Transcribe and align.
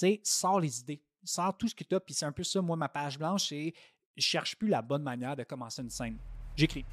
sais, 0.00 0.20
sors 0.24 0.60
les 0.60 0.80
idées, 0.80 1.02
sors 1.24 1.56
tout 1.56 1.68
ce 1.68 1.74
que 1.74 1.84
tu 1.84 1.94
as. 1.94 2.00
Puis 2.00 2.14
c'est 2.14 2.26
un 2.26 2.32
peu 2.32 2.44
ça, 2.44 2.60
moi, 2.60 2.76
ma 2.76 2.88
page 2.88 3.18
blanche, 3.18 3.48
c'est 3.48 3.72
je 4.16 4.22
cherche 4.22 4.56
plus 4.56 4.68
la 4.68 4.82
bonne 4.82 5.02
manière 5.02 5.36
de 5.36 5.44
commencer 5.44 5.82
une 5.82 5.90
scène. 5.90 6.18
J'écris. 6.56 6.84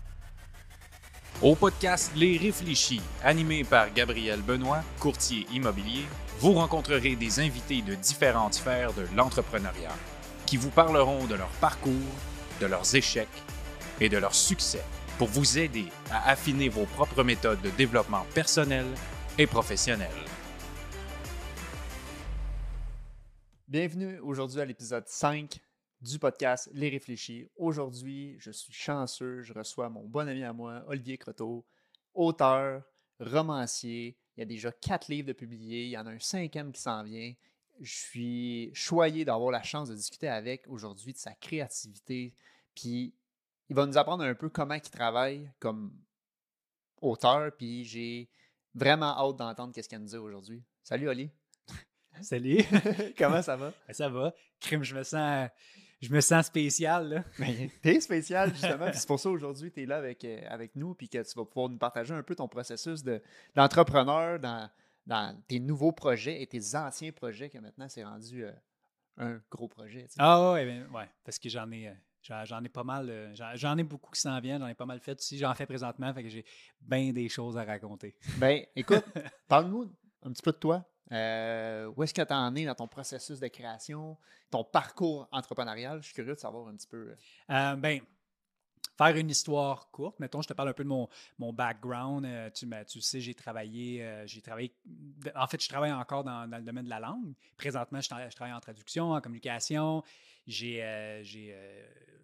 Au 1.41 1.55
podcast 1.55 2.11
Les 2.15 2.37
Réfléchis, 2.37 3.01
animé 3.23 3.63
par 3.63 3.93
Gabriel 3.93 4.41
Benoît, 4.41 4.81
courtier 4.99 5.45
immobilier, 5.51 6.05
vous 6.39 6.53
rencontrerez 6.53 7.15
des 7.15 7.39
invités 7.39 7.81
de 7.81 7.95
différentes 7.95 8.55
sphères 8.55 8.93
de 8.93 9.05
l'entrepreneuriat 9.15 9.93
qui 10.45 10.57
vous 10.57 10.69
parleront 10.69 11.25
de 11.25 11.35
leur 11.35 11.49
parcours, 11.59 11.93
de 12.59 12.65
leurs 12.65 12.95
échecs 12.95 13.27
et 13.99 14.09
de 14.09 14.17
leurs 14.17 14.33
succès 14.33 14.83
pour 15.17 15.27
vous 15.27 15.57
aider 15.59 15.85
à 16.11 16.29
affiner 16.29 16.69
vos 16.69 16.85
propres 16.85 17.23
méthodes 17.23 17.61
de 17.61 17.69
développement 17.71 18.25
personnel 18.33 18.85
et 19.37 19.47
professionnel. 19.47 20.11
Bienvenue 23.69 24.17
aujourd'hui 24.19 24.61
à 24.61 24.65
l'épisode 24.65 25.09
5 25.09 25.59
du 25.99 26.17
podcast 26.19 26.69
Les 26.71 26.87
Réfléchis. 26.87 27.49
Aujourd'hui, 27.57 28.37
je 28.39 28.49
suis 28.49 28.71
chanceux, 28.71 29.41
je 29.41 29.51
reçois 29.51 29.89
mon 29.89 30.05
bon 30.05 30.25
ami 30.29 30.41
à 30.45 30.53
moi, 30.53 30.85
Olivier 30.87 31.17
Croteau, 31.17 31.65
auteur, 32.13 32.81
romancier. 33.19 34.17
Il 34.37 34.39
y 34.39 34.43
a 34.43 34.45
déjà 34.45 34.71
quatre 34.71 35.09
livres 35.09 35.27
de 35.27 35.33
publiés, 35.33 35.83
il 35.83 35.89
y 35.89 35.97
en 35.97 36.07
a 36.07 36.11
un 36.11 36.19
cinquième 36.19 36.71
qui 36.71 36.79
s'en 36.79 37.03
vient. 37.03 37.33
Je 37.81 37.93
suis 37.93 38.71
choyé 38.73 39.25
d'avoir 39.25 39.51
la 39.51 39.63
chance 39.63 39.89
de 39.89 39.95
discuter 39.95 40.29
avec 40.29 40.65
aujourd'hui 40.69 41.11
de 41.11 41.17
sa 41.17 41.33
créativité, 41.33 42.33
puis 42.73 43.13
il 43.67 43.75
va 43.75 43.85
nous 43.85 43.97
apprendre 43.97 44.23
un 44.23 44.33
peu 44.33 44.47
comment 44.47 44.75
il 44.75 44.81
travaille 44.81 45.51
comme 45.59 45.93
auteur, 47.01 47.51
puis 47.57 47.83
j'ai 47.83 48.29
vraiment 48.73 49.07
hâte 49.07 49.35
d'entendre 49.35 49.73
ce 49.75 49.81
qu'il 49.81 49.97
a 49.97 49.99
nous 49.99 50.07
dire 50.07 50.23
aujourd'hui. 50.23 50.63
Salut 50.83 51.09
Oli. 51.09 51.29
Salut. 52.21 52.63
comment 53.17 53.41
ça 53.41 53.55
va? 53.55 53.73
Ben, 53.87 53.93
ça 53.93 54.09
va. 54.09 54.33
Crime, 54.59 54.83
je 54.83 54.95
me 54.95 55.03
sens, 55.03 55.49
je 56.01 56.11
me 56.11 56.21
sens 56.21 56.45
spécial. 56.47 57.09
Là. 57.09 57.23
Ben, 57.39 57.69
t'es 57.81 57.99
spécial, 57.99 58.51
justement. 58.53 58.89
c'est 58.93 59.07
pour 59.07 59.19
ça 59.19 59.29
aujourd'hui, 59.29 59.71
tu 59.71 59.83
es 59.83 59.85
là 59.85 59.97
avec, 59.97 60.23
euh, 60.25 60.41
avec 60.49 60.75
nous, 60.75 60.93
puis 60.93 61.09
que 61.09 61.17
tu 61.21 61.37
vas 61.37 61.45
pouvoir 61.45 61.69
nous 61.69 61.77
partager 61.77 62.13
un 62.13 62.23
peu 62.23 62.35
ton 62.35 62.47
processus 62.47 63.03
d'entrepreneur 63.55 64.39
dans, 64.39 64.69
dans 65.05 65.39
tes 65.47 65.59
nouveaux 65.59 65.91
projets 65.91 66.41
et 66.41 66.47
tes 66.47 66.75
anciens 66.75 67.11
projets, 67.11 67.49
que 67.49 67.57
maintenant 67.59 67.87
c'est 67.89 68.03
rendu 68.03 68.45
euh, 68.45 68.51
un 69.17 69.39
gros 69.49 69.67
projet. 69.67 70.07
Ah 70.17 70.51
ouais, 70.53 70.65
ben, 70.65 70.87
ouais, 70.93 71.09
parce 71.23 71.39
que 71.39 71.49
j'en 71.49 71.69
ai. 71.71 71.89
Euh, 71.89 71.93
J'en 72.43 72.61
ai 72.61 72.67
pas 72.67 72.83
mal, 72.83 73.31
j'en 73.55 73.77
ai 73.77 73.83
beaucoup 73.83 74.11
qui 74.11 74.19
s'en 74.19 74.37
viennent, 74.41 74.59
j'en 74.59 74.67
ai 74.67 74.73
pas 74.73 74.85
mal 74.85 74.99
fait 74.99 75.17
aussi. 75.17 75.37
J'en 75.37 75.53
fais 75.53 75.65
présentement, 75.65 76.13
fait 76.13 76.23
que 76.23 76.27
j'ai 76.29 76.43
bien 76.81 77.13
des 77.13 77.29
choses 77.29 77.57
à 77.57 77.63
raconter. 77.63 78.17
Ben, 78.35 78.65
écoute, 78.75 79.05
parle-nous 79.47 79.89
un 80.23 80.31
petit 80.33 80.41
peu 80.41 80.51
de 80.51 80.57
toi. 80.57 80.85
Euh, 81.11 81.91
où 81.95 82.03
est-ce 82.03 82.13
que 82.13 82.21
tu 82.21 82.33
en 82.33 82.55
es 82.55 82.65
dans 82.65 82.75
ton 82.75 82.87
processus 82.87 83.39
de 83.39 83.47
création, 83.47 84.17
ton 84.49 84.63
parcours 84.63 85.27
entrepreneurial? 85.31 86.01
Je 86.01 86.07
suis 86.07 86.15
curieux 86.15 86.35
de 86.35 86.39
savoir 86.39 86.67
un 86.67 86.75
petit 86.75 86.87
peu. 86.87 87.15
Euh, 87.49 87.75
ben, 87.75 88.01
faire 88.97 89.15
une 89.15 89.29
histoire 89.29 89.89
courte, 89.91 90.19
mettons, 90.19 90.41
je 90.41 90.47
te 90.47 90.53
parle 90.53 90.69
un 90.69 90.73
peu 90.73 90.83
de 90.83 90.89
mon, 90.89 91.07
mon 91.37 91.53
background. 91.53 92.27
tu, 92.53 92.67
tu 92.87 93.01
sais, 93.01 93.21
j'ai 93.21 93.35
travaillé, 93.35 94.23
j'ai 94.25 94.41
travaillé, 94.41 94.75
en 95.35 95.47
fait, 95.47 95.61
je 95.61 95.69
travaille 95.69 95.91
encore 95.91 96.23
dans, 96.23 96.49
dans, 96.49 96.57
le 96.57 96.63
domaine 96.63 96.85
de 96.85 96.89
la 96.89 96.99
langue. 96.99 97.33
Présentement, 97.57 98.01
je, 98.01 98.07
travaille 98.07 98.53
en 98.53 98.59
traduction, 98.59 99.11
en 99.11 99.21
communication. 99.21 100.03
J'ai, 100.47 101.23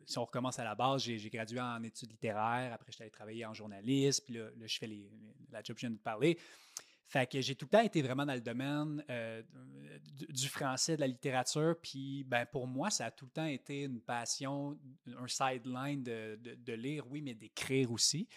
si 0.06 0.18
on 0.18 0.26
recommence 0.26 0.60
à 0.60 0.64
la 0.64 0.76
base, 0.76 1.04
j'ai 1.04 1.30
gradué 1.30 1.60
en 1.60 1.84
études 1.84 2.10
littéraires. 2.10 2.74
Après, 2.74 2.92
je 2.92 2.96
suis 2.96 3.04
allé 3.04 3.12
travailler 3.12 3.46
en 3.46 3.54
journaliste. 3.54 4.26
Puis 4.26 4.36
là, 4.36 4.48
je 4.66 4.78
fais 4.78 4.88
les, 4.88 5.10
la 5.52 5.62
job 5.62 5.76
que 5.76 5.82
je 5.82 5.88
viens 5.88 5.96
de 5.96 6.02
parler. 6.02 6.38
Fait 7.14 7.28
que 7.28 7.40
j'ai 7.42 7.54
tout 7.54 7.66
le 7.66 7.70
temps 7.70 7.84
été 7.84 8.02
vraiment 8.02 8.26
dans 8.26 8.34
le 8.34 8.42
domaine 8.42 9.04
euh, 9.08 9.44
du, 10.30 10.48
français, 10.48 10.96
de 10.96 11.02
la 11.02 11.06
littérature. 11.06 11.76
Puis 11.80 12.24
ben, 12.24 12.44
pour 12.48 12.66
moi, 12.66 12.90
ça 12.90 13.06
a 13.06 13.12
tout 13.12 13.26
le 13.26 13.32
temps 13.32 13.46
été 13.46 13.84
une 13.84 14.02
passion, 14.02 14.76
un 15.06 15.28
sideline 15.28 16.02
de, 16.02 16.40
de, 16.42 16.74
lire, 16.74 17.06
oui, 17.12 17.22
mais 17.22 17.36
d'écrire 17.36 17.92
aussi. 17.92 18.28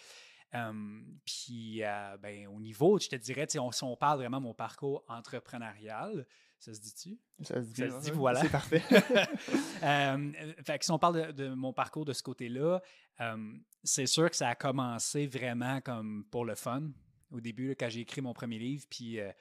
puis 1.25 1.83
euh, 1.83 2.17
ben, 2.17 2.45
au 2.49 2.59
niveau, 2.59 2.99
je 2.99 3.07
te 3.07 3.15
dirais, 3.15 3.47
on, 3.57 3.71
si 3.71 3.83
on 3.83 3.97
parle 3.97 4.19
vraiment 4.19 4.37
de 4.37 4.43
mon 4.43 4.53
parcours 4.53 5.03
entrepreneurial, 5.07 6.27
ça 6.59 6.71
se 6.71 6.79
dit-tu? 6.79 7.17
Ça 7.41 7.63
se 7.63 8.01
dit, 8.03 8.11
voilà. 8.11 8.43
C'est 8.43 8.49
parfait. 8.49 8.83
euh, 9.81 10.31
fait 10.63 10.77
que 10.77 10.85
si 10.85 10.91
on 10.91 10.99
parle 10.99 11.33
de, 11.33 11.49
mon 11.49 11.73
parcours 11.73 12.05
de 12.05 12.13
ce 12.13 12.21
côté-là, 12.21 12.83
c'est 13.83 14.05
sûr 14.05 14.29
que 14.29 14.35
ça 14.35 14.49
a 14.49 14.55
commencé 14.55 15.25
vraiment 15.25 15.81
comme 15.81 16.25
pour 16.29 16.45
le 16.45 16.53
fun. 16.53 16.91
Au 17.31 17.41
début, 17.41 17.75
quand 17.77 17.89
j'ai 17.89 18.01
écrit 18.01 18.21
mon 18.21 18.33
premier 18.33 18.59
livre, 18.59 18.85
puis 18.89 19.19
euh, 19.19 19.31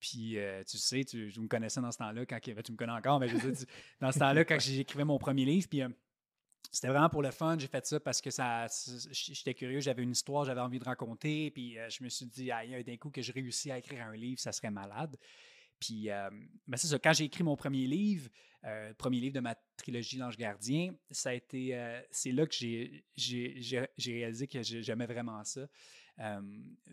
puis, 0.00 0.38
euh, 0.38 0.62
tu 0.64 0.78
sais, 0.78 1.04
tu, 1.04 1.30
je 1.30 1.40
me 1.40 1.48
connaissais 1.48 1.80
dans 1.80 1.90
ce 1.90 1.98
temps-là, 1.98 2.24
quand 2.24 2.38
ben, 2.46 2.62
tu 2.62 2.72
me 2.72 2.76
connais 2.76 2.92
encore, 2.92 3.18
mais 3.18 3.28
je 3.28 3.36
veux 3.36 3.52
dans 4.00 4.12
ce 4.12 4.18
temps-là, 4.18 4.44
quand 4.44 4.58
j'écrivais 4.60 5.04
mon 5.04 5.18
premier 5.18 5.44
livre, 5.44 5.68
puis 5.68 5.82
euh, 5.82 5.88
c'était 6.70 6.88
vraiment 6.88 7.08
pour 7.08 7.22
le 7.22 7.30
fun. 7.30 7.56
J'ai 7.58 7.66
fait 7.66 7.84
ça 7.84 7.98
parce 7.98 8.20
que 8.20 8.30
ça, 8.30 8.66
j'étais 9.10 9.54
curieux, 9.54 9.80
j'avais 9.80 10.02
une 10.02 10.12
histoire, 10.12 10.44
j'avais 10.44 10.60
envie 10.60 10.78
de 10.78 10.84
raconter, 10.84 11.50
puis 11.50 11.76
je 11.88 12.04
me 12.04 12.08
suis 12.08 12.26
dit, 12.26 12.50
ah, 12.50 12.62
d'un 12.82 12.96
coup 12.96 13.10
que 13.10 13.22
je 13.22 13.32
réussis 13.32 13.72
à 13.72 13.78
écrire 13.78 14.06
un 14.06 14.14
livre, 14.14 14.38
ça 14.40 14.52
serait 14.52 14.70
malade. 14.70 15.16
Puis, 15.80 16.08
ben, 16.66 16.76
c'est 16.76 16.88
ça, 16.88 16.98
quand 16.98 17.14
j'ai 17.14 17.24
écrit 17.24 17.42
mon 17.42 17.56
premier 17.56 17.86
livre, 17.86 18.28
premier 18.98 19.18
livre 19.18 19.34
de 19.34 19.40
ma 19.40 19.54
trilogie 19.76 20.18
L'Ange 20.18 20.36
Gardien, 20.36 20.92
ça 21.10 21.30
a 21.30 21.34
été, 21.34 22.02
c'est 22.10 22.32
là 22.32 22.46
que 22.46 22.54
j'ai, 22.54 23.02
réalisé 23.96 24.46
que 24.46 24.62
j'aimais 24.62 25.06
vraiment 25.06 25.42
ça. 25.44 25.66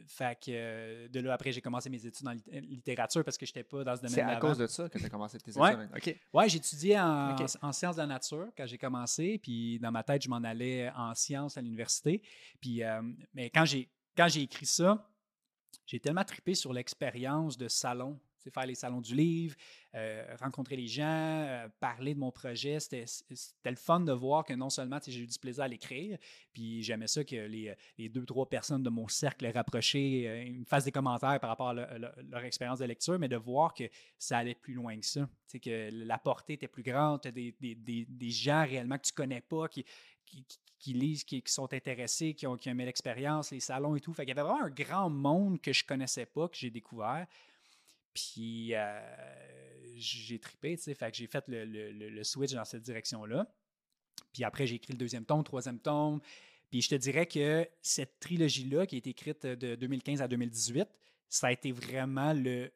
Fait 0.07 0.37
que 0.45 1.07
de 1.07 1.19
là, 1.19 1.33
après, 1.33 1.51
j'ai 1.51 1.61
commencé 1.61 1.89
mes 1.89 2.05
études 2.05 2.27
en 2.27 2.35
littérature 2.51 3.23
parce 3.23 3.37
que 3.37 3.45
je 3.45 3.51
n'étais 3.51 3.63
pas 3.63 3.83
dans 3.83 3.95
ce 3.95 4.01
domaine 4.01 4.13
C'est 4.13 4.21
à 4.21 4.35
cause 4.37 4.57
de 4.57 4.67
ça 4.67 4.87
que 4.87 4.97
tu 4.97 5.05
as 5.05 5.09
commencé 5.09 5.37
tes 5.39 5.51
études? 5.51 5.61
Ouais, 5.61 6.19
ouais 6.33 6.49
j'ai 6.49 6.57
étudié 6.57 6.99
en, 6.99 7.35
en, 7.61 7.71
sciences 7.71 7.95
de 7.95 8.01
la 8.01 8.07
nature 8.07 8.47
quand 8.55 8.65
j'ai 8.65 8.77
commencé. 8.77 9.39
Puis 9.41 9.79
dans 9.79 9.91
ma 9.91 10.03
tête, 10.03 10.23
je 10.23 10.29
m'en 10.29 10.43
allais 10.43 10.91
en 10.95 11.13
sciences 11.15 11.57
à 11.57 11.61
l'université. 11.61 12.21
Puis, 12.61 12.81
mais 13.33 13.49
quand 13.49 13.65
j'ai, 13.65 13.89
écrit 14.41 14.65
ça, 14.65 15.09
j'ai 15.85 15.99
tellement 15.99 16.23
trippé 16.23 16.55
sur 16.55 16.73
l'expérience 16.73 17.57
de 17.57 17.67
salon 17.67 18.19
faire 18.51 18.65
les 18.65 18.75
salons 18.75 19.01
du 19.01 19.15
livre, 19.15 19.55
euh, 19.95 20.35
rencontrer 20.41 20.75
les 20.75 20.87
gens, 20.87 21.05
euh, 21.05 21.69
parler 21.79 22.13
de 22.13 22.19
mon 22.19 22.31
projet. 22.31 22.79
C'était 22.79 23.05
le 23.65 23.75
fun 23.75 24.01
de 24.01 24.11
voir 24.11 24.43
que 24.43 24.53
non 24.53 24.69
seulement 24.69 24.99
j'ai 25.05 25.21
eu 25.21 25.27
du 25.27 25.39
plaisir 25.39 25.63
à 25.63 25.67
l'écrire, 25.67 26.17
puis 26.53 26.83
j'aimais 26.83 27.07
ça 27.07 27.23
que 27.23 27.35
les, 27.35 27.73
les, 27.97 28.09
deux, 28.09 28.25
trois 28.25 28.49
personnes 28.49 28.83
de 28.83 28.89
mon 28.89 29.07
cercle 29.07 29.45
rapprochés 29.47 30.27
euh, 30.27 30.51
me 30.51 30.65
fassent 30.65 30.85
des 30.85 30.91
commentaires 30.91 31.39
par 31.39 31.49
rapport 31.49 31.69
à 31.69 31.73
leur 31.73 32.43
expérience 32.43 32.79
de 32.79 32.85
lecture, 32.85 33.17
mais 33.19 33.29
de 33.29 33.37
voir 33.37 33.73
que 33.73 33.85
ça 34.17 34.39
allait 34.39 34.55
plus 34.55 34.73
loin 34.73 34.99
que 34.99 35.05
ça. 35.05 35.29
que 35.63 35.89
la 35.91 36.17
portée 36.17 36.53
était 36.53 36.67
plus 36.67 36.83
grande, 36.83 37.21
des, 37.21 37.55
des, 37.59 38.05
des, 38.05 38.29
gens 38.29 38.65
réellement 38.65 38.97
que 38.97 39.07
tu 39.07 39.13
connais 39.13 39.41
pas, 39.41 39.67
qui, 39.69 39.85
lisent, 40.93 41.23
qui, 41.23 41.41
sont 41.45 41.71
intéressés, 41.73 42.33
qui 42.33 42.47
ont, 42.47 42.57
qui 42.57 42.69
ont 42.69 42.71
aimé 42.73 42.85
l'expérience, 42.85 43.51
les 43.51 43.59
salons 43.59 43.95
et 43.95 44.01
tout. 44.01 44.13
Fait 44.13 44.23
il 44.23 44.29
y 44.29 44.31
avait 44.31 44.41
vraiment 44.41 44.65
un 44.65 44.69
grand 44.69 45.09
monde 45.09 45.61
que 45.61 45.73
je 45.73 45.83
connaissais 45.85 46.25
pas, 46.25 46.47
que 46.47 46.57
j'ai 46.57 46.69
découvert. 46.69 47.25
Puis 48.15 48.73
euh, 48.73 48.99
j'ai 49.95 50.39
trippé, 50.39 50.77
tu 50.77 50.83
sais, 50.83 50.95
fait 50.95 51.11
que 51.11 51.17
j'ai 51.17 51.27
fait 51.27 51.43
le, 51.47 52.23
switch 52.23 52.53
dans 52.53 52.65
cette 52.65 52.81
direction-là. 52.81 53.45
Puis 54.33 54.43
après, 54.43 54.65
j'ai 54.65 54.75
écrit 54.75 54.93
le 54.93 54.97
deuxième 54.97 55.25
tome, 55.25 55.43
troisième 55.43 55.79
tome. 55.79 56.21
Puis 56.71 56.81
je 56.81 56.89
te 56.89 56.95
dirais 56.95 57.27
que 57.27 57.67
cette 57.81 58.19
trilogie-là, 58.19 58.87
qui 58.87 58.95
a 58.95 58.97
été 58.97 59.09
écrite 59.09 59.45
de 59.45 59.75
2015 59.75 60.21
à 60.21 60.27
2018, 60.27 60.87
ça 61.27 61.47
a 61.47 61.51
été 61.51 61.73
vraiment 61.73 62.33
le, 62.33 62.71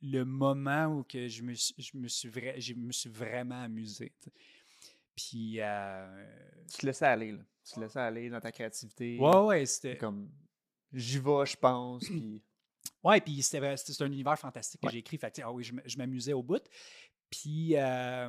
le, 0.00 0.24
moment 0.24 0.86
où 0.86 1.02
que 1.02 1.28
je, 1.28 1.42
me, 1.42 1.52
je, 1.54 1.96
me 1.96 2.08
suis 2.08 2.30
je 2.58 2.74
me 2.74 2.92
suis 2.92 3.10
vraiment 3.10 3.62
amusé. 3.62 4.12
Puis. 5.14 5.56
Euh, 5.60 6.26
tu 6.70 6.78
te 6.78 6.86
laissais 6.86 7.06
aller, 7.06 7.32
là. 7.32 7.42
Tu 7.64 7.74
te 7.74 7.80
laissais 7.80 8.00
aller 8.00 8.30
dans 8.30 8.40
ta 8.40 8.52
créativité. 8.52 9.18
Ouais, 9.18 9.40
ouais, 9.40 9.66
c'était. 9.66 9.98
Comme, 9.98 10.30
j'y 10.92 11.18
vais, 11.18 11.46
je 11.46 11.56
pense. 11.56 12.06
Puis. 12.06 12.42
Ouais, 13.02 13.20
puis 13.20 13.42
c'est 13.42 13.60
un 13.60 14.06
univers 14.06 14.38
fantastique 14.38 14.80
que 14.80 14.90
j'ai 14.90 14.98
écrit. 14.98 15.18
Fait 15.18 15.40
ah 15.42 15.52
oui, 15.52 15.64
je, 15.64 15.98
m'amusais 15.98 16.32
au 16.32 16.42
bout. 16.42 16.62
Puis, 17.30 17.76
euh, 17.76 18.28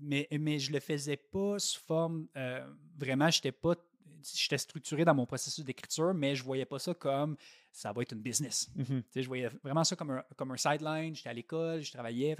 mais, 0.00 0.28
mais 0.30 0.58
je 0.58 0.72
le 0.72 0.80
faisais 0.80 1.16
pas 1.16 1.58
sous 1.58 1.80
forme. 1.80 2.26
Euh, 2.36 2.66
vraiment, 2.96 3.30
j'étais 3.30 3.52
pas. 3.52 3.74
J'étais 4.34 4.58
structuré 4.58 5.04
dans 5.04 5.14
mon 5.14 5.26
processus 5.26 5.64
d'écriture, 5.64 6.12
mais 6.12 6.34
je 6.34 6.42
voyais 6.42 6.64
pas 6.64 6.80
ça 6.80 6.94
comme 6.94 7.36
ça 7.70 7.92
va 7.92 8.02
être 8.02 8.12
une 8.12 8.22
business. 8.22 8.70
Mm-hmm. 8.76 9.02
Je 9.14 9.26
voyais 9.26 9.48
vraiment 9.62 9.84
ça 9.84 9.94
comme 9.94 10.10
un, 10.10 10.24
comme 10.34 10.50
un 10.50 10.56
sideline. 10.56 11.14
J'étais 11.14 11.28
à 11.28 11.32
l'école, 11.32 11.82
je 11.82 11.92
travaillais. 11.92 12.34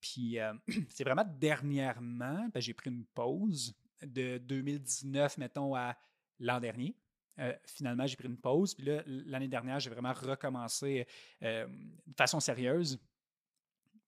puis 0.00 0.38
euh, 0.38 0.54
c'est 0.88 1.04
vraiment 1.04 1.24
dernièrement, 1.38 2.48
ben, 2.54 2.60
j'ai 2.60 2.72
pris 2.72 2.88
une 2.88 3.04
pause 3.04 3.74
de 4.00 4.38
2019, 4.38 5.38
mettons, 5.38 5.74
à 5.74 5.96
l'an 6.38 6.60
dernier. 6.60 6.94
Euh, 7.38 7.52
finalement, 7.64 8.06
j'ai 8.06 8.16
pris 8.16 8.28
une 8.28 8.36
pause. 8.38 8.74
Puis 8.74 8.86
là, 8.86 9.02
l'année 9.06 9.48
dernière, 9.48 9.78
j'ai 9.80 9.90
vraiment 9.90 10.12
recommencé 10.12 11.06
euh, 11.42 11.66
de 12.06 12.14
façon 12.16 12.40
sérieuse. 12.40 12.98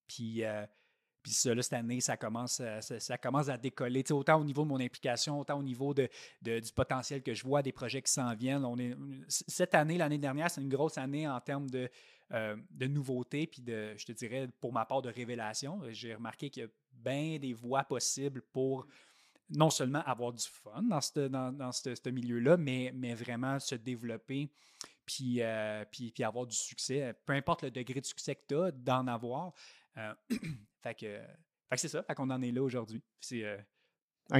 Puis, 0.08 0.44
euh, 0.44 0.66
Puis 1.22 1.32
ça, 1.32 1.54
là, 1.54 1.62
cette 1.62 1.74
année, 1.74 2.00
ça 2.00 2.16
commence, 2.16 2.60
à, 2.60 2.80
ça, 2.80 3.18
commence 3.18 3.48
à 3.48 3.56
décoller, 3.56 4.02
autant 4.10 4.40
au 4.40 4.44
niveau 4.44 4.62
de 4.62 4.68
mon 4.68 4.80
implication, 4.80 5.38
autant 5.38 5.58
au 5.58 5.62
niveau 5.62 5.94
de, 5.94 6.08
du 6.42 6.72
potentiel 6.72 7.22
que 7.22 7.34
je 7.34 7.44
vois, 7.44 7.62
des 7.62 7.72
projets 7.72 8.02
qui 8.02 8.12
s'en 8.12 8.34
viennent. 8.34 8.64
On 8.64 8.78
est, 8.78 8.96
cette 9.28 9.74
année, 9.74 9.98
l'année 9.98 10.18
dernière, 10.18 10.50
c'est 10.50 10.60
une 10.60 10.68
grosse 10.68 10.98
année 10.98 11.28
en 11.28 11.40
termes 11.40 11.70
de, 11.70 11.88
de 12.30 12.86
nouveautés, 12.86 13.46
puis 13.46 13.60
de, 13.60 13.94
je 13.96 14.06
te 14.06 14.12
dirais, 14.12 14.48
pour 14.60 14.72
ma 14.72 14.84
part, 14.84 15.02
de 15.02 15.10
révélation. 15.10 15.80
J'ai 15.90 16.14
remarqué 16.14 16.48
qu'il 16.48 16.62
y 16.62 16.66
a 16.66 16.68
bien 16.92 17.38
des 17.38 17.52
voies 17.52 17.84
possibles 17.84 18.42
pour 18.52 18.86
non 19.50 19.70
seulement 19.70 20.02
avoir 20.04 20.32
du 20.32 20.44
fun 20.44 20.82
dans 20.82 21.00
ce 21.00 21.28
dans, 21.28 21.52
dans 21.52 21.72
milieu-là, 22.12 22.56
mais, 22.56 22.92
mais 22.94 23.14
vraiment 23.14 23.58
se 23.58 23.74
développer 23.74 24.50
puis, 25.10 25.42
euh, 25.42 25.84
puis, 25.90 26.12
puis, 26.12 26.22
avoir 26.22 26.46
du 26.46 26.56
succès. 26.56 27.14
Peu 27.26 27.32
importe 27.32 27.62
le 27.62 27.70
degré 27.70 28.00
de 28.00 28.06
succès 28.06 28.36
que 28.36 28.42
tu 28.46 28.54
as, 28.56 28.70
d'en 28.70 29.08
avoir. 29.08 29.52
Euh, 29.96 30.14
fait 30.82 30.94
que, 30.94 31.20
c'est 31.76 31.88
ça, 31.88 32.04
fait 32.04 32.14
qu'on 32.14 32.30
en 32.30 32.40
est 32.42 32.52
là 32.52 32.62
aujourd'hui. 32.62 33.02
C'est, 33.18 33.44
euh, 33.44 33.58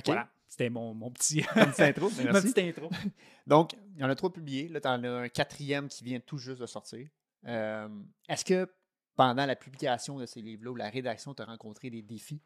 Voilà, 0.07 0.31
c'était 0.47 0.71
mon, 0.71 0.95
mon 0.95 1.11
petit... 1.11 1.45
intro. 1.57 2.09
petite 2.09 2.59
intro. 2.59 2.89
Donc, 3.49 3.73
il 3.97 4.01
y 4.01 4.05
en 4.05 4.11
a 4.11 4.15
trois 4.15 4.33
publiés. 4.33 4.69
Là, 4.69 4.81
tu 4.81 4.87
en 4.87 5.03
as 5.03 5.11
un 5.11 5.29
quatrième 5.29 5.89
qui 5.89 6.05
vient 6.05 6.21
tout 6.21 6.39
juste 6.39 6.61
de 6.61 6.67
sortir. 6.67 7.09
est-ce 7.45 8.45
que 8.45 8.73
pendant 9.17 9.47
la 9.47 9.57
publication 9.57 10.19
de 10.19 10.27
ces 10.27 10.41
livres-là 10.41 10.71
ou 10.71 10.77
la 10.77 10.89
rédaction, 10.89 11.35
tu 11.35 11.43
as 11.43 11.47
rencontré 11.47 11.91
des 11.91 12.03
défis? 12.03 12.41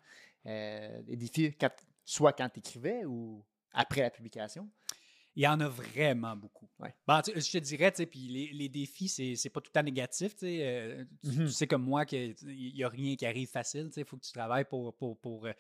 des 0.45 1.17
défis, 1.17 1.55
soit 2.05 2.33
quand 2.33 2.49
tu 2.49 2.61
écrivais 2.61 3.05
ou 3.05 3.45
après 3.73 4.03
la 4.03 4.11
publication? 4.11 4.71
Il 5.37 5.43
y 5.43 5.49
en 5.49 5.59
a 5.59 5.69
vraiment 5.69 6.37
beaucoup. 6.37 6.69
Ben, 6.79 7.23
je 7.27 7.51
te 7.51 7.59
dirais, 7.59 7.91
puis 7.91 8.29
les, 8.29 8.53
les, 8.53 8.69
défis, 8.69 9.09
c'est 9.09 9.51
pas 9.51 9.61
tout 9.61 9.71
le 9.71 9.81
temps 9.81 9.83
négatif. 9.83 10.35
Euh, 10.45 11.05
mm-hmm. 11.25 11.47
tu, 11.47 11.49
sais 11.49 11.67
comme 11.67 11.83
moi 11.83 12.05
qu'il 12.07 12.37
n'y 12.47 12.85
a 12.85 12.89
rien 12.89 13.17
qui 13.17 13.27
arrive 13.27 13.49
facile. 13.49 13.91
Il 13.97 14.05
faut 14.05 14.17
que 14.17 14.25
tu 14.25 14.33
travailles 14.33 14.65
pour, 14.65 14.95
pour, 14.95 15.19
pour, 15.19 15.47
euh, 15.47 15.53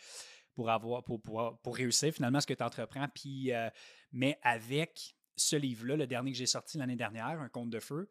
pour 0.55 0.71
avoir, 0.71 1.03
pour, 1.03 1.21
pour, 1.21 1.77
réussir 1.77 2.13
finalement 2.13 2.41
ce 2.41 2.47
que 2.47 2.55
tu 2.55 2.63
entreprends. 2.63 3.09
Puis, 3.13 3.53
euh, 3.53 3.69
mais 4.13 4.39
avec 4.43 5.17
ce 5.37 5.57
livre-là, 5.57 5.97
le 5.97 6.07
dernier 6.07 6.33
que 6.33 6.39
j'ai 6.39 6.47
sorti 6.47 6.79
l'année 6.79 6.97
dernière, 6.97 7.41
Un 7.41 7.49
conte 7.49 7.71
de 7.71 7.81
feu, 7.81 8.09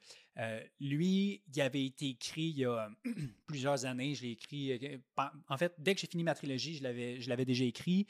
lui, 0.80 1.42
il 1.54 1.62
avait 1.62 1.86
été 1.86 2.10
écrit 2.10 2.50
il 2.50 2.60
y 2.60 2.66
a 2.66 2.90
plusieurs 3.48 3.86
années. 3.86 4.16
Je 4.16 4.24
l'ai 4.24 4.32
écrit. 4.32 5.02
En 5.48 5.58
fait, 5.58 5.74
dès 5.78 5.96
que 5.96 6.02
j'ai 6.02 6.08
fini 6.08 6.24
ma 6.24 6.36
trilogie, 6.36 6.76
je 6.76 7.30
l'avais 7.30 7.46
déjà 7.46 7.66
écrit. 7.66 8.08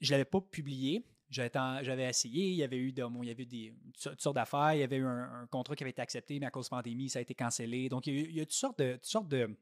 Je 0.00 0.08
ne 0.08 0.12
l'avais 0.12 0.24
pas 0.24 0.40
publié. 0.40 1.04
J'avais 1.32 2.08
essayé, 2.08 2.50
il 2.50 2.56
y 2.56 2.62
avait 2.62 2.76
eu, 2.76 2.92
de, 2.92 3.02
il 3.22 3.28
y 3.28 3.30
avait 3.30 3.46
des, 3.46 3.72
toutes 3.98 4.20
sortes 4.20 4.36
d'affaires, 4.36 4.74
il 4.74 4.80
y 4.80 4.82
avait 4.82 4.96
eu 4.96 5.06
un, 5.06 5.46
contrat 5.50 5.74
qui 5.74 5.82
avait 5.82 5.90
été 5.90 6.02
accepté, 6.02 6.38
mais 6.38 6.44
à 6.44 6.50
cause 6.50 6.68
de 6.68 6.74
la 6.74 6.82
pandémie, 6.82 7.08
ça 7.08 7.20
a 7.20 7.22
été 7.22 7.34
cancellé. 7.34 7.88
Donc, 7.88 8.06
il 8.06 8.32
y 8.32 8.40
a, 8.40 8.44
toutes 8.44 8.52
sortes 8.52 8.78
de, 9.30 9.56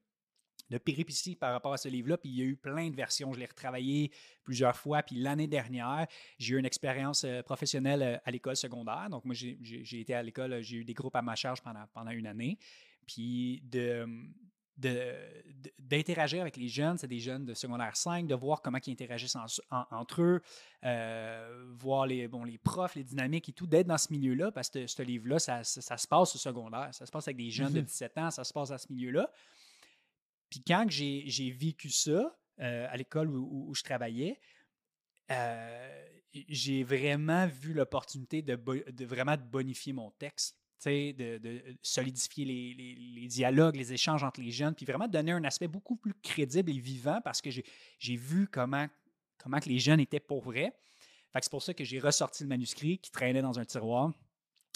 de 0.71 0.79
péripéties 0.79 1.37
par 1.37 1.53
rapport 1.53 1.73
à 1.73 1.77
ce 1.77 1.89
livre-là. 1.89 2.17
Puis 2.17 2.31
il 2.31 2.39
y 2.39 2.43
a 2.43 2.45
eu 2.45 2.57
plein 2.57 2.89
de 2.91 2.97
versions. 2.97 3.33
Je 3.33 3.39
l'ai 3.39 3.47
retravaillé 3.47 4.11
plusieurs 4.45 4.77
fois. 4.77 5.03
Puis 5.03 5.17
l'année 5.17 5.47
dernière, 5.47 6.07
j'ai 6.39 6.55
eu 6.55 6.59
une 6.59 6.67
expérience 6.67 7.25
euh, 7.25 7.43
professionnelle 7.43 8.03
euh, 8.03 8.19
à 8.25 8.31
l'école 8.31 8.57
secondaire. 8.57 9.09
Donc 9.11 9.25
moi, 9.25 9.35
j'ai 9.35 10.01
été 10.01 10.15
à 10.15 10.23
l'école, 10.23 10.63
j'ai 10.63 10.79
eu 10.79 10.85
des 10.85 10.95
groupes 10.95 11.17
à 11.17 11.23
ma 11.23 11.35
charge 11.35 11.61
pendant, 11.63 11.85
pendant 11.93 12.11
une 12.11 12.27
année. 12.27 12.59
Puis 13.07 13.63
de, 13.65 14.07
d'interagir 15.79 16.41
avec 16.41 16.57
les 16.57 16.69
jeunes, 16.69 16.97
c'est 16.97 17.07
des 17.07 17.19
jeunes 17.19 17.45
de 17.45 17.55
secondaire 17.55 17.97
5, 17.97 18.27
de 18.27 18.35
voir 18.35 18.63
comment 18.63 18.79
ils 18.85 18.93
interagissent 18.93 19.37
entre 19.71 20.23
eux, 20.23 20.41
euh, 20.85 21.67
voir 21.79 22.07
les, 22.07 22.29
bon, 22.29 22.45
les 22.45 22.59
profs, 22.59 22.95
les 22.95 23.05
dynamiques 23.05 23.49
et 23.51 23.53
tout, 23.53 23.67
d'être 23.67 23.87
dans 23.87 23.99
ce 23.99 24.13
milieu-là, 24.13 24.51
parce 24.53 24.71
que 24.71 24.87
ce 24.87 25.03
livre-là, 25.03 25.39
ça, 25.39 25.65
se 25.65 26.07
passe 26.09 26.35
au 26.35 26.39
secondaire, 26.39 26.89
ça 26.93 27.05
se 27.05 27.11
passe 27.11 27.29
avec 27.29 27.37
des 27.37 27.51
jeunes 27.51 27.73
de 27.73 27.81
17 27.81 28.17
mmh 28.17 28.21
ans, 28.21 28.31
ça 28.31 28.45
se 28.45 28.53
passe 28.53 28.71
à 28.71 28.79
ce 28.79 28.91
milieu-là. 28.93 29.31
Puis 30.51 30.63
quand 30.67 30.87
j'ai 30.89 31.51
vécu 31.51 31.91
ça 31.91 32.37
euh, 32.61 32.87
à 32.91 32.97
l'école 32.97 33.31
où, 33.31 33.73
je 33.75 33.83
travaillais, 33.83 34.39
euh, 35.31 36.07
j'ai 36.49 36.83
vraiment 36.83 37.47
vu 37.47 37.73
l'opportunité 37.73 38.43
de, 38.43 38.57
de, 38.57 39.05
vraiment 39.05 39.37
de 39.37 39.43
bonifier 39.43 39.93
mon 39.93 40.11
texte 40.11 40.61
de, 40.85 41.77
solidifier 41.83 42.45
les, 42.45 43.27
dialogues, 43.29 43.77
les 43.77 43.93
échanges 43.93 44.25
entre 44.25 44.41
les 44.41 44.51
jeunes, 44.51 44.75
puis 44.75 44.87
vraiment 44.87 45.09
donner 45.09 45.33
un 45.33 45.45
aspect 45.45 45.69
beaucoup 45.69 45.97
plus 45.97 46.15
crédible 46.15 46.71
et 46.71 46.79
vivant 46.79 47.21
parce 47.23 47.41
que 47.41 47.51
j'ai 47.51 48.17
vu 48.17 48.49
comment, 48.49 48.87
comment 49.39 49.61
que 49.61 49.69
les 49.69 49.79
jeunes 49.79 50.01
étaient 50.01 50.21
pour 50.21 50.43
vrai. 50.43 50.73
C'est 51.35 51.51
pour 51.51 51.63
ça 51.63 51.75
que 51.75 51.85
j'ai 51.85 52.01
ressorti 52.01 52.43
le 52.43 52.49
manuscrit 52.49 52.99
qui 52.99 53.11
traînait 53.11 53.43
dans 53.43 53.59
un 53.59 53.65
tiroir. 53.65 54.13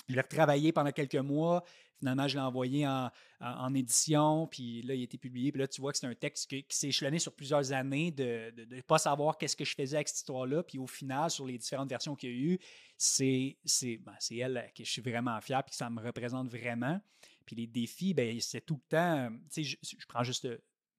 Je 0.08 0.14
l'ai 0.14 0.20
retravaillé 0.20 0.72
pendant 0.72 0.92
quelques 0.92 1.14
mois. 1.16 1.64
Finalement, 1.98 2.28
je 2.28 2.34
l'ai 2.34 2.42
envoyé 2.42 2.86
en, 2.86 3.74
édition, 3.74 4.46
puis 4.46 4.82
là, 4.82 4.94
il 4.94 5.00
a 5.00 5.04
été 5.04 5.16
publié. 5.16 5.52
Puis 5.52 5.60
là, 5.60 5.68
tu 5.68 5.80
vois 5.80 5.92
que 5.92 5.98
c'est 5.98 6.06
un 6.06 6.14
texte 6.14 6.50
qui, 6.50 6.64
s'est 6.68 6.88
échelonné 6.88 7.18
sur 7.18 7.34
plusieurs 7.34 7.72
années 7.72 8.10
de 8.10 8.52
ne 8.56 8.80
pas 8.82 8.98
savoir 8.98 9.38
qu'est-ce 9.38 9.56
que 9.56 9.64
je 9.64 9.74
faisais 9.74 9.96
avec 9.96 10.08
cette 10.08 10.18
histoire-là. 10.18 10.62
Puis 10.62 10.78
au 10.78 10.86
final, 10.86 11.30
sur 11.30 11.46
les 11.46 11.56
différentes 11.56 11.88
versions 11.88 12.14
qu'il 12.14 12.30
y 12.30 12.32
a 12.32 12.36
eu, 12.36 12.58
c'est 12.96 13.56
ben, 14.00 14.14
elle 14.30 14.70
que 14.76 14.84
je 14.84 14.90
suis 14.90 15.02
vraiment 15.02 15.40
fier, 15.40 15.62
puis 15.62 15.70
que 15.70 15.76
ça 15.76 15.88
me 15.88 16.02
représente 16.02 16.48
vraiment. 16.48 17.00
Puis 17.46 17.56
les 17.56 17.66
défis, 17.66 18.12
ben, 18.12 18.38
c'est 18.40 18.64
tout 18.64 18.80
le 18.82 18.88
temps. 18.88 19.30
Tu 19.52 19.64
sais, 19.64 19.78
je, 19.82 20.06
prends 20.06 20.24
juste 20.24 20.48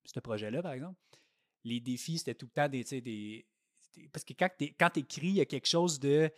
ce 0.04 0.20
projet-là, 0.20 0.62
par 0.62 0.72
exemple. 0.72 0.98
Les 1.64 1.80
défis, 1.80 2.18
c'était 2.18 2.34
tout 2.34 2.46
le 2.46 2.52
temps 2.52 2.68
des. 2.68 2.84
des, 3.00 3.46
parce 4.12 4.24
que 4.24 4.34
quand 4.34 4.90
tu 4.90 5.00
écris, 5.00 5.28
il 5.28 5.34
y 5.34 5.40
a 5.40 5.46
quelque 5.46 5.68
chose 5.68 6.00
de. 6.00 6.30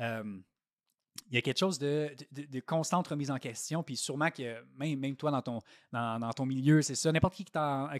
Euh, 0.00 0.40
il 1.30 1.34
y 1.34 1.38
a 1.38 1.42
quelque 1.42 1.58
chose 1.58 1.78
de, 1.78 2.14
de, 2.32 2.60
constante 2.60 3.08
remise 3.08 3.30
en 3.30 3.38
question, 3.38 3.82
puis 3.82 3.96
sûrement 3.96 4.30
que 4.30 4.62
même, 4.76 4.98
même 4.98 5.16
toi 5.16 5.30
dans 5.30 5.42
ton, 5.42 5.60
dans, 5.92 6.32
ton 6.34 6.44
milieu, 6.44 6.82
c'est 6.82 6.94
ça. 6.94 7.10
N'importe 7.12 7.34
qui 7.34 7.44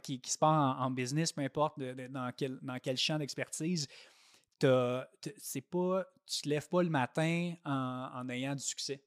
qui, 0.02 0.20
qui, 0.20 0.30
se 0.30 0.38
part 0.38 0.80
en, 0.80 0.90
business, 0.90 1.32
peu 1.32 1.42
importe 1.42 1.78
dans, 1.78 2.32
quel, 2.36 2.58
dans 2.62 2.78
quel 2.78 2.96
champ 2.96 3.18
d'expertise, 3.18 3.88
c'est 4.60 5.60
pas, 5.62 6.04
tu 6.26 6.42
te 6.42 6.48
lèves 6.48 6.68
pas 6.68 6.82
le 6.82 6.90
matin 6.90 7.54
en, 7.64 8.28
ayant 8.28 8.54
du 8.54 8.62
succès. 8.62 9.00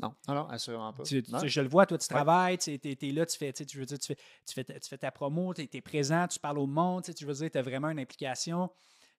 Non, 0.00 0.14
alors 0.28 0.48
assurément 0.52 0.92
pas. 0.92 1.02
je 1.02 1.60
le 1.60 1.68
vois, 1.68 1.86
toi, 1.86 1.98
tu 1.98 2.06
travailles, 2.06 2.56
tu 2.56 2.70
es, 2.70 3.12
là, 3.12 3.26
tu 3.26 3.36
fais, 3.36 3.52
tu, 3.52 3.78
veux 3.78 3.84
dire, 3.84 3.98
tu, 3.98 4.06
fais, 4.06 4.16
tu, 4.46 4.54
fais, 4.54 4.64
tu 4.64 4.88
fais 4.88 4.98
ta 4.98 5.10
promo, 5.10 5.52
tu 5.54 5.68
es, 5.72 5.80
présent, 5.80 6.28
tu 6.28 6.38
parles 6.38 6.58
au 6.58 6.66
monde, 6.66 7.02
tu 7.02 7.24
veux 7.24 7.34
dire, 7.34 7.50
tu 7.50 7.58
as 7.58 7.62
vraiment 7.62 7.88
une 7.88 7.98
implication. 7.98 8.70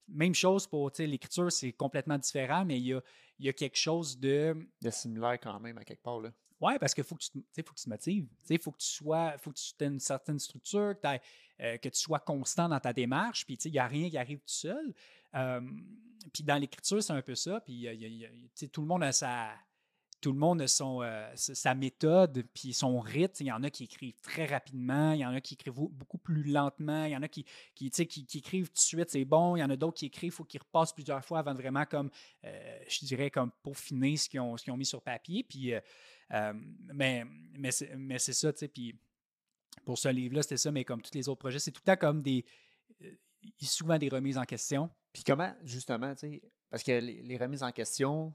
Même 0.07 0.35
chose 0.35 0.67
pour 0.67 0.91
l'écriture, 0.99 1.51
c'est 1.51 1.71
complètement 1.71 2.17
différent, 2.17 2.65
mais 2.65 2.77
il 2.77 2.87
y 2.87 2.93
a, 2.93 3.01
y 3.39 3.49
a 3.49 3.53
quelque 3.53 3.77
chose 3.77 4.19
de. 4.19 4.55
De 4.81 4.89
similaire 4.89 5.39
quand 5.41 5.59
même 5.59 5.77
à 5.77 5.83
quelque 5.83 6.03
part. 6.03 6.19
Là. 6.19 6.31
Oui, 6.59 6.73
parce 6.79 6.93
qu'il 6.93 7.03
faut, 7.03 7.15
que 7.15 7.23
tu, 7.23 7.31
faut 7.31 7.73
que 7.73 7.79
tu 7.79 7.85
te 7.85 7.89
motives. 7.89 8.27
Il 8.49 8.59
faut 8.59 8.71
que 8.71 8.77
tu 8.77 8.87
sois, 8.87 9.37
faut 9.37 9.51
que 9.51 9.57
tu 9.57 9.83
aies 9.83 9.87
une 9.87 9.99
certaine 9.99 10.39
structure, 10.39 10.95
que, 11.01 11.07
euh, 11.61 11.77
que 11.77 11.89
tu 11.89 11.99
sois 11.99 12.19
constant 12.19 12.69
dans 12.69 12.79
ta 12.79 12.93
démarche, 12.93 13.45
puis 13.45 13.55
il 13.55 13.71
n'y 13.71 13.79
a 13.79 13.87
rien 13.87 14.09
qui 14.09 14.17
arrive 14.17 14.39
tout 14.39 14.43
seul. 14.47 14.93
puis 16.31 16.43
dans 16.43 16.57
l'écriture, 16.57 17.03
c'est 17.03 17.13
un 17.13 17.21
peu 17.21 17.35
ça. 17.35 17.59
Puis 17.61 17.87
tout 18.71 18.81
le 18.81 18.87
monde 18.87 19.03
a 19.03 19.11
sa, 19.11 19.53
tout 20.23 20.31
le 20.31 20.39
monde 20.39 20.61
a 20.61 20.69
son, 20.69 21.01
euh, 21.01 21.29
sa 21.35 21.75
méthode, 21.75 22.45
puis 22.53 22.71
son 22.71 23.01
rythme. 23.01 23.43
Il 23.43 23.47
y 23.47 23.51
en 23.51 23.61
a 23.61 23.69
qui 23.69 23.83
écrivent 23.83 24.21
très 24.21 24.45
rapidement, 24.45 25.11
il 25.11 25.19
y 25.19 25.25
en 25.25 25.33
a 25.33 25.41
qui 25.41 25.55
écrivent 25.55 25.73
beaucoup 25.73 26.17
plus 26.17 26.43
lentement, 26.43 27.03
il 27.03 27.11
y 27.11 27.17
en 27.17 27.21
a 27.21 27.27
qui, 27.27 27.45
qui, 27.75 27.89
qui, 27.89 28.37
écrivent 28.37 28.67
tout 28.67 28.75
de 28.75 28.79
suite, 28.79 29.09
c'est 29.09 29.25
bon. 29.25 29.57
Il 29.57 29.59
y 29.59 29.63
en 29.63 29.69
a 29.69 29.75
d'autres 29.75 29.97
qui 29.97 30.05
écrivent, 30.05 30.31
il 30.31 30.35
faut 30.35 30.45
qu'ils 30.45 30.61
repassent 30.61 30.93
plusieurs 30.93 31.25
fois 31.25 31.39
avant 31.39 31.53
de 31.53 31.59
vraiment, 31.59 31.85
comme, 31.85 32.09
euh, 32.45 32.79
je 32.87 33.05
dirais, 33.05 33.29
comme 33.29 33.51
peaufiner 33.63 34.15
ce 34.15 34.29
qu'ils 34.29 34.39
ont, 34.39 34.55
ont 34.69 34.77
mis 34.77 34.85
sur 34.85 35.01
papier. 35.01 35.43
Puis, 35.43 35.73
euh, 35.73 36.53
mais 36.93 37.25
c'est 37.71 38.33
ça, 38.33 38.53
tu 38.53 38.59
sais. 38.59 38.69
Puis 38.69 38.95
pour 39.83 39.97
ce 39.97 40.07
livre-là, 40.07 40.41
c'était 40.41 40.55
ça, 40.55 40.71
mais 40.71 40.85
comme 40.85 41.01
tous 41.01 41.15
les 41.15 41.27
autres 41.27 41.39
projets, 41.39 41.59
c'est 41.59 41.71
tout 41.71 41.81
le 41.85 41.91
temps 41.91 41.99
comme 41.99 42.21
des. 42.21 42.45
souvent 43.61 43.97
des 43.97 44.07
remises 44.07 44.37
en 44.37 44.45
question. 44.45 44.89
Puis 45.11 45.23
comment, 45.25 45.53
justement, 45.65 46.15
tu 46.15 46.41
parce 46.69 46.81
que 46.81 46.93
les 46.93 47.37
remises 47.37 47.61
en 47.61 47.73
question, 47.73 48.33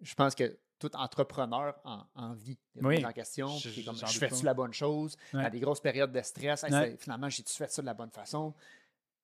je 0.00 0.14
pense 0.14 0.34
que 0.34 0.58
tout 0.78 0.94
entrepreneur 0.96 1.74
en, 1.84 2.04
en 2.14 2.32
vie. 2.34 2.58
Oui. 2.80 3.04
en 3.04 3.12
question. 3.12 3.48
Je, 3.48 3.70
je 3.70 4.18
fais-tu 4.18 4.44
la 4.44 4.54
bonne 4.54 4.72
chose? 4.72 5.16
À 5.32 5.50
des 5.50 5.60
grosses 5.60 5.80
périodes 5.80 6.12
de 6.12 6.20
stress, 6.22 6.64
finalement, 6.98 7.28
j'ai-tu 7.28 7.52
fait 7.52 7.70
ça 7.70 7.82
de 7.82 7.86
la 7.86 7.94
bonne 7.94 8.10
façon? 8.10 8.54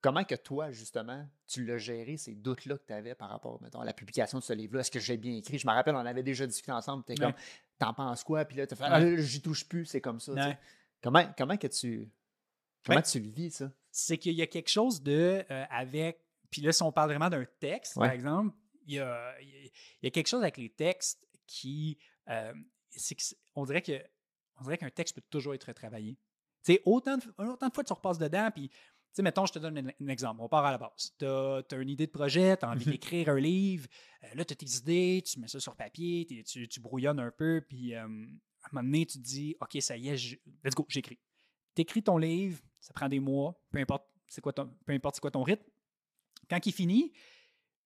Comment 0.01 0.25
que 0.25 0.35
toi, 0.35 0.71
justement, 0.71 1.27
tu 1.47 1.65
l'as 1.65 1.79
géré, 1.79 2.19
ces 2.19 2.35
doutes-là 2.35 2.77
que 2.77 2.85
tu 2.87 2.93
avais 2.93 3.15
par 3.15 3.31
rapport, 3.31 3.59
mettons, 3.63 3.81
à 3.81 3.87
la 3.87 3.95
publication 3.95 4.39
de 4.39 4.45
ce 4.45 4.53
livre-là? 4.53 4.81
Est-ce 4.81 4.91
que 4.91 5.01
j'ai 5.01 5.17
bien 5.17 5.35
écrit? 5.35 5.59
Je 5.59 5.67
me 5.67 5.73
rappelle, 5.73 5.95
on 5.95 6.05
avait 6.05 6.23
déjà 6.23 6.47
discuté 6.47 6.73
ensemble. 6.73 7.05
Tu 7.07 7.13
es 7.13 7.17
comme, 7.17 7.33
t'en 7.79 7.95
penses 7.95 8.23
quoi? 8.23 8.45
Puis 8.45 8.59
là, 8.59 8.67
tu 8.67 8.77
fais, 8.77 8.85
ah, 8.85 9.17
j'y 9.17 9.41
touche 9.41 9.67
plus, 9.67 9.87
c'est 9.87 10.03
comme 10.03 10.21
ça. 10.21 10.35
Comment, 11.03 11.25
comment 11.39 11.57
que 11.57 11.69
tu. 11.69 12.11
Comment 12.85 13.01
tu 13.01 13.21
le 13.21 13.31
vis, 13.31 13.51
ça? 13.51 13.71
C'est 13.91 14.19
qu'il 14.19 14.35
y 14.35 14.43
a 14.43 14.47
quelque 14.47 14.69
chose 14.69 15.03
de. 15.03 15.43
Euh, 15.51 15.65
avec. 15.71 16.21
Puis 16.51 16.61
là, 16.61 16.73
si 16.73 16.83
on 16.83 16.93
parle 16.93 17.09
vraiment 17.09 17.31
d'un 17.31 17.47
texte, 17.59 17.95
par 17.95 18.11
exemple, 18.11 18.55
il 18.87 18.95
y, 18.95 18.99
a, 18.99 19.41
il 19.41 19.71
y, 20.03 20.07
a, 20.07 20.11
quelque 20.11 20.29
chose 20.29 20.43
avec 20.43 20.59
les 20.59 20.69
textes 20.69 21.27
qui. 21.47 21.99
Euh, 22.29 22.53
on 23.55 23.65
dirait 23.65 23.83
que 23.83 24.01
on 24.61 24.65
dirait 24.65 24.79
qu'un 24.79 24.91
texte 24.91 25.17
peut 25.17 25.23
toujours 25.31 25.55
être 25.55 25.65
retravaillé. 25.65 26.17
Tu 26.65 26.75
sais, 26.75 26.83
autant 26.85 27.19
de, 27.19 27.25
autant 27.39 27.69
de 27.69 27.75
fois 27.75 27.85
tu 27.85 27.93
repasses 27.93 28.19
dedans, 28.19 28.51
puis, 28.53 28.69
tu 28.69 28.77
sais, 29.13 29.23
mettons, 29.23 29.47
je 29.47 29.53
te 29.53 29.59
donne 29.59 29.93
un, 30.01 30.09
exemple. 30.09 30.41
On 30.41 30.49
part 30.49 30.65
à 30.65 30.71
la 30.71 30.79
base. 30.79 31.15
Tu 31.19 31.27
as, 31.27 31.65
une 31.73 31.89
idée 31.89 32.07
de 32.07 32.13
projet, 32.13 32.57
tu 32.57 32.65
as 32.65 32.71
envie 32.71 32.89
mmh 32.89 32.93
d'écrire 32.93 33.29
un 33.29 33.41
livre, 33.41 33.89
euh, 34.23 34.35
là, 34.35 34.45
tu 34.45 34.53
as 34.53 34.57
tes 34.57 34.77
idées, 34.77 35.23
tu 35.27 35.41
mets 35.41 35.49
ça 35.49 35.61
sur 35.61 35.77
papier, 35.77 36.27
tu, 36.47 36.69
tu, 36.69 36.81
brouillonnes 36.81 37.21
un 37.21 37.31
peu, 37.31 37.65
puis 37.69 37.95
à 37.95 38.05
un 38.05 38.09
moment 38.73 38.85
donné, 38.85 39.07
tu 39.07 39.19
te 39.19 39.25
dis, 39.25 39.57
OK, 39.61 39.77
ça 39.81 39.97
y 39.97 40.09
est, 40.09 40.41
let's 40.63 40.75
go, 40.75 40.87
j'écris. 40.89 41.19
Tu 41.75 41.83
écris 41.83 42.03
ton 42.03 42.17
livre, 42.17 42.61
ça 42.81 42.93
prend 42.95 43.09
des 43.09 43.21
mois, 43.21 43.61
peu 43.71 43.79
importe 43.79 44.07
c'est 44.29 44.41
quoi 44.41 44.53
ton, 44.53 44.73
peu 44.87 44.93
importe 44.93 45.17
c'est 45.17 45.21
quoi 45.21 45.31
ton 45.31 45.43
rythme. 45.43 45.65
Quand 46.49 46.65
il 46.67 46.73
finit, 46.73 47.13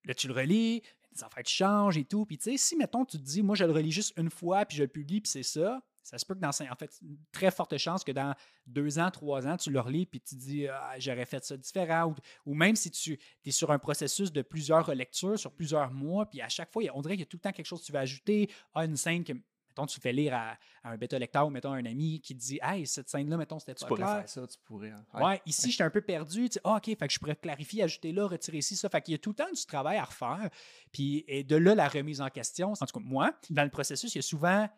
là, 0.05 0.15
tu 0.15 0.29
le 0.29 0.35
relis, 0.35 0.83
les 1.15 1.25
affaires 1.25 1.47
changent 1.47 1.99
et 1.99 2.05
tout. 2.05 2.27
Puis, 2.27 2.39
tu 2.39 2.51
sais, 2.51 2.57
si, 2.57 2.77
mettons, 2.77 3.05
tu 3.05 3.19
te 3.19 3.23
dis, 3.23 3.43
moi, 3.43 3.57
je 3.57 3.65
le 3.65 3.73
relis 3.73 3.93
juste 3.93 4.15
une 4.17 4.31
fois, 4.31 4.65
puis 4.65 4.77
je 4.77 4.83
le 4.83 4.89
publie, 4.89 5.21
puis 5.21 5.31
c'est 5.31 5.43
ça, 5.43 5.81
ça 6.09 6.17
se 6.17 6.25
peut 6.25 6.35
que 6.35 6.41
dans 6.41 6.49
en 6.49 6.77
fait, 6.77 6.99
une 7.03 7.19
très 7.33 7.51
forte 7.51 7.77
chance 7.77 8.03
que 8.03 8.13
dans 8.13 8.35
deux 8.67 8.99
ans, 8.99 9.11
trois 9.11 9.47
ans, 9.47 9.59
tu 9.59 9.71
le 9.71 9.79
relis 9.79 10.07
puis 10.07 10.21
tu 10.21 10.37
dis 10.37 10.67
ah, 10.67 10.95
j'aurais 10.99 11.27
fait 11.27 11.45
ça 11.45 11.55
différent. 11.57 12.15
Ou, 12.47 12.55
même 12.55 12.77
si 12.77 12.91
tu 12.91 13.19
es 13.45 13.51
sur 13.51 13.71
un 13.71 13.79
processus 13.79 14.33
de 14.33 14.41
plusieurs 14.41 14.87
relectures, 14.87 15.39
sur 15.39 15.53
plusieurs 15.53 15.91
mois, 15.93 16.25
puis 16.25 16.41
à 16.41 16.49
chaque 16.49 16.73
fois, 16.73 16.83
on 16.95 17.03
dirait 17.03 17.15
qu'il 17.15 17.21
y 17.21 17.25
a 17.25 17.27
tout 17.27 17.37
le 17.37 17.43
temps 17.43 17.53
quelque 17.53 17.67
chose 17.67 17.81
que 17.81 17.87
tu 17.87 17.93
vas 17.93 18.01
ajouter. 18.01 18.51
à 18.75 18.87
une 18.87 18.97
scène 18.97 19.23
que, 19.23 19.35
mettons, 19.79 19.87
tu 19.87 20.01
fais 20.01 20.13
lire 20.13 20.35
à, 20.35 20.59
un 20.85 20.97
bêta-lecteur 20.97 21.47
ou 21.47 21.51
mettons 21.51 21.73
un 21.73 21.85
ami 21.85 22.21
qui 22.21 22.35
te 22.35 22.41
dit 22.41 22.59
Hey, 22.63 22.87
cette 22.87 23.09
scène-là, 23.09 23.37
mettons, 23.37 23.59
c'était 23.59 23.75
pas 23.75 23.81
tu 23.81 23.87
pourrais 23.87 24.05
Faire 24.05 24.29
ça, 24.29 24.47
tu 24.47 24.59
pourrais. 24.65 24.91
Hein. 24.91 25.05
Ouais, 25.15 25.41
ici, 25.47 25.71
j'étais 25.71 25.85
un 25.85 25.91
peu 25.91 26.01
perdu. 26.01 26.49
Tu 26.49 26.59
ah, 26.65 26.77
OK, 26.77 26.85
fait 26.87 26.97
que 26.97 27.13
je 27.13 27.19
pourrais 27.19 27.37
clarifier, 27.37 27.83
ajouter 27.83 28.13
là, 28.13 28.27
retirer 28.27 28.59
ici, 28.59 28.77
ça. 28.77 28.89
Fait 28.89 29.01
qu'il 29.03 29.13
y 29.13 29.15
a 29.15 29.19
tout 29.19 29.31
le 29.31 29.37
temps 29.37 29.53
du 29.53 29.67
travail 29.67 29.99
à 29.99 30.05
refaire. 30.05 30.51
Puis 30.93 31.25
et 31.29 31.45
de 31.45 31.57
là, 31.57 31.75
la 31.75 31.89
remise 31.89 32.21
en 32.21 32.29
question. 32.29 32.73
En 32.73 32.87
tout 32.87 32.99
cas, 32.99 33.05
moi, 33.05 33.33
dans 33.51 33.65
le 33.65 33.71
processus, 33.71 34.15
il 34.15 34.19
y 34.19 34.21
a 34.21 34.23
souvent 34.23 34.69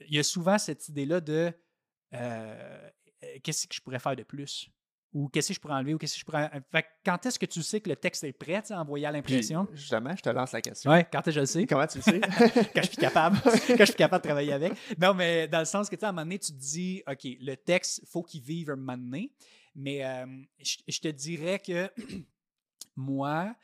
il 0.00 0.14
y 0.14 0.18
a 0.18 0.22
souvent 0.22 0.56
cette 0.56 0.88
idée-là 0.88 1.20
de 1.20 1.52
euh, 2.14 2.90
qu'est-ce 3.42 3.66
que 3.66 3.74
je 3.74 3.80
pourrais 3.82 3.98
faire 3.98 4.16
de 4.16 4.22
plus? 4.22 4.70
Ou 5.16 5.28
qu'est-ce 5.28 5.48
que 5.48 5.54
je 5.54 5.60
pourrais 5.60 5.76
enlever? 5.76 5.94
Ou 5.94 5.98
qu'est-ce 5.98 6.12
que 6.12 6.20
je 6.20 6.24
pourrais. 6.26 6.50
quand 7.02 7.24
est-ce 7.24 7.38
que 7.38 7.46
tu 7.46 7.62
sais 7.62 7.80
que 7.80 7.88
le 7.88 7.96
texte 7.96 8.22
est 8.24 8.34
prêt 8.34 8.62
à 8.70 8.82
envoyer 8.82 9.06
à 9.06 9.10
l'impression? 9.10 9.66
Justement, 9.72 10.14
je 10.14 10.20
te 10.20 10.28
lance 10.28 10.52
la 10.52 10.60
question. 10.60 10.90
Oui, 10.90 10.98
quand 11.10 11.20
est-ce 11.20 11.24
que 11.24 11.30
je 11.30 11.40
le 11.40 11.46
sais? 11.46 11.66
Comment 11.66 11.86
tu 11.86 11.96
le 11.96 12.02
sais? 12.02 12.20
quand 12.74 12.82
je 12.82 12.88
suis 12.88 12.98
capable. 12.98 13.38
quand 13.42 13.78
je 13.78 13.84
suis 13.84 13.94
capable 13.94 14.22
de 14.22 14.28
travailler 14.28 14.52
avec. 14.52 14.74
Non, 15.00 15.14
mais 15.14 15.48
dans 15.48 15.60
le 15.60 15.64
sens 15.64 15.88
que, 15.88 15.96
tu 15.96 16.04
à 16.04 16.10
un 16.10 16.12
moment 16.12 16.24
donné, 16.24 16.38
tu 16.38 16.52
te 16.52 16.58
dis, 16.58 17.02
OK, 17.08 17.26
le 17.40 17.54
texte, 17.54 18.00
il 18.02 18.08
faut 18.08 18.22
qu'il 18.22 18.42
vive 18.42 18.68
un 18.68 18.76
moment 18.76 18.98
donné. 18.98 19.32
Mais 19.74 20.04
euh, 20.04 20.26
je, 20.60 21.00
te 21.00 21.08
dirais 21.08 21.60
que 21.60 21.90
moi, 22.96 23.56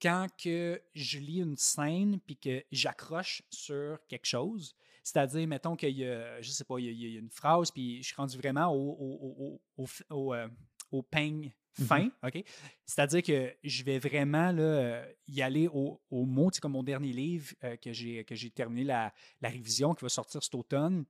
quand 0.00 0.28
que 0.42 0.80
je 0.94 1.18
lis 1.18 1.40
une 1.40 1.58
scène 1.58 2.18
puis 2.18 2.38
que 2.38 2.64
j'accroche 2.72 3.42
sur 3.50 3.98
quelque 4.08 4.26
chose, 4.26 4.74
c'est-à-dire, 5.02 5.46
mettons 5.46 5.76
qu'il 5.76 5.98
y 5.98 6.06
a, 6.06 6.40
je 6.40 6.50
sais 6.50 6.64
pas, 6.64 6.78
il 6.78 6.86
y 6.86 7.16
a, 7.16 7.18
une 7.18 7.28
phrase, 7.28 7.70
puis 7.70 7.98
je 7.98 8.06
suis 8.06 8.16
rendu 8.16 8.38
vraiment 8.38 8.68
au, 8.72 9.60
au, 9.76 9.86
au, 10.08 10.34
euh, 10.34 10.48
peigne 11.02 11.52
mmh 11.78 11.84
fin, 11.84 12.08
OK? 12.22 12.44
C'est-à-dire 12.86 13.22
que 13.22 13.52
je 13.64 13.82
vais 13.82 13.98
vraiment 13.98 14.52
là, 14.52 15.02
y 15.26 15.42
aller 15.42 15.68
au, 15.68 16.00
au 16.10 16.24
mot, 16.24 16.50
comme 16.60 16.72
mon 16.72 16.82
dernier 16.82 17.12
livre 17.12 17.52
euh, 17.64 17.76
que 17.76 17.92
j'ai 17.92 18.50
terminé 18.50 18.84
la, 18.84 19.12
la, 19.40 19.48
révision 19.48 19.94
qui 19.94 20.04
va 20.04 20.08
sortir 20.08 20.42
cet 20.42 20.54
automne. 20.54 21.04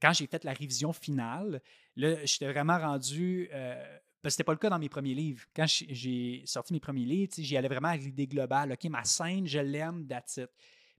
Quand 0.00 0.12
j'ai 0.12 0.26
fait 0.26 0.42
la 0.44 0.52
révision 0.52 0.92
finale, 0.92 1.62
là, 1.96 2.24
j'étais 2.24 2.50
vraiment 2.50 2.78
rendu. 2.78 3.48
Euh, 3.52 3.98
parce 4.22 4.34
que 4.34 4.36
c'était 4.36 4.44
pas 4.44 4.52
le 4.52 4.58
cas 4.58 4.68
dans 4.68 4.78
mes 4.78 4.88
premiers 4.88 5.14
livres. 5.14 5.44
Quand 5.54 5.66
j'ai 5.66 6.42
sorti 6.44 6.74
mes 6.74 6.80
premiers 6.80 7.06
livres, 7.06 7.32
j'y 7.38 7.56
allais 7.56 7.68
vraiment 7.68 7.88
à 7.88 7.96
l'idée 7.96 8.26
globale. 8.26 8.72
OK, 8.72 8.84
ma 8.84 9.04
scène, 9.04 9.46
je 9.46 9.60
l'aime, 9.60 10.06
that's 10.06 10.36
it. 10.36 10.50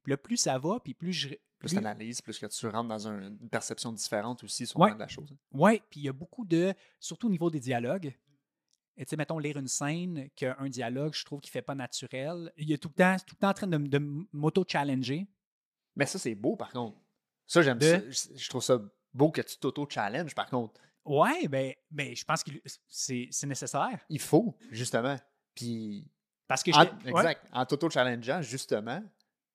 Puis 0.04 0.12
là, 0.12 0.18
plus 0.18 0.38
ça 0.38 0.58
va, 0.58 0.80
puis 0.80 0.94
plus 0.94 1.14
je, 1.14 1.30
plus 1.62 1.70
tu 1.70 1.78
analyses, 1.78 2.22
plus 2.22 2.40
que 2.40 2.48
tu 2.48 2.68
rentres 2.68 2.90
dans 2.90 3.08
une 3.08 3.38
perception 3.50 3.94
différente 3.94 4.44
aussi 4.44 4.66
sur 4.66 4.80
de 4.80 4.98
la 4.98 5.08
chose. 5.08 5.30
Hein. 5.32 5.38
Oui, 5.52 5.82
puis 5.90 6.02
il 6.02 6.04
y 6.04 6.10
a 6.10 6.14
beaucoup 6.14 6.44
de, 6.44 6.74
surtout 7.00 7.28
au 7.28 7.30
niveau 7.30 7.50
des 7.50 7.60
dialogues. 7.60 8.14
Tu 8.98 9.06
sais, 9.08 9.16
mettons, 9.16 9.40
lire 9.40 9.58
une 9.58 9.68
scène 9.68 10.30
qu'un 10.36 10.70
dialogue, 10.70 11.14
je 11.14 11.24
trouve, 11.24 11.40
qui 11.40 11.50
ne 11.50 11.54
fait 11.54 11.62
pas 11.62 11.76
naturel. 11.76 12.52
Il 12.58 12.70
y 12.70 12.74
a 12.74 12.78
tout 12.78 12.90
le 12.90 12.94
temps, 12.94 13.16
tout 13.26 13.36
le 13.36 13.40
temps 13.40 13.50
en 13.50 13.54
train 13.54 13.68
de, 13.68 13.78
de 13.78 14.28
m'auto-challenger. 14.32 15.28
Mais 15.96 16.06
ça, 16.06 16.20
c'est 16.20 16.36
beau, 16.36 16.56
par 16.56 16.72
contre. 16.72 16.98
Ça, 17.48 17.62
j'aime 17.62 17.80
ça. 17.80 18.00
Je 18.10 18.50
trouve 18.50 18.64
ça 18.64 18.80
beau 19.14 19.32
que 19.32 19.42
tu 19.42 19.58
t'auto-challenges, 19.58 20.36
par 20.36 20.48
contre. 20.50 20.80
Ouais, 21.06 21.48
ben, 21.48 21.74
ben 21.90 22.16
je 22.16 22.24
pense 22.24 22.44
que 22.44 22.52
c'est 22.88 23.30
nécessaire. 23.44 24.00
Il 24.10 24.20
faut, 24.20 24.56
justement. 24.72 25.18
Puis. 25.56 26.08
Parce 26.48 26.64
que 26.64 26.72
je. 26.72 27.10
exact. 27.10 27.48
En 27.52 27.66
t'auto-challengeant, 27.66 28.42
justement, 28.42 29.04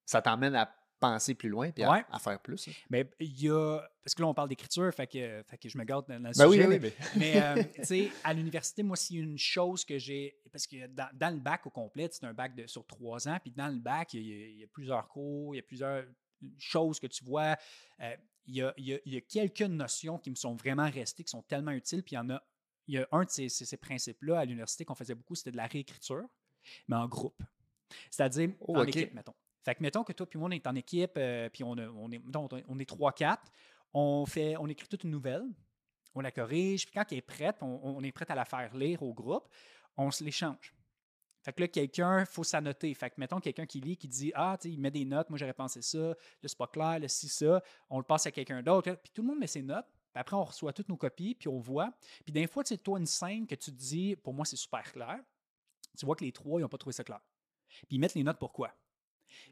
ça 0.07 0.21
t'emmène 0.21 0.55
à 0.55 0.73
penser 0.99 1.35
plus 1.35 1.49
loin 1.49 1.69
et 1.75 1.83
à, 1.83 2.19
faire 2.19 2.39
plus. 2.39 2.69
Mais 2.89 3.07
il 3.19 3.41
y 3.41 3.49
a. 3.49 3.79
Parce 4.03 4.15
que 4.15 4.21
là, 4.21 4.27
on 4.27 4.33
parle 4.33 4.49
d'écriture, 4.49 4.91
fait 4.93 5.05
que, 5.05 5.43
fait 5.43 5.57
que 5.57 5.69
je 5.69 5.77
me 5.77 5.83
garde 5.83 6.07
dans, 6.07 6.15
le 6.15 6.21
ben 6.21 6.33
sujet. 6.33 6.67
Oui, 6.67 6.79
oui, 6.81 6.91
mais, 7.17 7.41
euh, 7.41 7.63
tu 7.75 7.83
sais, 7.83 8.11
à 8.23 8.33
l'université, 8.33 8.81
moi, 8.83 8.95
c'est 8.95 9.15
une 9.15 9.37
chose 9.37 9.83
que 9.85 9.97
j'ai. 9.99 10.39
Parce 10.51 10.65
que 10.65 10.87
dans, 10.87 11.33
le 11.33 11.39
bac 11.39 11.67
au 11.67 11.69
complet, 11.69 12.09
c'est 12.11 12.25
un 12.25 12.33
bac 12.33 12.55
de, 12.55 12.65
sur 12.67 12.85
trois 12.85 13.27
ans, 13.27 13.37
puis 13.41 13.51
dans 13.51 13.67
le 13.67 13.79
bac, 13.79 14.13
il 14.13 14.57
y, 14.57 14.63
a, 14.63 14.67
plusieurs 14.67 15.07
cours, 15.07 15.53
il 15.53 15.57
y 15.57 15.59
a 15.59 15.63
plusieurs 15.63 16.05
choses 16.57 16.99
que 16.99 17.07
tu 17.07 17.23
vois. 17.23 17.55
Euh, 17.99 18.15
il, 18.45 18.55
y 18.55 18.61
a, 18.61 18.73
il, 18.77 18.99
y 19.05 19.17
a, 19.17 19.21
quelques 19.21 19.61
notions 19.61 20.17
qui 20.17 20.29
me 20.29 20.35
sont 20.35 20.55
vraiment 20.55 20.89
restées, 20.89 21.23
qui 21.23 21.31
sont 21.31 21.43
tellement 21.43 21.71
utiles, 21.71 22.01
puis 22.01 22.13
il 22.13 22.17
y 22.17 22.19
en 22.19 22.29
a. 22.29 22.41
Il 22.89 22.95
y 22.95 22.99
a 22.99 23.07
un 23.11 23.25
de 23.25 23.29
ces, 23.29 23.49
ces, 23.49 23.75
principes-là 23.75 24.39
à 24.39 24.45
l'université 24.45 24.85
qu'on 24.85 24.95
faisait 24.95 25.13
beaucoup, 25.13 25.35
c'était 25.35 25.51
de 25.51 25.57
la 25.57 25.67
réécriture, 25.67 26.23
mais 26.87 26.95
en 26.95 27.05
groupe. 27.05 27.43
C'est-à-dire 28.09 28.51
oh, 28.61 28.77
en 28.77 28.85
équipe, 28.85 29.13
mettons. 29.13 29.35
Fait 29.67 29.75
que 29.75 29.83
mettons 29.83 30.05
que 30.05 30.13
toi 30.13 30.25
puis 30.25 30.39
moi, 30.39 30.47
on 30.47 30.51
est 30.51 30.65
en 30.65 30.75
équipe, 30.75 31.17
euh, 31.17 31.49
puis 31.49 31.61
on, 31.65 31.71
on, 31.71 32.09
est, 32.09 32.21
on 32.69 32.79
est 32.79 32.89
3-4, 32.89 33.37
on, 33.93 34.25
fait, 34.25 34.55
on 34.55 34.67
écrit 34.67 34.87
toute 34.87 35.03
une 35.03 35.11
nouvelle, 35.11 35.43
on 36.15 36.21
la 36.21 36.31
corrige, 36.31 36.85
puis 36.85 36.93
quand 36.93 37.03
elle 37.11 37.17
est 37.17 37.21
prête, 37.21 37.57
on, 37.61 38.01
est 38.01 38.13
prêt 38.13 38.23
à 38.29 38.35
la 38.35 38.45
faire 38.45 38.73
lire 38.77 39.03
au 39.03 39.13
groupe, 39.13 39.45
on 39.97 40.09
se 40.09 40.23
l'échange. 40.23 40.73
Fait 41.43 41.51
que 41.51 41.59
là, 41.59 41.67
quelqu'un, 41.67 42.21
il 42.21 42.25
faut 42.25 42.45
s'annoter. 42.45 42.93
Fait 42.93 43.09
que, 43.09 43.15
mettons, 43.17 43.41
quelqu'un 43.41 43.65
qui 43.65 43.81
lit, 43.81 43.97
qui 43.97 44.07
dit 44.07 44.31
Ah, 44.35 44.57
tu 44.57 44.69
il 44.69 44.79
met 44.79 44.89
des 44.89 45.03
notes, 45.03 45.29
moi 45.29 45.37
j'aurais 45.37 45.51
pensé 45.51 45.81
ça, 45.81 45.97
là, 45.97 46.15
c'est 46.43 46.57
pas 46.57 46.67
clair, 46.67 46.99
là, 46.99 47.09
si 47.09 47.27
ça, 47.27 47.61
on 47.89 47.97
le 47.97 48.05
passe 48.05 48.25
à 48.25 48.31
quelqu'un 48.31 48.63
d'autre. 48.63 48.93
Puis 48.93 49.11
tout 49.13 49.21
le 49.21 49.27
monde 49.27 49.39
met 49.39 49.47
ses 49.47 49.63
notes. 49.63 49.87
Puis 50.13 50.21
après, 50.21 50.37
on 50.37 50.45
reçoit 50.45 50.71
toutes 50.71 50.87
nos 50.87 50.95
copies, 50.95 51.35
puis 51.35 51.49
on 51.49 51.59
voit. 51.59 51.91
Puis 52.23 52.31
des 52.31 52.47
fois, 52.47 52.63
tu 52.63 52.69
sais, 52.69 52.77
toi, 52.77 52.99
une 52.99 53.05
scène 53.05 53.45
que 53.45 53.55
tu 53.55 53.69
te 53.69 53.77
dis 53.77 54.15
Pour 54.15 54.33
moi, 54.33 54.45
c'est 54.45 54.55
super 54.55 54.89
clair. 54.93 55.19
Tu 55.97 56.05
vois 56.05 56.15
que 56.15 56.23
les 56.23 56.31
trois, 56.31 56.61
ils 56.61 56.63
n'ont 56.63 56.69
pas 56.69 56.77
trouvé 56.77 56.93
ça 56.93 57.03
clair. 57.03 57.19
Puis 57.67 57.97
ils 57.97 57.99
mettent 57.99 58.13
les 58.13 58.23
notes 58.23 58.39
pourquoi. 58.39 58.73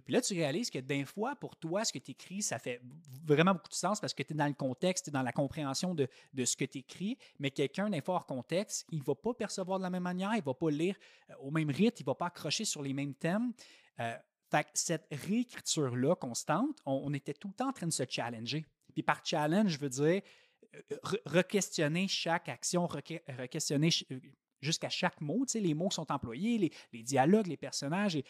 Puis 0.03 0.13
là, 0.13 0.21
tu 0.21 0.33
réalises 0.33 0.69
que 0.69 0.79
d'un 0.79 1.05
fois, 1.05 1.35
pour 1.35 1.55
toi, 1.55 1.83
ce 1.83 1.93
que 1.93 1.99
tu 1.99 2.11
écris, 2.11 2.41
ça 2.41 2.59
fait 2.59 2.81
vraiment 3.23 3.53
beaucoup 3.53 3.69
de 3.69 3.73
sens 3.73 3.99
parce 3.99 4.13
que 4.13 4.23
tu 4.23 4.33
es 4.33 4.35
dans 4.35 4.47
le 4.47 4.53
contexte, 4.53 5.05
tu 5.05 5.09
es 5.09 5.13
dans 5.13 5.21
la 5.21 5.31
compréhension 5.31 5.93
de, 5.93 6.07
ce 6.43 6.55
que 6.55 6.65
tu 6.65 6.79
écris, 6.79 7.17
mais 7.39 7.51
quelqu'un, 7.51 7.89
d'un 7.89 7.99
hors 8.07 8.25
contexte, 8.25 8.85
il 8.89 8.99
ne 8.99 9.03
va 9.03 9.15
pas 9.15 9.33
percevoir 9.33 9.79
de 9.79 9.83
la 9.83 9.89
même 9.89 10.03
manière, 10.03 10.31
il 10.33 10.39
ne 10.39 10.45
va 10.45 10.53
pas 10.53 10.69
lire 10.69 10.95
euh, 11.29 11.33
au 11.39 11.51
même 11.51 11.69
rythme, 11.69 11.97
il 11.99 12.03
ne 12.03 12.07
va 12.07 12.15
pas 12.15 12.27
accrocher 12.27 12.65
sur 12.65 12.81
les 12.81 12.93
mêmes 12.93 13.13
thèmes. 13.13 13.53
Euh, 13.99 14.15
fait 14.51 14.67
cette 14.73 15.07
réécriture-là 15.11 16.15
constante, 16.15 16.79
on, 16.85 17.13
était 17.13 17.33
tout 17.33 17.47
le 17.47 17.53
temps 17.53 17.69
en 17.69 17.73
train 17.73 17.87
de 17.87 17.93
se 17.93 18.03
challenger. 18.07 18.65
Puis 18.93 19.03
par 19.03 19.25
challenge, 19.25 19.71
je 19.71 19.79
veux 19.79 19.89
dire 19.89 20.21
euh, 20.91 20.97
re-questionner 21.25 22.07
chaque 22.07 22.49
action, 22.49 22.87
re-questionner 22.87 23.89
jusqu'à 24.61 24.89
chaque 24.89 25.19
mot, 25.21 25.45
tu 25.45 25.53
sais, 25.53 25.59
les 25.59 25.73
mots 25.73 25.89
qui 25.89 25.95
sont 25.95 26.11
employés, 26.11 26.57
les, 26.57 26.71
les 26.93 27.03
dialogues, 27.03 27.47
les 27.47 27.57
personnages. 27.57 28.15
Et 28.15 28.25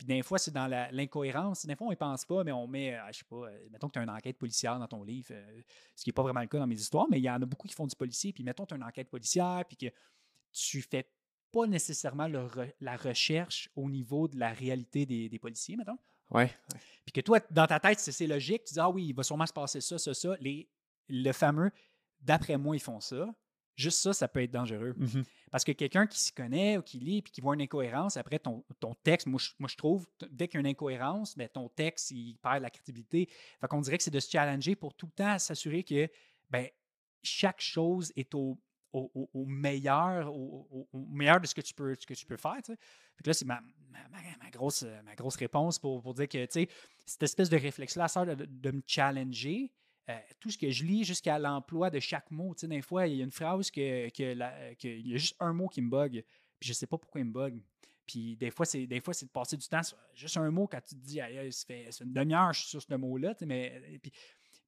puis 0.00 0.06
des 0.06 0.22
fois, 0.22 0.38
c'est 0.38 0.50
dans 0.50 0.66
l'incohérence. 0.66 1.66
Des 1.66 1.76
fois, 1.76 1.88
on 1.88 1.90
ne 1.90 1.94
pense 1.94 2.24
pas, 2.24 2.42
mais 2.42 2.52
on 2.52 2.66
met, 2.66 2.94
euh, 2.94 3.12
je 3.12 3.18
sais 3.18 3.24
pas, 3.28 3.44
euh, 3.44 3.68
mettons 3.70 3.86
que 3.88 3.92
tu 3.92 3.98
as 3.98 4.02
une 4.02 4.08
enquête 4.08 4.38
policière 4.38 4.78
dans 4.78 4.88
ton 4.88 5.02
livre, 5.02 5.28
euh, 5.32 5.60
ce 5.94 6.02
qui 6.02 6.08
n'est 6.08 6.14
pas 6.14 6.22
vraiment 6.22 6.40
le 6.40 6.46
cas 6.46 6.58
dans 6.58 6.66
mes 6.66 6.80
histoires, 6.80 7.06
mais 7.10 7.18
il 7.18 7.22
y 7.22 7.28
en 7.28 7.34
a 7.34 7.44
beaucoup 7.44 7.68
qui 7.68 7.74
font 7.74 7.86
du 7.86 7.94
policier. 7.94 8.32
Puis 8.32 8.42
mettons 8.42 8.62
que 8.62 8.68
tu 8.68 8.74
as 8.74 8.76
une 8.78 8.82
enquête 8.82 9.10
policière, 9.10 9.62
puis 9.68 9.76
que 9.76 9.94
tu 10.52 10.80
fais 10.80 11.06
pas 11.52 11.66
nécessairement 11.66 12.28
la 12.80 12.96
recherche 12.96 13.68
au 13.76 13.90
niveau 13.90 14.26
de 14.26 14.38
la 14.38 14.54
réalité 14.54 15.04
des, 15.04 15.38
policiers, 15.38 15.76
mettons. 15.76 15.98
Oui. 16.30 16.44
Puis 17.04 17.12
que 17.12 17.20
toi, 17.20 17.38
dans 17.50 17.66
ta 17.66 17.78
tête, 17.78 18.00
c'est 18.00 18.26
logique. 18.26 18.64
Tu 18.64 18.72
dis, 18.72 18.80
ah 18.80 18.88
oui, 18.88 19.08
il 19.08 19.12
va 19.12 19.22
sûrement 19.22 19.44
se 19.44 19.52
passer 19.52 19.82
ça, 19.82 19.98
ça, 19.98 20.14
ça. 20.14 20.34
Les, 20.40 20.66
le 21.10 21.32
fameux, 21.32 21.70
d'après 22.22 22.56
moi, 22.56 22.74
ils 22.74 22.80
font 22.80 23.00
ça. 23.00 23.28
Juste 23.76 24.00
ça, 24.00 24.12
ça 24.12 24.28
peut 24.28 24.42
être 24.42 24.50
dangereux. 24.50 24.94
Mmh 24.96 25.22
Parce 25.50 25.64
que 25.64 25.72
quelqu'un 25.72 26.06
qui 26.06 26.18
s'y 26.18 26.32
connaît 26.32 26.76
ou 26.76 26.82
qui 26.82 26.98
lit 26.98 27.22
puis 27.22 27.32
qui 27.32 27.40
voit 27.40 27.54
une 27.54 27.62
incohérence, 27.62 28.16
après 28.16 28.38
ton, 28.38 28.64
ton 28.78 28.94
texte, 29.02 29.26
moi 29.26 29.40
je, 29.42 29.50
moi 29.58 29.68
je, 29.68 29.76
trouve, 29.76 30.06
dès 30.30 30.48
qu'il 30.48 30.58
y 30.58 30.58
a 30.58 30.60
une 30.60 30.66
incohérence, 30.66 31.36
ben, 31.36 31.48
ton 31.48 31.68
texte, 31.68 32.10
il 32.10 32.36
perd 32.36 32.62
la 32.62 32.70
crédibilité. 32.70 33.28
Fait 33.60 33.68
qu'on 33.68 33.80
dirait 33.80 33.98
que 33.98 34.04
c'est 34.04 34.10
de 34.10 34.20
se 34.20 34.30
challenger 34.30 34.76
pour 34.76 34.94
tout 34.94 35.06
le 35.06 35.12
temps 35.12 35.38
s'assurer 35.38 35.82
que 35.82 36.08
ben, 36.50 36.68
chaque 37.22 37.60
chose 37.60 38.12
est 38.16 38.34
au, 38.34 38.58
au, 38.92 39.44
meilleur, 39.46 40.34
au, 40.34 40.88
meilleur 40.92 41.40
de 41.40 41.46
ce 41.46 41.54
que 41.54 41.60
tu 41.60 41.74
peux, 41.74 41.94
ce 41.94 42.06
que 42.06 42.14
tu 42.14 42.26
peux 42.26 42.36
faire. 42.36 42.56
Fait 42.64 42.74
que 43.22 43.28
là, 43.28 43.34
c'est 43.34 43.44
ma, 43.44 43.60
ma, 43.90 44.50
grosse, 44.50 44.84
ma 45.04 45.14
grosse 45.14 45.36
réponse 45.36 45.78
pour, 45.78 46.02
pour 46.02 46.14
dire 46.14 46.28
que 46.28 46.46
cette 46.48 47.22
espèce 47.22 47.48
de 47.48 47.56
réflexe-là, 47.56 48.08
ça 48.08 48.24
de, 48.24 48.44
de, 48.44 48.70
me 48.70 48.82
challenger, 48.86 49.70
euh, 50.08 50.18
tout 50.40 50.50
ce 50.50 50.58
que 50.58 50.70
je 50.70 50.84
lis 50.84 51.04
jusqu'à 51.04 51.38
l'emploi 51.38 51.90
de 51.90 52.00
chaque 52.00 52.30
mot. 52.30 52.54
Tu 52.54 52.60
sais, 52.60 52.68
des 52.68 52.82
fois, 52.82 53.06
il 53.06 53.16
y 53.16 53.20
a 53.20 53.24
une 53.24 53.30
phrase 53.30 53.70
que, 53.70 54.08
que, 54.10 54.82
il 54.82 55.06
y 55.06 55.14
a 55.14 55.18
juste 55.18 55.36
un 55.40 55.52
mot 55.52 55.68
qui 55.68 55.82
me 55.82 55.90
bug, 55.90 56.24
puis 56.58 56.68
je 56.68 56.72
sais 56.72 56.86
pas 56.86 56.98
pourquoi 56.98 57.20
il 57.20 57.26
me 57.26 57.32
bug. 57.32 57.60
Puis 58.06 58.36
des 58.36 58.50
fois, 58.50 58.66
c'est 58.66 58.86
des 58.86 59.00
fois 59.00 59.14
c'est 59.14 59.26
de 59.26 59.30
passer 59.30 59.56
du 59.56 59.68
temps 59.68 59.82
sur 59.82 59.96
juste 60.14 60.36
un 60.36 60.50
mot 60.50 60.66
quand 60.66 60.80
tu 60.80 60.96
te 60.96 61.00
dis 61.00 61.18
ça 61.52 61.66
fait, 61.66 61.90
une 62.00 62.12
demi-heure 62.12 62.52
je 62.52 62.60
suis 62.60 62.70
sur 62.70 62.82
ce 62.82 62.94
mot-là. 62.94 63.34
mais, 63.42 64.00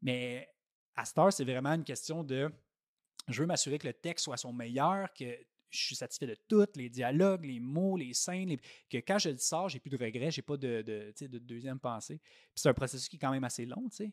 mais 0.00 0.48
à 0.94 1.04
Star, 1.04 1.32
c'est 1.32 1.44
vraiment 1.44 1.72
une 1.72 1.84
question 1.84 2.22
de 2.22 2.50
je 3.28 3.40
veux 3.40 3.46
m'assurer 3.46 3.78
que 3.78 3.86
le 3.86 3.94
texte 3.94 4.24
soit 4.24 4.36
son 4.36 4.52
meilleur, 4.52 5.12
que 5.12 5.24
je 5.70 5.78
suis 5.78 5.96
satisfait 5.96 6.26
de 6.26 6.36
tout, 6.48 6.66
les 6.76 6.90
dialogues, 6.90 7.44
les 7.44 7.58
mots, 7.58 7.96
les 7.96 8.12
scènes, 8.12 8.56
que 8.90 8.98
quand 8.98 9.18
je 9.18 9.30
le 9.30 9.38
sors, 9.38 9.68
j'ai 9.68 9.80
plus 9.80 9.90
de 9.90 9.96
regrets, 9.96 10.30
j'ai 10.30 10.42
pas 10.42 10.56
de, 10.56 10.82
de, 10.82 11.26
de, 11.26 11.38
deuxième 11.38 11.80
pensée. 11.80 12.18
Puis 12.18 12.52
c'est 12.56 12.68
un 12.68 12.74
processus 12.74 13.08
qui 13.08 13.16
est 13.16 13.18
quand 13.18 13.30
même 13.30 13.44
assez 13.44 13.64
long, 13.64 13.88
tu 13.88 13.96
sais. 13.96 14.12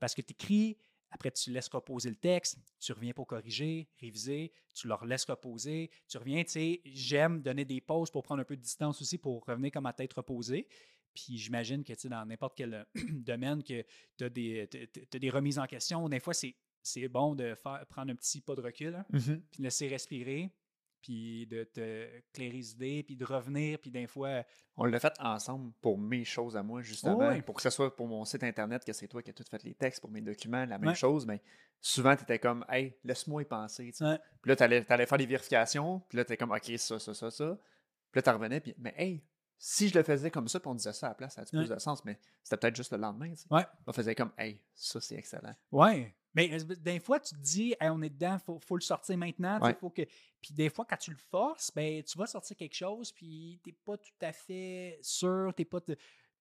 Parce 0.00 0.14
que 0.14 0.22
tu 0.22 0.32
écris 0.32 0.76
après, 1.10 1.30
tu 1.30 1.50
laisses 1.50 1.68
reposer 1.68 2.08
le 2.08 2.16
texte, 2.16 2.58
tu 2.78 2.92
reviens 2.92 3.12
pour 3.12 3.26
corriger, 3.26 3.88
réviser, 4.00 4.52
tu 4.74 4.86
leur 4.86 5.04
laisses 5.04 5.24
reposer, 5.24 5.90
tu 6.08 6.18
reviens, 6.18 6.44
tu 6.44 6.50
sais, 6.52 6.80
j'aime 6.84 7.42
donner 7.42 7.64
des 7.64 7.80
pauses 7.80 8.10
pour 8.10 8.22
prendre 8.22 8.40
un 8.40 8.44
peu 8.44 8.56
de 8.56 8.62
distance 8.62 9.02
aussi 9.02 9.18
pour 9.18 9.44
revenir 9.44 9.72
comme 9.72 9.86
à 9.86 9.92
tête 9.92 10.12
reposée. 10.12 10.68
Puis 11.12 11.36
j'imagine 11.36 11.82
que, 11.82 11.92
tu 11.92 12.00
sais, 12.00 12.08
dans 12.08 12.24
n'importe 12.24 12.56
quel 12.56 12.86
domaine, 12.94 13.62
que 13.64 13.84
tu 14.16 14.24
as, 14.24 14.30
des 15.18 15.30
remises 15.30 15.58
en 15.58 15.66
question. 15.66 16.08
Des 16.08 16.20
fois, 16.20 16.32
c'est 16.32 17.08
bon 17.08 17.34
de 17.34 17.56
faire, 17.56 17.84
prendre 17.88 18.12
un 18.12 18.16
petit 18.16 18.40
pas 18.40 18.54
de 18.54 18.60
recul, 18.60 18.94
hein, 18.94 19.04
mm-hmm. 19.12 19.40
puis 19.50 19.62
laisser 19.64 19.88
respirer, 19.88 20.52
puis 21.02 21.46
de 21.46 21.64
te 21.64 22.40
idées, 22.40 23.02
puis 23.02 23.16
de 23.16 23.24
revenir, 23.24 23.78
puis 23.78 23.90
des 23.90 24.06
fois... 24.06 24.44
On 24.76 24.84
l'a 24.84 25.00
fait 25.00 25.14
ensemble 25.18 25.72
pour 25.80 25.98
mes 25.98 26.24
choses 26.24 26.56
à 26.56 26.62
moi, 26.62 26.82
justement, 26.82 27.40
pour 27.42 27.56
que 27.56 27.62
ce 27.62 27.70
soit 27.70 27.94
pour 27.94 28.06
mon 28.06 28.24
site 28.24 28.42
Internet, 28.44 28.84
que 28.84 28.92
c'est 28.92 29.08
toi 29.08 29.22
qui 29.22 29.30
as 29.30 29.34
tout 29.34 29.44
fait 29.50 29.62
les 29.62 29.74
textes, 29.74 30.00
pour 30.00 30.10
mes 30.10 30.20
documents, 30.20 30.64
la 30.64 30.78
même 30.78 30.94
chose, 30.94 31.26
mais 31.26 31.42
souvent, 31.80 32.14
tu 32.16 32.22
étais 32.22 32.38
comme, 32.38 32.64
«Hey, 32.68 32.96
laisse-moi 33.04 33.42
y 33.42 33.44
penser. 33.44 33.92
Puis 33.92 34.50
là, 34.50 34.56
tu 34.56 34.62
allais, 34.62 34.82
faire 34.82 35.18
des 35.18 35.26
vérifications, 35.26 36.00
puis 36.08 36.18
là, 36.18 36.24
tu 36.24 36.32
étais 36.32 36.36
comme, 36.36 36.52
«OK, 36.52 36.72
ça, 36.78 36.98
ça, 36.98 37.14
ça, 37.14 37.30
ça.» 37.30 37.58
Puis 38.12 38.18
là, 38.18 38.22
tu 38.22 38.30
revenais, 38.30 38.60
puis 38.60 38.74
«Mais 38.78 38.94
hey, 38.96 39.24
si 39.62 39.88
je 39.88 39.98
le 39.98 40.02
faisais 40.02 40.30
comme 40.30 40.48
ça, 40.48 40.58
puis 40.58 40.68
on 40.68 40.74
disait 40.74 40.94
ça 40.94 41.06
à 41.06 41.10
la 41.10 41.14
place, 41.14 41.34
ça 41.34 41.42
a 41.42 41.44
plus 41.44 41.68
de 41.68 41.78
sens, 41.78 42.02
mais 42.06 42.18
c'était 42.42 42.56
peut-être 42.56 42.76
juste 42.76 42.92
le 42.92 42.98
lendemain. 42.98 43.32
On 43.86 43.92
faisait 43.92 44.14
comme, 44.14 44.32
hey, 44.38 44.58
ça, 44.74 45.00
c'est 45.02 45.16
excellent. 45.16 45.54
Ouais. 45.70 46.14
Mais 46.34 46.50
euh, 46.52 46.74
des 46.76 47.00
fois, 47.00 47.18
tu 47.20 47.34
te 47.34 47.40
dis, 47.40 47.74
on 47.80 48.02
est 48.02 48.10
dedans, 48.10 48.38
il 48.48 48.60
faut, 48.60 48.76
le 48.76 48.82
sortir 48.82 49.16
maintenant. 49.16 49.58
Faut 49.80 49.90
que... 49.90 50.02
Puis 50.40 50.54
des 50.54 50.70
fois, 50.70 50.86
quand 50.88 50.96
tu 50.96 51.10
le 51.10 51.16
forces, 51.16 51.70
ben, 51.74 52.02
tu 52.02 52.16
vas 52.18 52.26
sortir 52.26 52.56
quelque 52.56 52.74
chose, 52.74 53.12
puis 53.12 53.60
tu 53.62 53.70
n'es 53.70 53.76
pas 53.84 53.96
tout 53.96 54.10
à 54.22 54.32
fait 54.32 54.98
sûr, 55.02 55.52
tu 55.56 55.64
pas. 55.64 55.80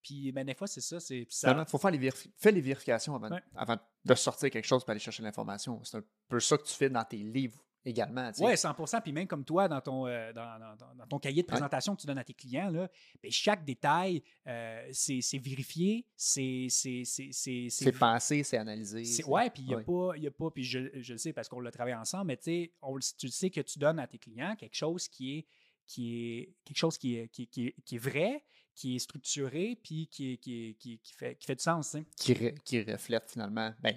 Puis 0.01 0.31
ben, 0.31 0.45
des 0.45 0.53
fois, 0.53 0.67
c'est 0.67 0.81
ça. 0.81 0.97
Il 1.09 1.25
faut 1.67 1.77
faire 1.77 1.91
les, 1.91 1.97
les 1.99 2.61
vérifications 2.61 3.15
avant, 3.15 3.37
avant, 3.55 3.77
de 4.05 4.15
sortir 4.15 4.49
quelque 4.49 4.65
chose 4.65 4.83
pour 4.83 4.91
aller 4.91 4.99
chercher 4.99 5.23
l'information. 5.23 5.83
C'est 5.83 5.97
un 5.97 6.03
peu 6.27 6.39
ça 6.39 6.57
que 6.57 6.63
tu 6.63 6.73
fais 6.73 6.89
dans 6.89 7.03
tes 7.03 7.17
livres 7.17 7.61
également. 7.85 8.31
Oui, 8.39 8.53
100% 8.53 9.01
Puis 9.01 9.11
même 9.11 9.27
comme 9.27 9.43
toi, 9.43 9.67
dans 9.67 9.81
ton, 9.81 10.07
euh, 10.07 10.31
dans, 10.33 11.07
ton 11.07 11.19
cahier 11.19 11.41
de 11.41 11.47
présentation 11.47 11.95
que 11.95 12.01
tu 12.01 12.07
donnes 12.07 12.17
à 12.17 12.23
tes 12.23 12.33
clients, 12.33 12.69
là, 12.69 12.89
ben, 13.21 13.31
chaque 13.31 13.63
détail, 13.65 14.23
euh, 14.47 14.87
c'est 14.91 15.37
vérifié, 15.37 16.05
c'est. 16.15 16.67
C'est 16.69 17.91
pensé, 17.97 18.43
c'est 18.43 18.57
analysé. 18.57 19.03
Oui, 19.27 19.49
puis 19.49 19.63
il 19.63 19.67
n'y 19.69 19.75
a, 19.75 19.79
pas, 19.79 20.13
a 20.15 20.31
pas. 20.31 20.51
Puis 20.51 20.63
je, 20.63 20.79
je 21.01 21.13
le 21.13 21.17
sais 21.17 21.33
parce 21.33 21.47
qu'on 21.49 21.59
l'a 21.59 21.71
travaillé 21.71 21.95
ensemble, 21.95 22.27
mais 22.27 22.37
tu 22.37 23.29
sais 23.29 23.49
que 23.49 23.61
tu 23.61 23.79
donnes 23.79 23.99
à 23.99 24.07
tes 24.07 24.17
clients 24.17 24.55
quelque 24.55 24.75
chose 24.75 25.07
qui 25.07 25.37
est 25.37 25.45
qui 25.89 26.13
est 26.15 26.55
quelque 26.63 26.77
chose 26.77 26.97
qui 26.97 27.15
est, 27.15 27.27
qui, 27.29 27.47
qui, 27.47 27.73
qui 27.83 27.95
est 27.95 27.99
vrai, 27.99 28.43
qui 28.75 28.95
est 28.95 28.99
structuré, 28.99 29.77
puis 29.83 30.07
qui, 30.07 30.37
qui, 30.37 30.77
qui, 30.79 30.99
fait, 31.17 31.35
qui 31.35 31.47
fait 31.47 31.55
du 31.55 31.63
sens. 31.63 31.97
Qui, 32.15 32.53
qui 32.63 32.83
reflète 32.83 33.29
finalement, 33.29 33.73
ben, 33.79 33.95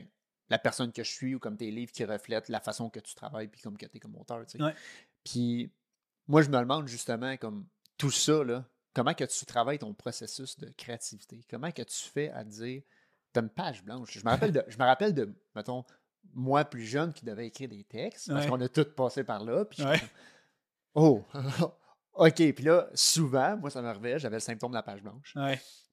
la 0.52 0.58
personne 0.58 0.92
que 0.92 1.02
je 1.02 1.10
suis 1.10 1.34
ou 1.34 1.38
comme 1.38 1.56
tes 1.56 1.70
livres 1.70 1.90
qui 1.92 2.04
reflètent 2.04 2.50
la 2.50 2.60
façon 2.60 2.90
que 2.90 3.00
tu 3.00 3.14
travailles 3.14 3.48
puis 3.48 3.62
comme 3.62 3.78
que 3.78 3.86
tu 3.86 3.96
es 3.96 4.00
comme 4.00 4.14
auteur. 4.16 4.44
Tu 4.44 4.58
sais. 4.58 4.74
Puis 5.24 5.72
moi, 6.28 6.42
je 6.42 6.50
me 6.50 6.58
demande 6.58 6.86
justement 6.88 7.38
comme 7.38 7.66
tout 7.96 8.10
ça, 8.10 8.44
là, 8.44 8.62
comment 8.92 9.14
que 9.14 9.24
tu 9.24 9.46
travailles 9.46 9.78
ton 9.78 9.94
processus 9.94 10.58
de 10.58 10.68
créativité? 10.76 11.40
Comment 11.48 11.70
que 11.70 11.80
tu 11.80 12.02
fais 12.02 12.30
à 12.32 12.44
dire 12.44 12.82
tu 13.32 13.40
as 13.40 13.42
une 13.42 13.48
page 13.48 13.82
blanche? 13.82 14.12
Je 14.12 14.22
me 14.22 14.28
rappelle 14.28 14.52
de, 14.52 14.62
je 14.68 14.76
me 14.76 14.84
rappelle 14.84 15.14
de 15.14 15.34
mettons, 15.54 15.86
moi 16.34 16.66
plus 16.66 16.84
jeune 16.84 17.14
qui 17.14 17.24
devait 17.24 17.46
écrire 17.46 17.70
des 17.70 17.84
textes, 17.84 18.30
parce 18.30 18.46
qu'on 18.46 18.60
a 18.60 18.68
tous 18.68 18.94
passé 18.94 19.24
par 19.24 19.42
là. 19.42 19.64
Puis 19.64 19.82
oh, 20.92 21.24
OK. 22.12 22.34
Puis 22.34 22.64
là, 22.64 22.90
souvent, 22.92 23.56
moi, 23.56 23.70
ça 23.70 23.80
m'arrivait, 23.80 24.18
j'avais 24.18 24.36
le 24.36 24.40
symptôme 24.40 24.72
de 24.72 24.76
la 24.76 24.82
page 24.82 25.02
blanche. 25.02 25.34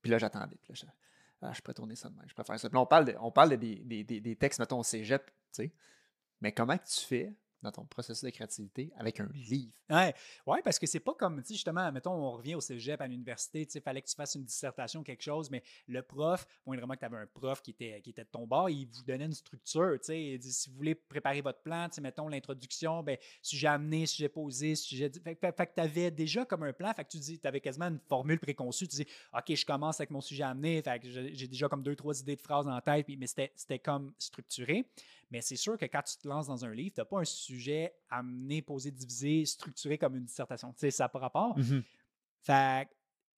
Puis 0.01 0.11
là, 0.11 0.17
j'attendais. 0.17 0.57
Puis 0.61 0.73
là, 0.73 0.91
ah, 1.41 1.53
je 1.53 1.61
pourrais 1.61 1.73
tourner 1.73 1.95
ça 1.95 2.09
demain, 2.09 2.23
je 2.27 2.33
préfère 2.33 2.59
ça. 2.59 2.69
On 2.73 2.85
parle, 2.85 3.05
de, 3.05 3.15
on 3.19 3.31
parle 3.31 3.57
des, 3.57 3.75
des, 3.75 4.03
des, 4.03 4.35
textes, 4.35 4.59
mettons, 4.59 4.79
au 4.79 4.83
cégep, 4.83 5.25
tu 5.25 5.33
sais. 5.51 5.73
Mais 6.41 6.51
comment 6.51 6.77
tu 6.77 7.05
fais 7.05 7.33
dans 7.61 7.71
ton 7.71 7.85
processus 7.85 8.23
de 8.23 8.29
créativité 8.29 8.91
avec 8.95 9.19
un 9.19 9.29
livre. 9.33 9.71
Ouais, 9.89 10.13
ouais 10.45 10.61
parce 10.61 10.79
que 10.79 10.87
c'est 10.87 10.99
pas 10.99 11.13
comme, 11.13 11.41
tu 11.43 11.53
justement, 11.53 11.91
mettons, 11.91 12.13
on 12.13 12.31
revient 12.31 12.55
au 12.55 12.61
cégep 12.61 13.01
à 13.01 13.07
l'université, 13.07 13.65
tu 13.65 13.73
sais, 13.73 13.81
fallait 13.81 14.01
que 14.01 14.07
tu 14.07 14.15
fasses 14.15 14.35
une 14.35 14.43
dissertation, 14.43 15.03
quelque 15.03 15.23
chose, 15.23 15.49
mais 15.49 15.63
le 15.87 16.01
prof, 16.01 16.45
vraiment 16.65 16.93
que 16.93 16.99
tu 16.99 17.05
avais 17.05 17.17
un 17.17 17.27
prof 17.27 17.61
qui 17.61 17.71
était, 17.71 18.01
qui 18.01 18.11
était 18.11 18.23
de 18.23 18.29
ton 18.29 18.45
bord, 18.45 18.69
il 18.69 18.85
vous 18.85 19.03
donnait 19.03 19.25
une 19.25 19.33
structure, 19.33 19.93
tu 19.99 20.05
sais, 20.05 20.23
il 20.23 20.39
dit, 20.39 20.51
si 20.51 20.69
vous 20.69 20.75
voulez 20.75 20.95
préparer 20.95 21.41
votre 21.41 21.61
plan, 21.61 21.87
tu 21.89 21.95
sais, 21.95 22.01
mettons, 22.01 22.27
l'introduction, 22.27 23.03
ben, 23.03 23.17
sujet 23.41 23.67
amené, 23.67 24.05
sujet 24.05 24.29
posé, 24.29 24.75
sujet. 24.75 25.11
Fait 25.23 25.35
que 25.35 25.73
tu 25.75 25.81
avais 25.81 26.11
déjà 26.11 26.45
comme 26.45 26.63
un 26.63 26.73
plan, 26.73 26.93
fait 26.93 27.03
que 27.03 27.09
tu 27.09 27.17
dis, 27.17 27.39
tu 27.39 27.47
avais 27.47 27.61
quasiment 27.61 27.87
une 27.87 27.99
formule 28.07 28.39
préconçue, 28.39 28.87
tu 28.87 28.97
dis, 28.97 29.07
OK, 29.33 29.55
je 29.55 29.65
commence 29.65 29.99
avec 29.99 30.11
mon 30.11 30.21
sujet 30.21 30.43
amené, 30.43 30.81
fait 30.81 30.99
que 30.99 31.09
j'ai 31.09 31.47
déjà 31.47 31.67
comme 31.67 31.83
deux, 31.83 31.95
trois 31.95 32.19
idées 32.19 32.35
de 32.35 32.41
phrases 32.41 32.67
en 32.67 32.79
tête, 32.81 33.07
mais 33.17 33.27
c'était 33.27 33.79
comme 33.79 34.13
structuré. 34.17 34.85
Mais 35.31 35.41
c'est 35.41 35.55
sûr 35.55 35.77
que 35.77 35.85
quand 35.85 36.01
tu 36.01 36.17
te 36.17 36.27
lances 36.27 36.47
dans 36.47 36.65
un 36.65 36.73
livre, 36.73 36.95
tu 36.95 37.01
n'as 37.01 37.05
pas 37.05 37.19
un 37.19 37.25
sujet 37.25 37.93
amené, 38.09 38.61
posé, 38.61 38.91
divisé, 38.91 39.45
structuré 39.45 39.97
comme 39.97 40.15
une 40.15 40.25
dissertation. 40.25 40.71
Tu 40.73 40.79
sais, 40.79 40.91
ça 40.91 41.05
n'a 41.05 41.09
pas 41.09 41.19
rapport. 41.19 41.57
Mmh 41.57 41.81
fait 42.41 42.87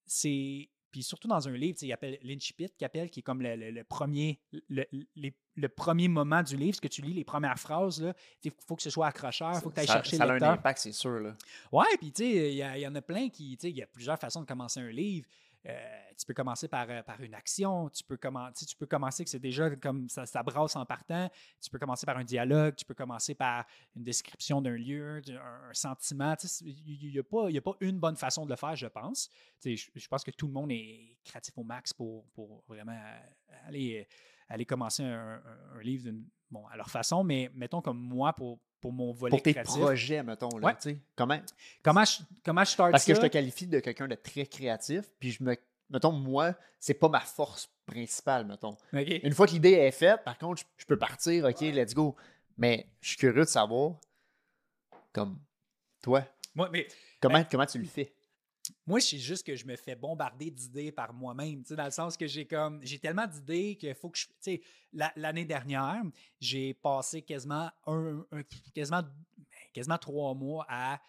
c'est. 0.05 0.69
Puis 0.91 1.03
surtout 1.03 1.29
dans 1.29 1.47
un 1.47 1.53
livre, 1.53 1.77
il 1.81 1.93
appelle 1.93 2.19
l'incipit, 2.21 2.69
qui 2.77 2.83
appelle, 2.83 3.09
qui 3.09 3.21
est 3.21 3.23
comme 3.23 3.41
le, 3.41 3.81
premier, 3.83 4.41
le, 4.67 5.67
premier 5.69 6.09
moment 6.09 6.43
du 6.43 6.57
livre, 6.57 6.75
ce 6.75 6.81
que 6.81 6.89
tu 6.89 7.01
lis, 7.01 7.13
les 7.13 7.23
premières 7.23 7.57
phrases, 7.57 8.13
il 8.43 8.51
faut 8.67 8.75
que 8.75 8.81
ce 8.81 8.89
soit 8.89 9.07
accrocheur, 9.07 9.53
il 9.55 9.61
faut 9.61 9.69
que 9.69 9.75
tu 9.75 9.79
ailles 9.79 9.87
chercher 9.87 10.17
ça 10.17 10.25
le 10.25 10.37
Ça 10.37 10.47
a 10.47 10.49
un 10.49 10.53
impact, 10.55 10.79
c'est 10.79 10.91
sûr. 10.91 11.21
Là. 11.21 11.37
Ouais, 11.71 11.85
puis 11.97 12.11
tu 12.11 12.23
sais, 12.23 12.53
il 12.53 12.57
y, 12.57 12.87
en 12.87 12.93
a 12.93 13.01
plein 13.01 13.29
qui, 13.29 13.55
tu 13.55 13.61
sais, 13.61 13.69
il 13.69 13.77
y 13.77 13.81
a 13.81 13.87
plusieurs 13.87 14.19
façons 14.19 14.41
de 14.41 14.45
commencer 14.45 14.81
un 14.81 14.91
livre. 14.91 15.25
Euh, 15.67 16.01
tu 16.17 16.25
peux 16.25 16.33
commencer 16.33 16.67
par, 16.67 16.89
euh, 16.89 17.03
par 17.03 17.21
une 17.21 17.35
action, 17.35 17.87
tu 17.89 18.03
peux, 18.03 18.17
commencer, 18.17 18.65
tu 18.65 18.75
peux 18.75 18.87
commencer 18.87 19.23
que 19.23 19.29
c'est 19.29 19.39
déjà 19.39 19.69
comme 19.75 20.09
ça, 20.09 20.25
ça, 20.25 20.41
brasse 20.41 20.75
en 20.75 20.85
partant, 20.85 21.29
tu 21.61 21.69
peux 21.69 21.77
commencer 21.77 22.05
par 22.05 22.17
un 22.17 22.23
dialogue, 22.23 22.75
tu 22.75 22.83
peux 22.83 22.95
commencer 22.95 23.35
par 23.35 23.65
une 23.95 24.03
description 24.03 24.59
d'un 24.61 24.75
lieu, 24.75 25.21
un, 25.29 25.73
sentiment. 25.73 26.33
Il 26.61 27.11
n'y 27.11 27.19
a, 27.19 27.23
pas, 27.23 27.47
a 27.47 27.61
pas 27.61 27.75
une 27.79 27.99
bonne 27.99 28.15
façon 28.15 28.45
de 28.45 28.49
le 28.49 28.55
faire, 28.55 28.75
je 28.75 28.87
pense. 28.87 29.29
Je, 29.63 30.07
pense 30.07 30.23
que 30.23 30.31
tout 30.31 30.47
le 30.47 30.53
monde 30.53 30.71
est 30.71 31.17
créatif 31.23 31.55
au 31.57 31.63
max 31.63 31.93
pour, 31.93 32.25
pour 32.33 32.63
vraiment 32.67 32.99
aller, 33.65 34.07
aller 34.49 34.65
commencer 34.65 35.03
un, 35.03 35.41
livre 35.81 36.11
bon, 36.49 36.65
à 36.67 36.75
leur 36.75 36.89
façon, 36.89 37.23
mais 37.23 37.51
mettons 37.53 37.81
comme 37.81 37.99
moi, 37.99 38.33
pour, 38.33 38.59
pour 38.81 38.91
mon 38.91 39.13
volet 39.13 39.29
Pour 39.29 39.41
tes 39.41 39.53
projets, 39.53 40.23
mettons. 40.23 40.57
Là, 40.57 40.77
comment, 41.15 41.39
comment, 41.83 42.03
je, 42.03 42.19
comment 42.43 42.63
je 42.63 42.71
start 42.71 42.91
Parce 42.91 43.05
que 43.05 43.15
je 43.15 43.21
te 43.21 43.27
qualifie 43.27 43.67
de 43.67 43.79
quelqu'un 43.79 44.07
de 44.07 44.15
très 44.15 44.45
créatif, 44.45 45.05
puis 45.19 45.31
je 45.31 45.43
me... 45.43 45.55
Mettons, 45.89 46.11
moi, 46.11 46.55
c'est 46.79 46.93
pas 46.93 47.09
ma 47.09 47.19
force 47.19 47.69
principale, 47.85 48.45
mettons. 48.45 48.77
Une 48.93 49.33
fois 49.33 49.45
que 49.45 49.51
l'idée 49.51 49.73
est 49.73 49.91
faite, 49.91 50.23
par 50.23 50.37
contre, 50.37 50.63
je, 50.77 50.85
peux 50.85 50.97
partir, 50.97 51.45
OK, 51.45 51.59
let's 51.61 51.93
go. 51.93 52.15
Mais 52.57 52.87
je 53.01 53.09
suis 53.09 53.17
curieux 53.17 53.43
de 53.43 53.49
savoir, 53.49 53.95
comme 55.11 55.37
toi, 56.01 56.23
mais, 56.55 56.87
comment, 57.21 57.43
comment 57.49 57.65
tu 57.65 57.79
le 57.79 57.85
fais? 57.85 58.13
Moi, 58.87 58.99
c'est 58.99 59.17
juste 59.17 59.45
que 59.45 59.55
je 59.55 59.65
me 59.65 59.75
fais 59.75 59.95
bombarder 59.95 60.49
d'idées 60.49 60.91
par 60.91 61.13
moi-même, 61.13 61.63
dans 61.69 61.85
le 61.85 61.91
sens 61.91 62.17
que 62.17 62.25
j'ai 62.25 62.45
comme 62.45 62.79
j'ai 62.83 62.97
tellement 62.97 63.27
d'idées 63.27 63.75
qu'il 63.75 63.93
faut 63.93 64.09
que 64.09 64.17
je. 64.17 64.25
Tu 64.25 64.33
sais, 64.39 64.61
l'année 65.15 65.45
dernière, 65.45 66.01
j'ai 66.39 66.73
passé 66.73 67.21
quasiment 67.21 67.69
un, 67.85 68.25
quasiment, 68.73 69.03
quasiment 69.71 69.97
trois 69.97 70.33
mois 70.33 70.65
à, 70.67 70.99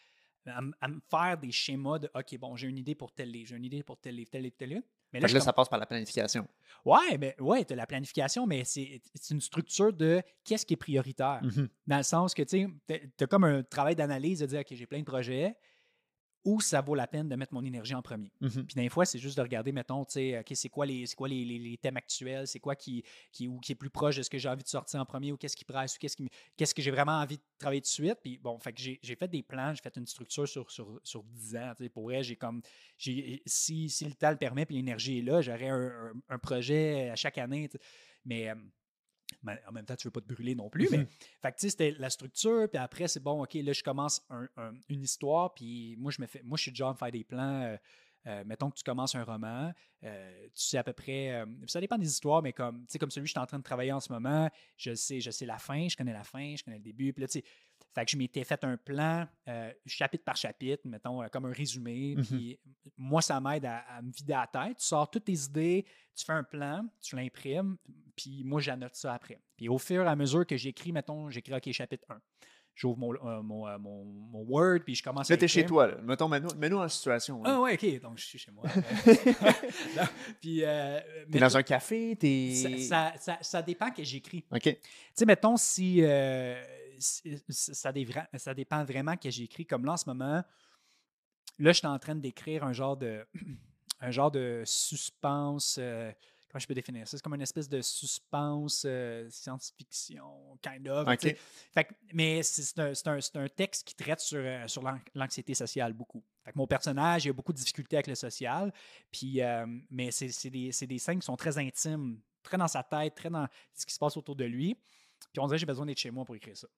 à, 0.47 0.89
me 0.89 1.01
faire 1.11 1.39
des 1.39 1.51
schémas 1.51 1.99
de 1.99 2.11
OK, 2.15 2.39
bon, 2.39 2.57
j'ai 2.57 2.69
une 2.69 2.79
idée 2.79 2.95
pour 2.95 3.13
tel 3.13 3.31
livre, 3.31 3.49
j'ai 3.49 3.57
une 3.57 3.65
idée 3.65 3.83
pour 3.83 3.99
tel 3.99 4.17
livre, 4.17 4.31
tel 4.31 4.43
livre, 4.43 4.57
tel 4.59 4.69
livre. 4.69 4.83
Mais 5.13 5.21
là, 5.21 5.41
ça 5.41 5.53
passe 5.53 5.69
par 5.69 5.79
la 5.79 5.87
planification. 5.87 6.49
Ouais, 6.85 7.19
mais 7.19 7.37
ouais, 7.39 7.65
tu 7.65 7.75
as 7.75 7.77
la 7.77 7.87
planification, 7.87 8.47
mais 8.47 8.65
c'est 8.65 9.01
une 9.31 9.41
structure 9.41 9.93
de 9.93 10.23
qu'est-ce 10.43 10.65
qui 10.65 10.75
est 10.75 10.79
prioritaire. 10.79 11.41
Mm-hmm. 11.43 11.69
Dans 11.87 11.97
le 11.99 12.03
sens 12.03 12.35
que 12.35 12.43
tu 12.43 12.67
as 13.21 13.27
comme 13.27 13.45
un 13.45 13.63
travail 13.63 13.95
d'analyse 13.95 14.41
de 14.41 14.47
dire 14.47 14.61
OK, 14.61 14.69
j'ai 14.71 14.87
plein 14.87 15.01
de 15.01 15.05
projets 15.05 15.55
où 16.45 16.61
ça 16.61 16.81
vaut 16.81 16.95
la 16.95 17.07
peine 17.07 17.29
de 17.29 17.37
mettre 17.37 17.55
mon 17.55 17.65
énergie 17.65 17.95
en 17.95 18.03
premier. 18.03 18.33
Mmh 18.41 18.49
Puis 18.49 18.75
des 18.75 18.89
fois, 18.89 19.05
c'est 19.05 19.19
juste 19.19 19.37
de 19.37 19.43
regarder, 19.43 19.73
mettons, 19.73 20.05
tu 20.05 20.13
sais, 20.15 20.45
c'est 20.55 20.69
quoi, 20.69 20.87
les, 20.87 21.05
quoi 21.17 21.29
les, 21.29 21.79
thèmes 21.81 21.97
actuels, 21.97 22.47
c'est 22.47 22.59
quoi 22.59 22.75
qui, 22.75 23.05
qui, 23.31 23.47
ou 23.47 23.61
qui 23.61 23.73
est 23.73 23.77
plus 23.77 23.91
proche 23.91 24.17
de 24.17 24.23
ce 24.23 24.31
que 24.31 24.39
j'ai 24.39 24.49
envie 24.49 24.65
de 24.65 24.69
sortir 24.69 25.01
en 25.01 25.05
premier, 25.05 25.33
ou 25.33 25.37
qu'est-ce 25.37 25.57
qui 25.57 25.65
presse, 25.65 25.97
ou 25.97 25.99
qu'est-ce, 25.99 26.17
qui, 26.17 26.29
qu'est-ce 26.57 26.75
que 26.75 26.83
j'ai 26.83 26.91
vraiment 26.91 27.13
envie 27.13 27.37
de 27.37 27.43
travailler 27.59 27.81
de 27.81 27.87
suite. 27.87 28.19
Puis 28.23 28.39
bon, 28.39 28.59
fait 28.59 28.73
que 28.73 28.81
j'ai, 28.81 29.17
fait 29.17 29.29
des 29.29 29.43
plans, 29.43 29.73
j'ai 29.75 29.83
fait 29.83 29.97
une 29.97 30.07
structure 30.07 30.49
sur, 30.49 30.71
sur, 30.71 31.01
sur 31.05 31.23
10 31.23 31.57
ans. 31.57 31.73
Tu 31.77 31.85
sais, 31.85 31.89
pour 31.89 32.05
vrai, 32.05 32.23
j'ai 32.23 32.37
comme, 32.37 32.61
j'ai, 32.99 33.43
si, 33.47 33.89
si 33.89 34.05
le 34.05 34.13
temps 34.13 34.31
le 34.31 34.37
permet, 34.37 34.67
puis 34.67 34.77
l'énergie 34.77 35.19
est 35.19 35.23
là, 35.23 35.41
j'aurais 35.43 35.69
un, 35.69 36.39
projet 36.39 37.11
à 37.11 37.17
chaque 37.17 37.39
année. 37.39 37.69
Mais 38.25 38.53
en 39.47 39.73
même 39.73 39.85
temps, 39.85 39.97
tu 39.97 40.07
ne 40.07 40.09
veux 40.09 40.12
pas 40.12 40.21
te 40.21 40.33
brûler 40.33 40.55
non 40.55 40.68
plus. 40.68 40.88
Mais, 40.90 41.07
fait 41.42 41.53
que, 41.53 41.61
c'était 41.61 41.92
la 41.99 42.11
structure, 42.11 42.68
puis 42.68 42.79
après, 42.79 43.09
c'est 43.09 43.23
bon, 43.23 43.42
OK, 43.42 43.55
là, 43.55 43.73
je 43.73 43.83
commence 43.83 44.27
une 44.88 45.03
histoire, 45.03 45.55
puis 45.55 45.97
moi, 45.99 46.11
je 46.11 46.21
me 46.21 46.27
fais, 46.27 46.42
moi, 46.42 46.57
je 46.57 46.62
suis 46.62 46.71
déjà 46.73 46.88
me 46.88 46.95
faire 46.95 47.12
des 47.12 47.25
plans. 47.25 47.62
Euh, 47.62 47.77
euh, 48.29 48.45
mettons 48.47 48.71
que 48.71 48.77
tu 48.77 48.85
commences 48.85 49.16
un 49.16 49.25
roman, 49.25 49.73
euh, 50.05 50.45
tu 50.55 50.62
sais 50.62 50.79
à 50.79 50.85
peu 50.85 50.92
près, 50.92 51.45
ça 51.66 51.81
dépend 51.81 51.99
des 51.99 52.07
histoires, 52.07 52.40
mais 52.40 52.53
comme, 52.53 52.87
comme 53.01 53.11
celui 53.11 53.25
que 53.25 53.29
je 53.29 53.33
suis 53.33 53.40
en 53.40 53.47
train 53.47 53.59
de 53.59 53.64
travailler 53.64 53.90
en 53.90 53.99
ce 53.99 54.12
moment, 54.12 54.49
je 54.77 54.95
sais, 54.95 55.21
je 55.21 55.33
sais 55.33 55.45
la 55.45 55.59
fin, 55.59 55.88
je 55.88 55.97
connais 55.97 56.12
la 56.12 56.23
fin, 56.23 56.55
je 56.55 56.62
connais 56.62 56.77
le 56.77 56.85
début, 56.85 57.12
puis 57.12 57.21
là, 57.21 57.27
tu 57.27 57.40
sais, 57.40 57.45
Fait 57.95 58.05
que 58.07 58.11
je 58.11 58.17
m'étais 58.17 58.43
fait 58.45 58.63
un 58.65 58.77
plan, 58.77 59.27
euh, 59.49 59.71
chapitre 59.87 60.25
par 60.25 60.37
chapitre, 60.37 60.83
mettons, 60.87 61.23
euh, 61.23 61.27
comme 61.29 61.45
un 61.45 61.53
résumé. 61.53 62.15
Mhm. 62.17 62.25
Puis 62.25 62.59
moi, 62.97 63.21
ça 63.21 63.39
m'aide 63.41 63.67
à, 63.67 63.79
à 63.81 64.01
me 64.03 64.11
vider 64.11 64.33
la 64.33 64.47
tête. 64.47 64.79
Tu 64.79 64.87
sors 64.87 65.11
toutes 65.11 65.25
tes 65.25 65.33
idées, 65.33 65.85
tu 66.15 66.25
fais 66.25 66.33
un 66.33 66.43
plan, 66.45 66.87
tu 67.01 67.17
l'imprimes, 67.17 67.77
puis 68.17 68.43
moi, 68.45 68.61
j'annote 68.61 68.95
ça 68.95 69.13
après. 69.15 69.41
Puis 69.57 69.69
au 69.69 69.79
fur 69.79 70.05
et 70.05 70.09
à 70.09 70.17
mesure 70.17 70.47
que 70.47 70.57
j'écris, 70.57 70.93
mettons, 70.93 71.29
j'écris, 71.31 71.55
OK, 71.55 71.71
chapitre 71.73 72.07
1. 72.11 72.21
J'ouvre 72.75 72.97
mon, 72.97 73.13
euh, 73.13 73.43
mon, 73.43 73.69
euh, 73.69 73.77
mon- 73.77 74.05
mon 74.07 74.41
Word, 74.49 74.79
puis 74.87 74.95
je 74.95 75.03
commence 75.03 75.31
à 75.31 75.35
Là, 75.35 75.37
t'es 75.37 75.47
chez 75.47 75.67
toi. 75.67 75.89
Là. 75.89 75.97
Mettons, 76.03 76.27
mets-nous, 76.27 76.79
en 76.79 76.89
situation. 76.89 77.43
là. 77.43 77.51
Ah 77.57 77.61
ouais, 77.61 77.75
OK, 77.75 78.01
donc 78.01 78.17
je 78.17 78.25
suis 78.25 78.39
chez 78.39 78.51
moi. 78.51 78.65
Non, 79.97 80.05
puis, 80.41 80.65
euh, 80.65 80.99
T'es 81.31 81.39
dans 81.39 81.55
un 81.55 81.63
café, 81.63 82.17
t'es. 82.17 82.55
ça, 82.55 82.79
ça, 82.79 83.13
ça, 83.19 83.39
ça 83.43 83.61
dépend 83.63 83.91
que 83.91 84.03
j'écris. 84.03 84.45
OK. 84.51 84.63
Tu 84.63 84.77
sais, 85.15 85.27
mettons, 85.27 85.59
si- 85.59 86.03
ça, 87.03 87.93
dépend 87.93 88.85
vraiment 88.85 89.17
que 89.17 89.31
j'écris. 89.31 89.67
Comme 89.67 89.85
là, 89.85 89.93
en 89.93 89.97
ce 89.97 90.09
moment, 90.09 90.43
là, 91.59 91.73
je 91.73 91.79
suis 91.79 91.87
en 91.87 91.99
train 91.99 92.15
d'écrire 92.15 92.65
un 92.65 92.73
genre 92.73 92.97
de 92.97 93.27
un 94.01 94.11
genre 94.11 94.31
de 94.31 94.62
suspense. 94.67 95.77
euh, 95.79 96.11
comment 96.53 96.61
je 96.61 96.67
peux 96.67 96.75
définir 96.75 97.09
ça? 97.09 97.17
C'est 97.17 97.23
comme 97.23 97.35
une 97.35 97.43
espèce 97.43 97.69
de 97.69 97.81
suspense 97.81 98.85
euh, 98.87 99.27
science-fiction, 99.31 100.59
kind 100.61 100.87
of. 100.88 101.07
Fait 101.73 101.85
que- 101.85 101.95
mais 102.12 102.43
c'est 102.43 102.79
un, 102.79 103.49
texte 103.49 103.87
qui 103.87 103.95
traite 103.95 104.21
sur, 104.21 104.41
euh, 104.41 104.67
sur 104.69 104.83
l'anxiété 105.15 105.55
sociale 105.55 105.95
beaucoup. 105.95 106.23
Fait 106.45 106.53
que 106.53 106.59
mon 106.59 106.67
personnage, 106.67 107.25
il 107.25 107.31
a 107.31 107.33
beaucoup 107.33 107.53
de 107.53 107.59
difficultés 107.59 107.97
avec 107.97 108.09
le 108.09 108.15
social. 108.15 108.73
Puis, 109.11 109.41
euh, 109.41 109.65
mais 109.91 110.11
c'est 110.11 110.51
des, 110.51 110.71
des 110.71 110.99
scènes 110.99 111.21
qui 111.21 111.27
sont 111.27 111.37
très 111.37 111.57
intimes, 111.57 112.21
très 112.43 112.59
dans 112.59 112.69
sa 112.69 112.83
tête, 112.83 113.15
très 113.15 113.31
dans 113.31 113.47
ce 113.73 113.87
qui 113.87 113.95
se 113.95 113.99
passe 113.99 114.17
autour 114.17 114.37
de 114.37 114.45
lui. 114.45 114.75
Puis 115.33 115.41
on 115.41 115.47
dirait 115.47 115.57
que 115.57 115.61
j'ai 115.61 115.67
besoin 115.67 115.87
d'être 115.87 115.99
chez 115.99 116.11
moi 116.11 116.25
pour 116.25 116.37
écrire 116.37 116.57
ça. 116.57 116.69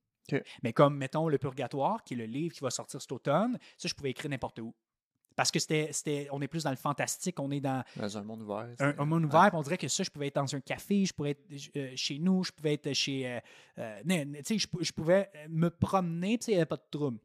Mais 0.62 0.72
comme, 0.72 0.96
mettons, 0.96 1.28
Le 1.28 1.38
Purgatoire, 1.38 2.02
qui 2.04 2.14
est 2.14 2.16
le 2.16 2.24
livre 2.26 2.54
qui 2.54 2.60
va 2.60 2.70
sortir 2.70 3.00
cet 3.00 3.12
automne, 3.12 3.58
ça, 3.76 3.88
je 3.88 3.94
pouvais 3.94 4.10
écrire 4.10 4.30
n'importe 4.30 4.58
où. 4.60 4.74
Parce 5.37 5.50
que 5.50 5.58
c'était, 5.58 6.28
on 6.30 6.40
est 6.42 6.46
plus 6.48 6.62
dans 6.62 6.70
le 6.70 6.76
fantastique, 6.76 7.40
on 7.40 7.50
est 7.50 7.60
dans 7.60 7.82
Dans 7.96 8.18
un 8.18 8.22
monde 8.22 8.42
ouvert. 8.42 8.68
un, 8.78 9.04
monde 9.04 9.24
ouvert, 9.24 9.50
on 9.54 9.62
dirait 9.62 9.78
que 9.78 9.88
ça, 9.88 10.04
je 10.04 10.10
pouvais 10.10 10.28
être 10.28 10.37
dans 10.37 10.54
un 10.54 10.60
café, 10.60 11.04
je 11.04 11.12
pourrais 11.12 11.30
être 11.30 11.44
euh, 11.76 11.90
chez 11.96 12.18
nous, 12.20 12.44
je 12.44 12.52
pouvais 12.52 12.74
être 12.74 12.92
chez. 12.92 13.26
euh, 13.28 13.40
euh, 13.78 14.00
tu 14.04 14.44
sais, 14.44 14.58
je, 14.58 14.68
pou- 14.68 14.78
je 14.82 14.92
pouvais 14.92 15.28
me 15.48 15.70
promener, 15.70 16.38
puis 16.38 16.52
il 16.52 16.54
n'y 16.54 16.56
avait 16.60 16.66
pas 16.66 16.76
de 16.76 16.84
trouble. 16.88 17.18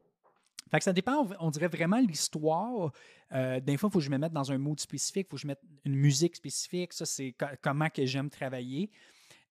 Fait 0.72 0.78
que 0.78 0.84
ça 0.84 0.92
dépend, 0.92 1.24
on- 1.24 1.46
on 1.46 1.50
dirait 1.50 1.68
vraiment 1.68 2.00
l'histoire. 2.00 2.90
Euh, 3.32 3.60
des 3.60 3.76
fois, 3.76 3.88
il 3.88 3.92
faut 3.92 3.98
que 4.00 4.04
je 4.04 4.10
me 4.10 4.18
mette 4.18 4.32
dans 4.32 4.50
un 4.50 4.58
mood 4.58 4.78
spécifique, 4.80 5.26
il 5.28 5.30
faut 5.30 5.36
que 5.36 5.42
je 5.42 5.46
mette 5.46 5.60
une 5.84 5.94
musique 5.94 6.34
spécifique. 6.34 6.92
Ça, 6.92 7.06
c'est 7.06 7.32
co- 7.38 7.46
comment 7.62 7.88
que 7.90 8.04
j'aime 8.06 8.28
travailler. 8.28 8.90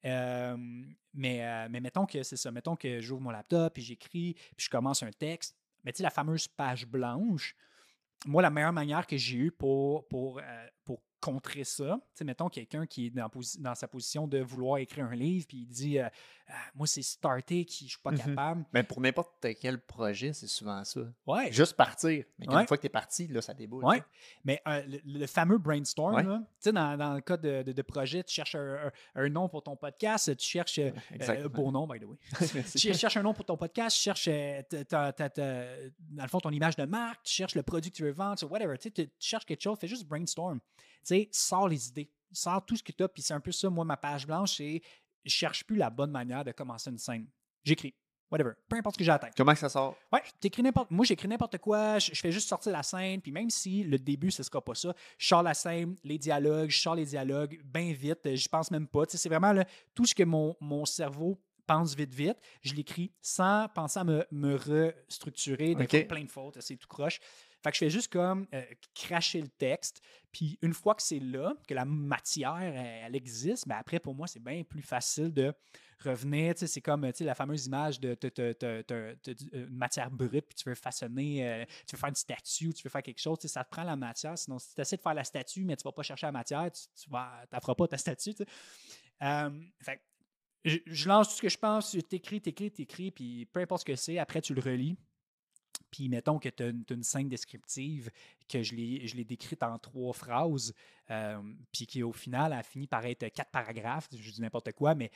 Euh, 0.05 0.55
mais, 1.13 1.69
mettons 1.69 2.05
que 2.05 2.23
c'est 2.23 2.37
ça. 2.37 2.51
Mettons 2.51 2.75
que 2.75 3.01
j'ouvre 3.01 3.21
mon 3.21 3.31
laptop 3.31 3.77
et 3.77 3.81
j'écris, 3.81 4.33
puis 4.55 4.65
je 4.65 4.69
commence 4.69 5.03
un 5.03 5.11
texte. 5.11 5.55
Mais 5.83 5.91
tu 5.91 5.97
sais, 5.97 6.03
la 6.03 6.09
fameuse 6.09 6.47
page 6.47 6.85
blanche, 6.85 7.55
moi, 8.25 8.41
la 8.41 8.49
meilleure 8.49 8.73
manière 8.73 9.07
que 9.07 9.17
j'ai 9.17 9.37
eue 9.37 9.51
pour, 9.51 10.07
pour, 10.07 10.39
euh, 10.39 10.67
pour 10.83 11.01
contrer 11.21 11.63
ça, 11.63 11.99
tu 12.01 12.09
sais, 12.19 12.23
mettons 12.23 12.49
quelqu'un 12.49 12.85
qui 12.85 13.07
est 13.07 13.09
dans, 13.11 13.75
sa 13.75 13.87
position 13.87 14.27
de 14.27 14.39
vouloir 14.39 14.77
écrire 14.77 15.05
un 15.05 15.15
livre, 15.15 15.45
puis 15.47 15.57
il 15.59 15.67
dit 15.67 15.99
euh, 15.99 16.07
Ah, 16.47 16.53
Moi, 16.73 16.87
c'est 16.87 17.01
starter 17.03 17.63
qui 17.65 17.85
je 17.85 17.91
suis 17.91 17.99
pas 18.01 18.09
Mhm. 18.11 18.17
capable. 18.17 18.65
Mais 18.73 18.81
pour 18.83 18.99
n'importe 19.01 19.45
quel 19.61 19.79
projet, 19.79 20.33
c'est 20.33 20.47
souvent 20.47 20.83
ça. 20.83 21.01
Ouais. 21.27 21.51
Juste 21.51 21.73
partir. 21.75 22.23
Mais 22.39 22.49
Ouais. 22.49 22.61
une 22.61 22.67
fois 22.67 22.75
que 22.77 22.81
t'es 22.81 22.89
parti, 22.89 23.27
là, 23.27 23.41
ça 23.41 23.53
déboule. 23.53 23.85
Ouais. 23.85 24.01
Mais 24.43 24.59
euh, 24.67 24.81
le, 24.87 25.19
le 25.19 25.27
fameux 25.27 25.57
brainstorm, 25.59 26.15
Ouais. 26.15 26.23
là, 26.23 26.39
tu 26.39 26.45
sais, 26.59 26.71
dans, 26.71 26.97
dans 26.97 27.13
le 27.13 27.21
cas 27.21 27.37
de, 27.37 27.61
de- 27.63 27.71
de 27.71 27.81
projet, 27.83 28.23
tu 28.23 28.33
cherches 28.33 28.55
un, 28.55 28.87
un- 28.87 28.91
un 29.23 29.29
nom 29.29 29.47
pour 29.47 29.61
ton 29.61 29.75
podcast, 29.75 30.35
tu 30.37 30.47
cherches 30.49 30.79
euh, 30.79 30.91
euh, 31.45 31.49
beau 31.49 31.71
nom, 31.71 31.85
by 31.87 31.99
the 31.99 32.05
way. 32.05 32.17
Tu 32.75 32.93
cherches 32.95 33.17
un 33.17 33.23
nom 33.23 33.33
pour 33.35 33.45
ton 33.45 33.55
podcast, 33.57 33.95
tu 33.95 34.01
cherches, 34.03 34.27
euh, 34.29 34.61
dans 35.99 36.23
le 36.23 36.29
fond, 36.29 36.39
ton 36.39 36.51
image 36.51 36.75
de 36.75 36.85
marque, 36.85 37.23
tu 37.23 37.33
cherches 37.33 37.55
le 37.55 37.63
produit 37.63 37.91
que 37.91 37.95
tu 37.97 38.03
veux 38.03 38.11
vendre, 38.11 38.37
tu 38.37 38.45
whatever. 38.45 38.77
Tu, 38.77 38.83
sais, 38.83 38.91
tu- 38.91 39.07
tu 39.07 39.13
cherches 39.19 39.45
quelque 39.45 39.61
chose, 39.61 39.77
fais 39.79 39.87
juste 39.87 40.07
brainstorm. 40.07 40.59
Tu 41.03 41.15
sais, 41.15 41.29
sors 41.31 41.67
les 41.67 41.87
idées, 41.89 42.09
sors 42.31 42.65
tout 42.65 42.75
ce 42.75 42.83
que 42.83 42.91
tu 42.91 43.03
as. 43.03 43.09
Puis 43.09 43.21
c'est 43.23 43.33
un 43.33 43.39
peu 43.39 43.51
ça, 43.51 43.69
moi, 43.69 43.85
ma 43.85 43.97
page 43.97 44.25
blanche, 44.27 44.57
c'est 44.57 44.81
je 45.25 45.31
cherche 45.31 45.63
plus 45.65 45.75
la 45.75 45.89
bonne 45.89 46.11
manière 46.11 46.43
de 46.43 46.51
commencer 46.51 46.89
une 46.89 46.97
scène. 46.97 47.27
J'écris, 47.63 47.93
whatever, 48.31 48.51
peu 48.69 48.77
importe 48.77 48.95
ce 48.95 49.03
que 49.03 49.17
tête. 49.19 49.33
Comment 49.35 49.53
que 49.53 49.59
ça 49.59 49.69
sort? 49.69 49.95
Ouais, 50.13 50.21
t'écris 50.39 50.63
n'importe. 50.63 50.89
Moi, 50.91 51.05
j'écris 51.05 51.27
n'importe 51.27 51.57
quoi. 51.57 51.99
Je, 51.99 52.13
je 52.13 52.19
fais 52.19 52.31
juste 52.31 52.47
sortir 52.47 52.71
la 52.71 52.83
scène. 52.83 53.21
Puis 53.21 53.31
même 53.31 53.49
si 53.49 53.83
le 53.83 53.99
début, 53.99 54.31
ce 54.31 54.43
sera 54.43 54.63
pas 54.63 54.75
ça, 54.75 54.93
je 55.17 55.27
sors 55.27 55.43
la 55.43 55.53
scène, 55.53 55.95
les 56.03 56.17
dialogues, 56.17 56.69
je 56.69 56.79
sors 56.79 56.95
les 56.95 57.05
dialogues 57.05 57.61
bien 57.65 57.91
vite. 57.91 58.33
J'y 58.35 58.47
pense 58.49 58.71
même 58.71 58.87
pas. 58.87 59.05
Tu 59.05 59.11
sais, 59.11 59.17
c'est 59.17 59.29
vraiment 59.29 59.51
là, 59.53 59.65
tout 59.93 60.05
ce 60.05 60.15
que 60.15 60.23
mon, 60.23 60.55
mon 60.61 60.85
cerveau 60.85 61.39
pense 61.67 61.93
vite, 61.95 62.13
vite. 62.13 62.37
Je 62.61 62.73
l'écris 62.73 63.11
sans 63.21 63.67
penser 63.75 63.99
à 63.99 64.03
me, 64.03 64.25
me 64.31 64.55
restructurer. 64.55 65.75
Des 65.75 65.83
Ok. 65.83 65.89
fois, 65.91 65.99
plein 66.07 66.23
de 66.23 66.31
fautes. 66.31 66.59
C'est 66.61 66.77
tout 66.77 66.87
croche. 66.87 67.19
Fait 67.63 67.71
que 67.71 67.75
je 67.75 67.79
fais 67.79 67.89
juste 67.89 68.11
comme 68.11 68.47
euh, 68.53 68.63
cracher 68.93 69.41
le 69.41 69.49
texte. 69.49 70.01
Puis 70.31 70.57
une 70.61 70.73
fois 70.73 70.95
que 70.95 71.01
c'est 71.01 71.19
là, 71.19 71.53
que 71.67 71.73
la 71.73 71.85
matière, 71.85 72.57
elle, 72.57 73.15
existe, 73.15 73.65
mais 73.65 73.73
après, 73.73 73.99
pour 73.99 74.15
moi, 74.15 74.27
c'est 74.27 74.41
bien 74.41 74.63
plus 74.63 74.81
facile 74.81 75.33
de 75.33 75.53
revenir. 75.99 76.53
C'est 76.55 76.81
comme 76.81 77.09
la 77.19 77.35
fameuse 77.35 77.65
image 77.65 77.99
de 77.99 78.17
une 79.53 79.75
matière 79.75 80.09
brute, 80.09 80.45
puis 80.45 80.55
tu 80.55 80.69
veux 80.69 80.75
façonner, 80.75 81.47
euh, 81.47 81.65
tu 81.85 81.95
veux 81.95 81.99
faire 81.99 82.09
une 82.09 82.15
statue, 82.15 82.73
tu 82.73 82.83
veux 82.83 82.89
faire 82.89 83.03
quelque 83.03 83.19
chose. 83.19 83.39
Ça 83.39 83.63
te 83.63 83.69
prend 83.69 83.83
la 83.83 83.95
matière. 83.95 84.37
Sinon, 84.37 84.59
si 84.59 84.73
tu 84.73 84.81
essaies 84.81 84.97
de 84.97 85.01
faire 85.01 85.15
la 85.15 85.23
statue, 85.23 85.65
mais 85.65 85.75
tu 85.75 85.85
ne 85.85 85.89
vas 85.89 85.93
pas 85.93 86.03
chercher 86.03 86.27
la 86.27 86.31
matière, 86.31 86.71
tu 86.71 87.09
ne 87.09 87.59
feras 87.59 87.75
pas 87.75 87.87
ta 87.87 87.97
statue. 87.97 88.35
Euh, 89.21 89.49
fait 89.81 90.01
je, 90.65 90.77
je 90.85 91.07
lance 91.07 91.29
tout 91.29 91.35
ce 91.35 91.41
que 91.41 91.49
je 91.49 91.57
pense, 91.57 91.97
t'écris, 92.09 92.41
t'écris, 92.41 92.71
t'écris, 92.71 93.11
puis 93.11 93.45
peu 93.45 93.61
importe 93.61 93.81
ce 93.81 93.85
que 93.85 93.95
c'est, 93.95 94.17
après 94.17 94.41
tu 94.41 94.53
le 94.53 94.61
relis. 94.61 94.97
Puis 95.91 96.09
mettons 96.09 96.39
que 96.39 96.49
tu 96.49 96.63
as, 96.63 96.93
une 96.93 97.03
scène 97.03 97.29
descriptive 97.29 98.09
que 98.47 98.63
je 98.63 98.75
l'ai 98.75 99.25
décrite 99.25 99.63
en 99.63 99.77
trois 99.77 100.13
phrases, 100.13 100.73
euh, 101.11 101.41
puis 101.71 101.85
qui 101.85 102.03
au 102.03 102.11
final 102.11 102.53
a 102.53 102.63
fini 102.63 102.87
par 102.87 103.05
être 103.05 103.27
quatre 103.29 103.51
paragraphes, 103.51 104.09
je 104.11 104.31
dis 104.31 104.41
n'importe 104.41 104.71
quoi, 104.73 104.95
mais, 104.95 105.11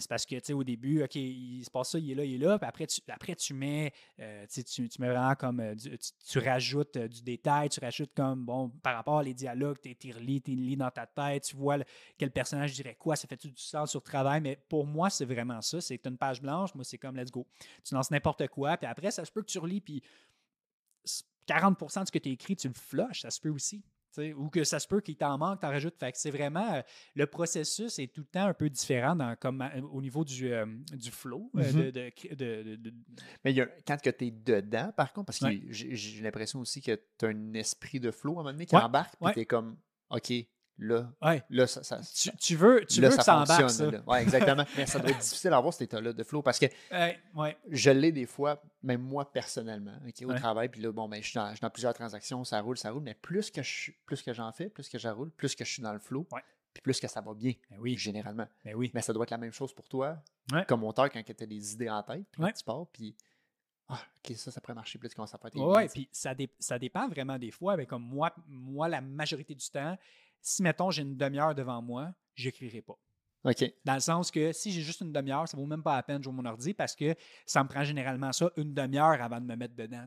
c'est 0.00 0.08
parce 0.08 0.26
que 0.26 0.34
tu 0.36 0.40
sais, 0.44 0.52
au 0.52 0.64
début, 0.64 1.02
OK, 1.02 1.14
il 1.14 1.62
se 1.64 1.70
passe 1.70 1.90
ça, 1.90 1.98
il 1.98 2.10
est 2.10 2.14
là, 2.14 2.24
il 2.24 2.34
est 2.34 2.46
là, 2.46 2.58
puis 2.58 2.68
après 2.68 2.86
tu, 2.86 3.00
après, 3.08 3.34
tu 3.36 3.54
mets, 3.54 3.92
euh, 4.20 4.46
tu, 4.52 4.64
tu, 4.64 5.00
mets 5.00 5.08
vraiment 5.08 5.34
comme, 5.34 5.60
euh, 5.60 5.74
tu, 5.74 6.38
rajoutes 6.38 6.96
euh, 6.96 7.08
du 7.08 7.22
détail, 7.22 7.68
tu 7.68 7.80
rajoutes 7.80 8.12
comme, 8.14 8.44
bon, 8.44 8.70
par 8.82 8.96
rapport 8.96 9.22
les 9.22 9.34
dialogues, 9.34 9.78
tu 9.80 10.12
relis, 10.12 10.42
tu 10.42 10.50
les 10.50 10.56
lis 10.56 10.76
dans 10.76 10.90
ta 10.90 11.06
tête, 11.06 11.44
tu 11.44 11.56
vois 11.56 11.78
quel 12.18 12.30
personnage 12.30 12.72
dirait 12.74 12.96
quoi, 12.96 13.16
ça 13.16 13.28
fait 13.28 13.40
du 13.40 13.52
sens 13.56 13.90
sur 13.90 14.00
le 14.00 14.04
travail, 14.04 14.40
mais 14.40 14.56
pour 14.68 14.86
moi, 14.86 15.10
c'est 15.10 15.24
vraiment 15.24 15.60
ça, 15.62 15.80
c'est 15.80 16.04
une 16.06 16.18
page 16.18 16.40
blanche, 16.40 16.74
moi, 16.74 16.84
c'est 16.84 16.98
comme, 16.98 17.16
let's 17.16 17.30
go. 17.30 17.46
Tu 17.84 17.94
lances 17.94 18.10
n'importe 18.10 18.48
quoi, 18.48 18.76
puis 18.76 18.86
après, 18.86 19.10
ça 19.10 19.24
se 19.24 19.30
peut 19.30 19.42
que 19.42 19.50
tu 19.50 19.58
relis, 19.58 19.80
puis 19.80 20.02
40% 21.46 22.00
de 22.00 22.06
ce 22.06 22.12
que 22.12 22.18
tu 22.18 22.30
écrit, 22.30 22.56
tu 22.56 22.68
le 22.68 22.74
flushes, 22.74 23.20
ça 23.20 23.30
se 23.30 23.40
peut 23.40 23.50
aussi. 23.50 23.82
Ou 24.18 24.48
que 24.50 24.64
ça 24.64 24.78
se 24.78 24.86
peut 24.88 25.00
qu'il 25.00 25.16
t'en 25.16 25.36
manque, 25.38 25.60
t'en 25.60 25.68
rajoutes. 25.68 25.96
Fait 25.98 26.12
que 26.12 26.18
c'est 26.18 26.30
vraiment. 26.30 26.74
euh, 26.74 26.82
le 27.14 27.26
processus 27.26 27.98
est 27.98 28.08
tout 28.12 28.20
le 28.22 28.26
temps 28.26 28.46
un 28.46 28.54
peu 28.54 28.68
différent 28.70 29.16
dans, 29.16 29.34
comme, 29.36 29.62
euh, 29.62 29.80
au 29.92 30.00
niveau 30.02 30.24
du, 30.24 30.52
euh, 30.52 30.66
du 30.92 31.10
flow. 31.10 31.50
de, 31.54 31.90
de, 31.90 31.90
de- 31.90 32.34
de- 32.34 32.76
de- 32.76 32.94
Mais 33.44 33.52
il 33.52 33.56
y 33.56 33.60
a, 33.60 33.66
quand 33.86 33.96
tu 34.00 34.08
es 34.26 34.30
dedans, 34.30 34.92
par 34.96 35.12
contre, 35.12 35.26
parce 35.26 35.38
que 35.38 35.44
Ouais. 35.46 35.62
j'ai 35.70 36.22
l'impression 36.22 36.60
aussi 36.60 36.80
que 36.80 36.94
tu 37.18 37.24
as 37.26 37.28
un 37.28 37.54
esprit 37.54 38.00
de 38.00 38.10
flow 38.10 38.32
à 38.32 38.34
un 38.34 38.42
moment 38.44 38.52
donné 38.52 38.66
qui 38.66 38.74
Ouais, 38.76 38.82
embarque, 38.82 39.14
puis 39.16 39.26
ouais. 39.26 39.32
tu 39.34 39.40
es 39.40 39.46
comme, 39.46 39.76
OK, 40.10 40.32
là, 40.78 41.10
Ouais. 41.22 41.42
là, 41.50 41.66
ça. 41.66 41.82
ça, 41.82 41.98
Tu, 41.98 42.04
ça- 42.30 42.32
tu 42.32 42.56
veux, 42.56 42.84
tu 42.86 43.00
là, 43.00 43.08
veux 43.08 43.16
que 43.16 43.22
ça 43.22 43.34
embarque, 43.36 43.48
ça. 43.70 43.84
fonctionne. 43.84 44.02
Oui, 44.06 44.18
exactement. 44.18 44.64
Mais 44.76 44.86
ça 44.86 44.98
doit 44.98 45.10
être 45.10 45.18
difficile 45.20 45.52
à 45.52 45.56
avoir 45.58 45.72
cet 45.72 45.82
état-là 45.82 46.12
de 46.12 46.22
flow 46.24 46.42
parce 46.42 46.58
que 46.58 46.66
Ouais, 46.90 47.18
ouais. 47.34 47.56
je 47.70 47.90
l'ai 47.90 48.12
des 48.12 48.26
fois, 48.26 48.62
même 48.82 49.00
moi 49.02 49.30
personnellement, 49.32 49.96
ok, 50.06 50.14
au 50.26 50.30
Ouais. 50.30 50.36
travail, 50.38 50.68
puis 50.68 50.80
là, 50.80 50.90
bon, 50.92 51.08
ben, 51.08 51.22
je 51.22 51.28
suis, 51.28 51.34
dans, 51.36 51.48
je 51.50 51.54
suis 51.56 51.60
dans 51.60 51.70
plusieurs 51.70 51.94
transactions, 51.94 52.42
ça 52.44 52.60
roule, 52.60 52.76
ça 52.78 52.90
roule, 52.90 53.02
mais 53.02 53.14
plus 53.14 53.50
que 53.50 53.62
je, 53.62 53.92
plus 54.06 54.22
que 54.22 54.32
j'en 54.32 54.50
fais, 54.52 54.68
plus 54.68 54.88
que 54.88 54.98
je 54.98 55.08
roule, 55.08 55.30
plus 55.30 55.54
que 55.54 55.64
je 55.64 55.72
suis 55.72 55.82
dans 55.82 55.92
le 55.92 55.98
flow, 56.00 56.26
Ouais. 56.32 56.42
puis 56.72 56.82
plus 56.82 56.98
que 56.98 57.06
ça 57.08 57.20
va 57.20 57.34
bien, 57.34 57.52
Ben 57.70 57.78
oui, 57.78 57.96
généralement. 57.96 58.48
ben 58.64 58.74
oui. 58.74 58.90
Mais 58.94 59.02
ça 59.02 59.12
doit 59.12 59.22
être 59.24 59.30
la 59.30 59.38
même 59.38 59.52
chose 59.52 59.72
pour 59.72 59.88
toi, 59.88 60.18
Ouais. 60.52 60.64
comme 60.66 60.82
auteur, 60.84 61.10
quand 61.10 61.22
tu 61.24 61.42
as 61.42 61.46
des 61.46 61.72
idées 61.72 61.88
en 61.90 62.02
tête, 62.02 62.26
puis 62.32 62.42
Ouais. 62.42 62.52
tu 62.52 62.64
pars, 62.64 62.86
puis 62.92 63.14
ah, 63.88 64.00
ok, 64.24 64.34
ça, 64.36 64.50
ça 64.50 64.60
pourrait 64.62 64.74
marcher 64.74 64.98
plus 64.98 65.12
quand 65.14 65.26
ça 65.26 65.36
peut 65.36 65.48
être 65.48 65.56
Oui, 65.56 65.76
ouais, 65.76 65.88
puis 65.88 66.08
ça, 66.10 66.34
dé- 66.34 66.50
ça 66.58 66.78
dépend 66.78 67.06
vraiment 67.06 67.38
des 67.38 67.50
fois. 67.50 67.76
Mais 67.76 67.84
comme 67.84 68.02
moi, 68.02 68.34
moi, 68.46 68.88
la 68.88 69.02
majorité 69.02 69.54
du 69.54 69.68
temps, 69.68 69.98
si, 70.44 70.62
mettons, 70.62 70.90
j'ai 70.90 71.02
une 71.02 71.16
demi-heure 71.16 71.54
devant 71.54 71.80
moi, 71.82 72.12
j'écrirai 72.34 72.82
pas. 72.82 72.98
OK. 73.44 73.64
Dans 73.84 73.94
le 73.94 74.00
sens 74.00 74.30
que 74.30 74.52
si 74.52 74.72
j'ai 74.72 74.82
juste 74.82 75.00
une 75.00 75.12
demi-heure, 75.12 75.48
ça 75.48 75.56
vaut 75.56 75.66
même 75.66 75.82
pas 75.82 75.96
la 75.96 76.02
peine 76.02 76.18
de 76.18 76.24
jouer 76.24 76.32
mon 76.32 76.44
ordi 76.44 76.72
parce 76.74 76.94
que 76.94 77.14
ça 77.44 77.62
me 77.62 77.68
prend 77.68 77.82
généralement 77.84 78.32
ça 78.32 78.50
une 78.56 78.72
demi-heure 78.72 79.20
avant 79.20 79.40
de 79.40 79.46
me 79.46 79.56
mettre 79.56 79.74
dedans. 79.74 80.06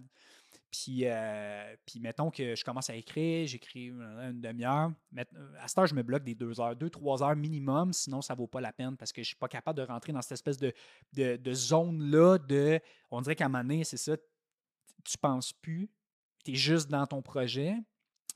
Puis, 0.72 1.02
euh, 1.06 1.76
puis 1.86 2.00
mettons 2.00 2.30
que 2.30 2.56
je 2.56 2.64
commence 2.64 2.90
à 2.90 2.96
écrire, 2.96 3.48
j'écris 3.48 3.88
une 3.88 4.42
demi-heure. 4.42 4.92
Euh, 5.18 5.24
À 5.60 5.68
cette 5.68 5.78
heure, 5.78 5.88
je 5.88 5.96
me 5.96 6.04
bloque 6.04 6.24
des 6.24 6.36
deux 6.36 6.60
heures, 6.60 6.76
deux, 6.76 6.90
trois 6.90 7.24
heures 7.24 7.36
minimum, 7.36 7.94
sinon 7.94 8.22
ça 8.22 8.34
vaut 8.36 8.48
pas 8.48 8.62
la 8.62 8.74
peine 8.74 8.98
parce 8.98 9.12
que 9.14 9.22
je 9.24 9.28
suis 9.28 9.38
pas 9.38 9.48
capable 9.48 9.78
de 9.78 9.84
rentrer 9.84 10.14
dans 10.14 10.22
cette 10.22 10.34
espèce 10.34 10.58
de, 10.58 10.74
de, 11.14 11.38
de 11.38 11.54
zone-là 11.54 12.38
de. 12.38 12.80
On 13.12 13.22
dirait 13.22 13.36
qu'à 13.36 13.46
un 13.46 13.50
moment 13.50 13.64
donné, 13.64 13.84
c'est 13.84 13.98
ça, 13.98 14.18
tu 15.04 15.18
penses 15.18 15.54
plus, 15.54 15.90
tu 16.44 16.52
es 16.52 16.56
juste 16.56 16.90
dans 16.90 17.06
ton 17.08 17.22
projet. 17.22 17.76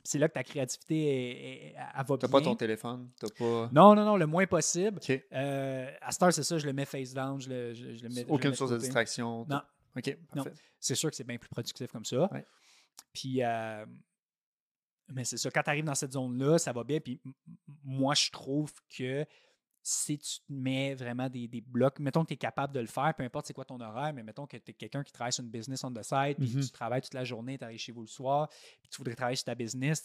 C'est 0.03 0.17
là 0.17 0.27
que 0.27 0.33
ta 0.33 0.43
créativité 0.43 0.95
est- 1.05 1.67
est- 1.69 1.75
elle 1.75 2.05
va 2.05 2.17
T'as 2.17 2.27
pas 2.27 2.41
ton 2.41 2.55
téléphone, 2.55 3.09
t'as 3.19 3.27
pas. 3.29 3.69
Non, 3.71 3.93
non, 3.95 4.03
non, 4.05 4.17
le 4.17 4.25
moins 4.25 4.47
possible. 4.47 4.99
Euh, 5.33 5.91
à 6.01 6.11
cette 6.11 6.23
heure, 6.23 6.33
c'est 6.33 6.43
ça, 6.43 6.57
je 6.57 6.65
le 6.65 6.73
mets 6.73 6.85
face 6.85 7.13
down, 7.13 7.39
je 7.39 7.49
le, 7.49 7.73
je, 7.73 7.93
je 7.95 8.03
le 8.03 8.09
mets. 8.09 8.21
je 8.21 8.25
le 8.27 8.31
Aucune 8.31 8.49
mets 8.51 8.55
source 8.55 8.71
de 8.71 8.77
distraction. 8.77 9.45
Non. 9.49 9.61
OK. 9.97 10.17
C'est 10.79 10.95
sûr 10.95 11.09
que 11.09 11.15
c'est 11.15 11.23
bien 11.27 11.37
plus 11.37 11.49
productif 11.49 11.91
comme 11.91 12.05
ça. 12.05 12.31
Ouais. 12.31 12.45
Puis, 13.13 13.43
euh, 13.43 13.85
mais 15.09 15.23
c'est 15.23 15.37
ça, 15.37 15.51
quand 15.51 15.61
tu 15.63 15.69
arrives 15.69 15.83
dans 15.85 15.95
cette 15.95 16.13
zone-là, 16.13 16.57
ça 16.57 16.71
va 16.71 16.83
bien. 16.83 16.99
Puis 16.99 17.19
moi, 17.83 18.13
je 18.15 18.29
trouve 18.31 18.71
que 18.89 19.25
si 19.84 20.17
tu 20.17 20.39
te 20.39 20.52
mets 20.54 20.94
vraiment 20.96 21.30
des, 21.30 21.48
des 21.48 21.62
blocs, 21.62 22.00
mettons 22.00 22.22
que 22.24 22.28
tu 22.30 22.34
es 22.36 22.38
capable 22.38 22.74
de 22.74 22.80
le 22.80 22.88
faire, 22.88 23.13
peu 23.15 23.24
importe 23.24 23.48
c'est 23.48 23.54
quoi 23.54 23.65
ton 23.65 23.80
horaire, 23.80 24.13
mais 24.13 24.24
mettons 24.24 24.46
que 24.46 24.58
tu 24.58 24.72
es 24.72 24.74
quelqu'un 24.74 25.04
qui 25.04 25.12
travaille 25.12 25.34
sur 25.34 25.44
une 25.44 25.50
business 25.50 25.84
on 25.84 25.91
the 25.91 26.04
side, 26.04 26.38
puis 26.38 26.50
Mhm. 26.56 26.62
tu 26.62 26.72
travailles 26.72 27.02
toute 27.02 27.13
la 27.13 27.24
journée, 27.24 27.58
tu 27.58 27.63
arrives 27.63 27.80
chez 27.80 27.91
vous 27.91 28.02
le 28.02 28.08
soir, 28.08 28.48
puis 28.50 28.89
tu 28.89 28.98
voudrais 28.98 29.15
travailler 29.15 29.36
sur 29.38 29.46
ta 29.46 29.56
business, 29.56 30.02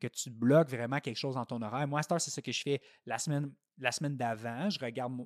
que 0.00 0.06
tu 0.08 0.30
bloques 0.30 0.68
vraiment 0.70 1.00
quelque 1.00 1.16
chose 1.16 1.34
dans 1.34 1.44
ton 1.44 1.60
horaire. 1.62 1.86
Moi, 1.86 2.00
à 2.00 2.02
cette 2.02 2.12
heure, 2.12 2.20
c'est 2.20 2.30
ça 2.30 2.42
que 2.42 2.52
je 2.52 2.62
fais 2.62 2.80
la 3.06 3.18
semaine, 3.18 3.52
la 3.78 3.92
semaine 3.92 4.16
d'avant. 4.16 4.70
Je 4.70 4.78
regarde, 4.78 5.16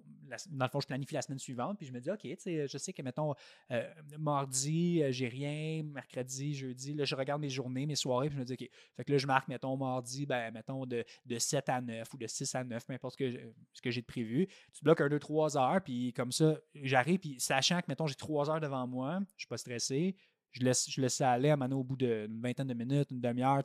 dans 0.51 0.65
le 0.65 0.71
fond, 0.71 0.81
je 0.81 0.87
planifie 0.87 1.15
la 1.15 1.23
semaine 1.23 1.38
suivante, 1.38 1.79
puis 1.79 1.87
je 1.87 1.93
me 1.93 2.01
dis, 2.01 2.11
OK, 2.11 2.21
je 2.25 2.79
sais 2.79 2.93
que, 2.93 3.03
mettons, 3.03 3.35
euh, 3.71 3.88
mardi, 4.19 5.03
euh, 5.03 5.11
j'ai 5.11 5.29
rien, 5.29 5.83
mercredi, 5.83 6.55
jeudi, 6.55 6.95
là, 6.95 7.05
je 7.05 7.15
regarde 7.15 7.41
mes 7.41 7.49
journées, 7.49 7.87
mes 7.87 7.97
soirées, 7.97 8.29
puis 8.29 8.37
je 8.37 8.41
me 8.41 8.45
dis, 8.45 8.55
OK, 8.55 8.69
fait 8.97 9.05
que 9.05 9.12
là, 9.12 9.19
je 9.19 9.27
marque, 9.27 9.49
mettons, 9.49 9.77
mardi, 9.77 10.27
ben, 10.27 10.51
mettons, 10.53 10.87
de, 10.87 11.05
de 11.27 11.38
7 11.38 11.69
à 11.69 11.81
9 11.81 12.15
ou 12.15 12.19
de 12.19 12.27
6 12.27 12.55
à 12.55 12.65
9, 12.65 12.87
peu 12.87 12.93
importe 12.93 13.19
ce 13.19 13.25
que, 13.25 13.53
ce 13.73 13.83
que 13.83 13.91
j'ai 13.91 14.01
de 14.01 14.07
prévu. 14.07 14.49
Tu 14.73 14.85
bloques 14.85 15.01
un, 15.01 15.09
deux, 15.09 15.19
trois 15.19 15.57
heures, 15.57 15.83
puis 15.83 16.12
comme 16.12 16.33
ça, 16.33 16.57
j'arrive, 16.75 17.19
puis 17.19 17.37
sachant 17.38 17.81
que, 17.81 17.87
mettons, 17.88 18.07
j'ai 18.07 18.15
trois 18.15 18.51
heures 18.51 18.61
devant 18.61 18.87
moi, 18.87 19.21
je 19.37 19.43
suis 19.43 19.49
pas 19.49 19.59
stressé, 19.59 20.17
je 20.53 20.62
laisse, 20.62 20.91
je 20.91 21.01
laisse 21.01 21.15
ça 21.17 21.33
aller 21.33 21.51
à 21.51 21.57
Mano 21.57 21.81
au 21.81 21.85
bout 21.85 21.97
d'une 21.97 22.41
vingtaine 22.41 22.67
de 22.69 22.75
minutes, 22.75 23.11
une 23.11 23.21
demi-heure. 23.21 23.62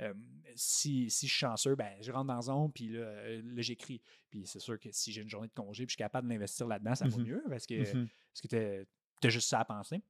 Euh, 0.00 0.14
si, 0.54 1.10
si 1.10 1.26
je 1.26 1.32
suis 1.32 1.40
chanceux, 1.40 1.74
ben, 1.74 1.90
je 2.00 2.12
rentre 2.12 2.26
dans 2.26 2.34
la 2.36 2.42
zone, 2.42 2.70
puis 2.72 2.88
là, 2.88 3.00
euh, 3.00 3.42
là, 3.44 3.62
j'écris. 3.62 4.00
Puis 4.30 4.46
c'est 4.46 4.60
sûr 4.60 4.78
que 4.78 4.90
si 4.92 5.10
j'ai 5.12 5.22
une 5.22 5.28
journée 5.30 5.48
de 5.48 5.54
congé, 5.54 5.84
puis 5.86 5.92
je 5.92 5.94
suis 5.94 6.04
capable 6.04 6.28
de 6.28 6.32
l'investir 6.32 6.66
là-dedans, 6.66 6.94
ça 6.94 7.06
va 7.06 7.16
Mhm. 7.16 7.24
mieux 7.24 7.42
parce 7.48 7.66
que, 7.66 7.82
parce 7.82 8.40
que 8.42 8.86
tu 9.20 9.26
as 9.26 9.30
juste 9.30 9.48
ça 9.48 9.60
à 9.60 9.64
penser. 9.64 10.02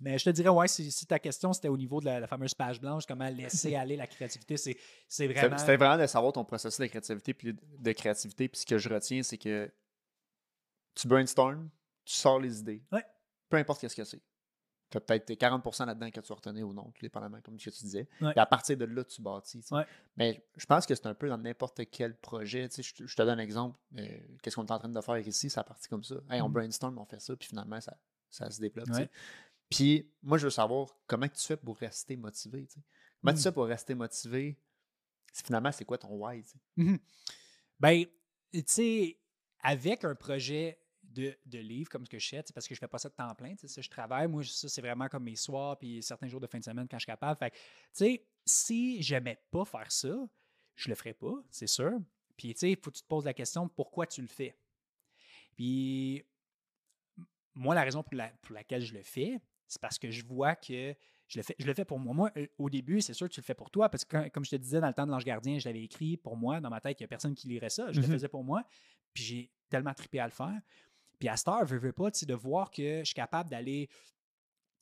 Mais 0.00 0.18
je 0.18 0.24
te 0.24 0.30
dirais, 0.30 0.50
ouais, 0.50 0.68
si, 0.68 0.90
si 0.92 1.06
ta 1.06 1.18
question 1.18 1.54
c'était 1.54 1.68
au 1.68 1.76
niveau 1.76 2.00
de 2.00 2.04
la, 2.04 2.20
la 2.20 2.26
fameuse 2.26 2.52
page 2.52 2.78
blanche, 2.80 3.04
comment 3.06 3.28
laisser 3.30 3.74
aller 3.76 3.96
la 3.96 4.06
créativité, 4.06 4.56
c'est 4.58 5.26
vraiment. 5.26 5.56
c'était 5.56 5.76
vraiment 5.78 5.96
de 5.96 6.06
savoir 6.06 6.32
ton 6.34 6.44
processus 6.44 6.78
de 6.80 6.86
créativité. 6.86 7.32
Puis 7.32 7.54
de 7.78 7.92
créativité. 7.92 8.48
Puis 8.48 8.60
ce 8.60 8.66
que 8.66 8.76
je 8.76 8.88
retiens, 8.90 9.22
c'est 9.22 9.38
que 9.38 9.72
tu 10.94 11.08
brainstorm, 11.08 11.70
tu 12.04 12.14
sors 12.14 12.38
les 12.40 12.58
idées. 12.60 12.82
Ouais. 12.92 13.04
Peu 13.48 13.56
importe 13.56 13.80
qu'est-ce 13.80 13.96
que 13.96 14.04
c'est. 14.04 14.20
Tu 14.90 14.98
as 14.98 15.00
peut-être 15.00 15.28
40% 15.32 15.84
là-dedans 15.86 16.10
que 16.12 16.20
tu 16.20 16.32
retenais 16.32 16.62
ou 16.62 16.72
non, 16.72 16.84
tout 16.92 17.00
dépendamment, 17.02 17.40
comme 17.40 17.58
ce 17.58 17.70
que 17.70 17.74
tu 17.74 17.82
disais. 17.82 18.08
Ouais. 18.20 18.32
Et 18.36 18.38
à 18.38 18.46
partir 18.46 18.76
de 18.76 18.84
là, 18.84 19.02
tu 19.04 19.20
bâtis. 19.20 19.60
tu 19.60 19.66
sais. 19.66 19.74
Ouais. 19.74 19.86
Mais 20.16 20.46
je 20.56 20.64
pense 20.66 20.86
que 20.86 20.94
c'est 20.94 21.06
un 21.06 21.14
peu 21.14 21.28
dans 21.28 21.38
n'importe 21.38 21.80
quel 21.90 22.16
projet. 22.16 22.68
Tu 22.68 22.76
sais, 22.76 22.82
je, 22.82 22.94
te- 22.94 23.06
je 23.06 23.16
te 23.16 23.22
donne 23.22 23.40
un 23.40 23.42
exemple. 23.42 23.76
euh, 23.98 24.06
Qu'est-ce 24.42 24.54
qu'on 24.56 24.64
est 24.64 24.70
en 24.70 24.78
train 24.78 24.88
de 24.88 25.00
faire 25.00 25.18
ici? 25.18 25.50
Ça 25.50 25.64
partit 25.64 25.88
comme 25.88 26.04
ça. 26.04 26.14
Hey, 26.30 26.40
on 26.40 26.46
Mhm. 26.48 26.52
brainstorm, 26.54 26.98
on 26.98 27.04
fait 27.04 27.20
ça, 27.20 27.34
puis 27.36 27.48
finalement, 27.48 27.80
ça, 27.80 27.96
ça 28.30 28.48
se 28.50 28.60
développe. 28.60 28.86
tu 28.86 28.94
sais. 28.94 29.00
Ouais. 29.00 29.10
Puis 29.68 30.08
moi, 30.22 30.38
je 30.38 30.44
veux 30.44 30.50
savoir 30.50 30.88
comment 31.08 31.28
tu 31.28 31.44
fais 31.44 31.56
pour 31.56 31.76
rester 31.78 32.16
motivé. 32.16 32.68
Comment 33.20 33.32
Mm. 33.32 33.36
tu 33.36 33.42
fais 33.42 33.52
pour 33.52 33.66
rester 33.66 33.94
motivé? 33.96 34.56
Finalement, 35.34 35.72
c'est 35.72 35.84
quoi 35.84 35.98
ton 35.98 36.14
why? 36.14 36.44
Mhm. 36.76 36.98
Ben, 37.80 38.04
tu 38.52 38.62
sais, 38.66 39.18
avec 39.62 40.04
un 40.04 40.14
projet 40.14 40.78
de, 41.16 41.36
de 41.46 41.58
livre 41.58 41.88
comme 41.90 42.04
ce 42.04 42.10
que 42.10 42.18
je 42.18 42.28
fais, 42.28 42.42
parce 42.54 42.68
que 42.68 42.74
je 42.74 42.78
fais 42.80 42.88
pas 42.88 42.98
ça 42.98 43.08
de 43.08 43.14
temps 43.14 43.34
plein, 43.34 43.54
ça, 43.56 43.80
je 43.80 43.88
travaille, 43.88 44.28
moi, 44.28 44.44
ça, 44.44 44.68
c'est 44.68 44.80
vraiment 44.82 45.08
comme 45.08 45.24
mes 45.24 45.36
soirs, 45.36 45.78
puis 45.78 46.02
certains 46.02 46.28
jours 46.28 46.40
de 46.40 46.46
fin 46.46 46.58
de 46.58 46.64
semaine 46.64 46.86
quand 46.88 46.98
je 46.98 47.02
suis 47.04 47.06
capable. 47.12 47.38
Fait 47.38 47.50
que, 47.50 47.56
tu 47.56 47.62
sais, 47.92 48.26
si 48.44 49.02
j'aimais 49.02 49.40
pas 49.50 49.64
faire 49.64 49.90
ça, 49.90 50.14
je 50.74 50.88
le 50.88 50.94
ferais 50.94 51.14
pas, 51.14 51.34
c'est 51.50 51.66
sûr. 51.66 51.92
Puis, 52.36 52.52
tu 52.52 52.60
sais, 52.60 52.70
il 52.72 52.76
faut 52.76 52.90
que 52.90 52.96
tu 52.96 53.02
te 53.02 53.08
poses 53.08 53.24
la 53.24 53.34
question, 53.34 53.68
pourquoi 53.68 54.06
tu 54.06 54.20
le 54.20 54.28
fais? 54.28 54.56
Puis, 55.56 56.24
moi, 57.54 57.74
la 57.74 57.82
raison 57.82 58.02
pour, 58.02 58.14
la- 58.14 58.28
pour 58.42 58.54
laquelle 58.54 58.82
je 58.82 58.92
le 58.94 59.02
fais, 59.02 59.40
c'est 59.66 59.80
parce 59.80 59.98
que 59.98 60.10
je 60.10 60.24
vois 60.24 60.54
que 60.54 60.94
je 61.28 61.38
le 61.38 61.42
fais, 61.42 61.56
je 61.58 61.66
le 61.66 61.74
fais 61.74 61.84
pour 61.84 61.98
moi. 61.98 62.14
Moi, 62.14 62.30
euh, 62.36 62.46
au 62.58 62.70
début, 62.70 63.00
c'est 63.00 63.14
sûr 63.14 63.28
que 63.28 63.32
tu 63.34 63.40
le 63.40 63.44
fais 63.44 63.54
pour 63.54 63.70
toi, 63.70 63.88
parce 63.88 64.04
que 64.04 64.10
quand- 64.16 64.30
comme 64.30 64.44
je 64.44 64.50
te 64.50 64.56
disais, 64.56 64.80
dans 64.80 64.86
le 64.88 64.94
temps 64.94 65.06
de 65.06 65.10
l'ange 65.10 65.24
gardien, 65.24 65.58
je 65.58 65.66
l'avais 65.68 65.82
écrit 65.82 66.16
pour 66.16 66.36
moi, 66.36 66.60
dans 66.60 66.70
ma 66.70 66.80
tête, 66.80 67.00
il 67.00 67.02
n'y 67.02 67.06
a 67.06 67.08
personne 67.08 67.34
qui 67.34 67.48
lirait 67.48 67.70
ça. 67.70 67.90
Je 67.90 68.00
le 68.00 68.06
Mhm. 68.06 68.12
faisais 68.12 68.28
pour 68.28 68.44
moi, 68.44 68.62
puis 69.12 69.24
j'ai 69.24 69.50
tellement 69.68 69.94
trippé 69.94 70.20
à 70.20 70.26
le 70.26 70.30
faire. 70.32 70.60
Puis 71.18 71.28
à 71.28 71.36
cette 71.36 71.48
heure, 71.48 71.64
veux, 71.64 71.78
veux 71.78 71.92
pas, 71.92 72.10
de 72.26 72.34
voir 72.34 72.70
que 72.70 73.00
je 73.00 73.04
suis 73.04 73.14
capable 73.14 73.50
d'aller 73.50 73.88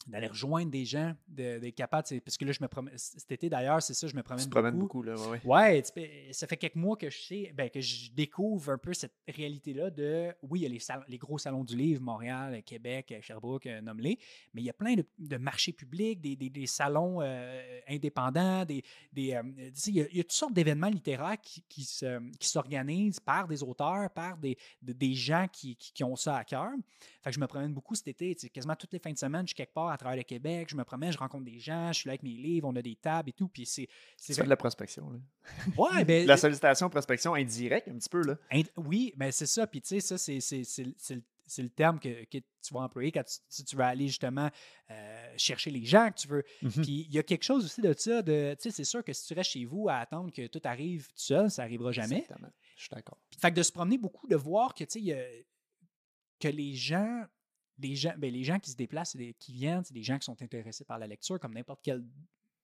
d'aller 0.06 0.26
rejoindre 0.26 0.70
des 0.70 0.84
gens, 0.84 1.14
de- 1.28 1.58
d'être 1.58 1.74
capable, 1.74 2.06
tu 2.06 2.14
sais, 2.14 2.20
parce 2.20 2.36
que 2.36 2.44
là, 2.44 2.52
je 2.52 2.62
me 2.62 2.68
promène, 2.68 2.92
cet 2.98 3.32
été 3.32 3.48
d'ailleurs, 3.48 3.82
c'est 3.82 3.94
ça, 3.94 4.06
je 4.06 4.14
me 4.14 4.20
Tu 4.20 4.24
promène 4.24 4.44
te 4.44 4.50
promènes 4.50 4.78
beaucoup. 4.78 5.02
beaucoup, 5.02 5.02
là. 5.02 5.16
Ouais, 5.30 5.40
ouais. 5.44 5.82
Tu 5.82 6.34
ça 6.34 6.46
fait 6.46 6.56
quelques 6.56 6.74
mois 6.76 6.96
que 6.96 7.08
je 7.10 7.18
sais, 7.18 7.52
ben, 7.54 7.70
que 7.70 7.80
je 7.80 8.10
découvre 8.12 8.72
un 8.72 8.78
peu 8.78 8.92
cette 8.92 9.14
réalité-là 9.28 9.90
de, 9.90 10.32
oui, 10.42 10.60
il 10.60 10.62
y 10.64 10.66
a 10.66 10.68
les, 10.68 10.78
salons- 10.78 11.04
les 11.08 11.18
gros 11.18 11.38
salons 11.38 11.64
du 11.64 11.76
livre, 11.76 12.02
Montréal, 12.02 12.62
Québec, 12.64 13.14
Sherbrooke, 13.22 13.66
euh, 13.66 13.80
nomme-les, 13.80 14.18
mais 14.52 14.60
il 14.62 14.64
y 14.64 14.70
a 14.70 14.74
plein 14.74 14.94
de, 14.94 15.04
de 15.18 15.36
marchés 15.36 15.72
publics, 15.72 16.20
des, 16.20 16.36
des- 16.36 16.50
des 16.50 16.66
salons 16.66 17.20
euh, 17.22 17.80
indépendants, 17.88 18.64
des, 18.64 18.82
des, 19.12 19.32
euh, 19.34 19.42
tu 19.42 19.70
sais, 19.74 19.90
il, 19.90 19.96
y 19.96 20.02
a, 20.02 20.06
il 20.10 20.16
y 20.16 20.20
a 20.20 20.24
toutes 20.24 20.32
sortes 20.32 20.52
d'événements 20.54 20.88
littéraires 20.88 21.40
qui, 21.40 21.62
qui 21.68 21.84
se- 21.84 22.20
qui 22.38 22.48
s'organisent 22.48 23.20
par 23.20 23.48
des 23.48 23.62
auteurs, 23.62 24.10
par 24.10 24.36
des, 24.36 24.56
de- 24.82 24.92
des 24.92 25.14
gens 25.14 25.46
qui, 25.50 25.76
qui- 25.76 25.92
qui 25.92 26.04
ont 26.04 26.16
ça 26.16 26.36
à 26.36 26.44
cœur. 26.44 26.70
Fait 27.22 27.30
que 27.30 27.34
je 27.36 27.40
me 27.40 27.46
promène 27.46 27.72
beaucoup 27.72 27.94
cet 27.94 28.08
été, 28.08 28.34
tu 28.34 28.48
quasiment 28.50 28.76
toutes 28.76 28.92
les 28.92 28.98
fins 28.98 29.12
de 29.12 29.18
semaine, 29.18 29.42
je 29.42 29.48
suis 29.48 29.54
quelque 29.56 29.72
part 29.72 29.93
à 29.94 29.98
travers 29.98 30.16
le 30.16 30.22
Québec, 30.22 30.68
je 30.70 30.76
me 30.76 30.85
promène, 30.85 31.12
je 31.12 31.18
rencontre 31.18 31.44
des 31.44 31.59
gens, 31.59 31.88
je 31.92 32.00
suis 32.00 32.09
là 32.09 32.12
avec 32.12 32.22
mes 32.22 32.35
livres, 32.37 32.68
on 32.68 32.76
a 32.76 32.83
des 32.83 32.96
tables 32.96 33.30
et 33.30 33.33
tout, 33.33 33.48
puis 33.48 33.64
c'est... 33.66 33.88
Fais 34.20 34.42
de 34.44 34.48
la 34.48 34.57
prospection, 34.57 35.11
là. 35.11 35.18
Ouais, 35.78 36.04
ben, 36.07 36.26
La 36.26 36.37
sollicitation, 36.37 36.88
prospection 36.90 37.35
indirecte, 37.35 37.88
un 37.88 37.96
petit 37.96 38.09
peu, 38.09 38.22
là. 38.22 38.37
Ind- 38.50 38.70
Oui, 38.76 39.12
mais 39.16 39.33
c'est 39.33 39.46
ça. 39.46 39.66
Puis 39.66 39.80
tu 39.80 39.88
sais, 39.88 40.00
ça, 40.00 40.18
c'est, 40.18 40.40
c'est, 40.40 40.64
c'est, 40.64 40.85
le- 40.85 40.94
c'est 40.98 41.20
c'est 41.46 41.74
terme 41.74 42.00
que, 42.00 42.24
que 42.24 42.38
tu 42.38 42.72
vas 42.72 42.80
employer 42.80 43.12
quand 43.12 43.22
tu, 43.24 43.64
tu 43.64 43.76
vas 43.76 43.88
aller 43.88 44.07
justement 44.07 44.50
euh, 44.90 45.35
chercher 45.37 45.70
les 45.70 45.85
gens 45.85 46.11
que 46.11 46.18
tu 46.20 46.26
veux. 46.28 46.42
Mhm. 46.62 46.70
Puis 46.70 47.04
il 47.07 47.12
y 47.14 47.18
a 47.18 47.22
quelque 47.22 47.42
chose 47.42 47.66
aussi 47.66 47.83
de 47.83 47.92
ça. 47.92 48.22
De, 48.22 48.54
tu 48.59 48.62
sais, 48.62 48.70
c'est 48.70 48.85
sûr 48.85 49.04
que 49.04 49.12
si 49.12 49.26
tu 49.26 49.35
restes 49.35 49.50
chez 49.50 49.66
vous 49.66 49.90
à 49.90 49.96
attendre 49.96 50.33
que 50.33 50.46
tout 50.46 50.62
arrive 50.64 51.07
tout 51.09 51.12
seul, 51.16 51.50
ça 51.50 51.62
n'arrivera 51.64 51.92
jamais. 51.92 52.20
Exactement. 52.20 52.48
Je 52.76 52.80
suis 52.85 52.90
d'accord. 52.94 53.18
Fait 53.38 53.50
que 53.50 53.57
de 53.57 53.62
se 53.62 53.72
promener 53.72 53.98
beaucoup, 53.98 54.26
de 54.26 54.37
voir 54.37 54.72
que, 54.74 54.85
tu 54.85 55.04
sais, 55.04 55.46
que 56.40 56.48
les 56.48 56.72
gens, 56.74 57.24
les 57.78 57.96
gens, 57.96 58.14
ben, 58.16 58.32
les 58.32 58.44
gens 58.44 58.58
qui 58.58 58.70
se 58.70 58.76
déplacent, 58.76 59.16
des- 59.16 59.34
qui 59.34 59.52
viennent, 59.52 59.84
c'est 59.84 59.94
des 59.94 60.02
gens 60.02 60.18
qui 60.18 60.24
sont 60.24 60.40
intéressés 60.42 60.84
par 60.84 60.98
la 60.98 61.06
lecture, 61.06 61.38
comme 61.40 61.54
n'importe 61.54 61.80
quelle 61.82 62.04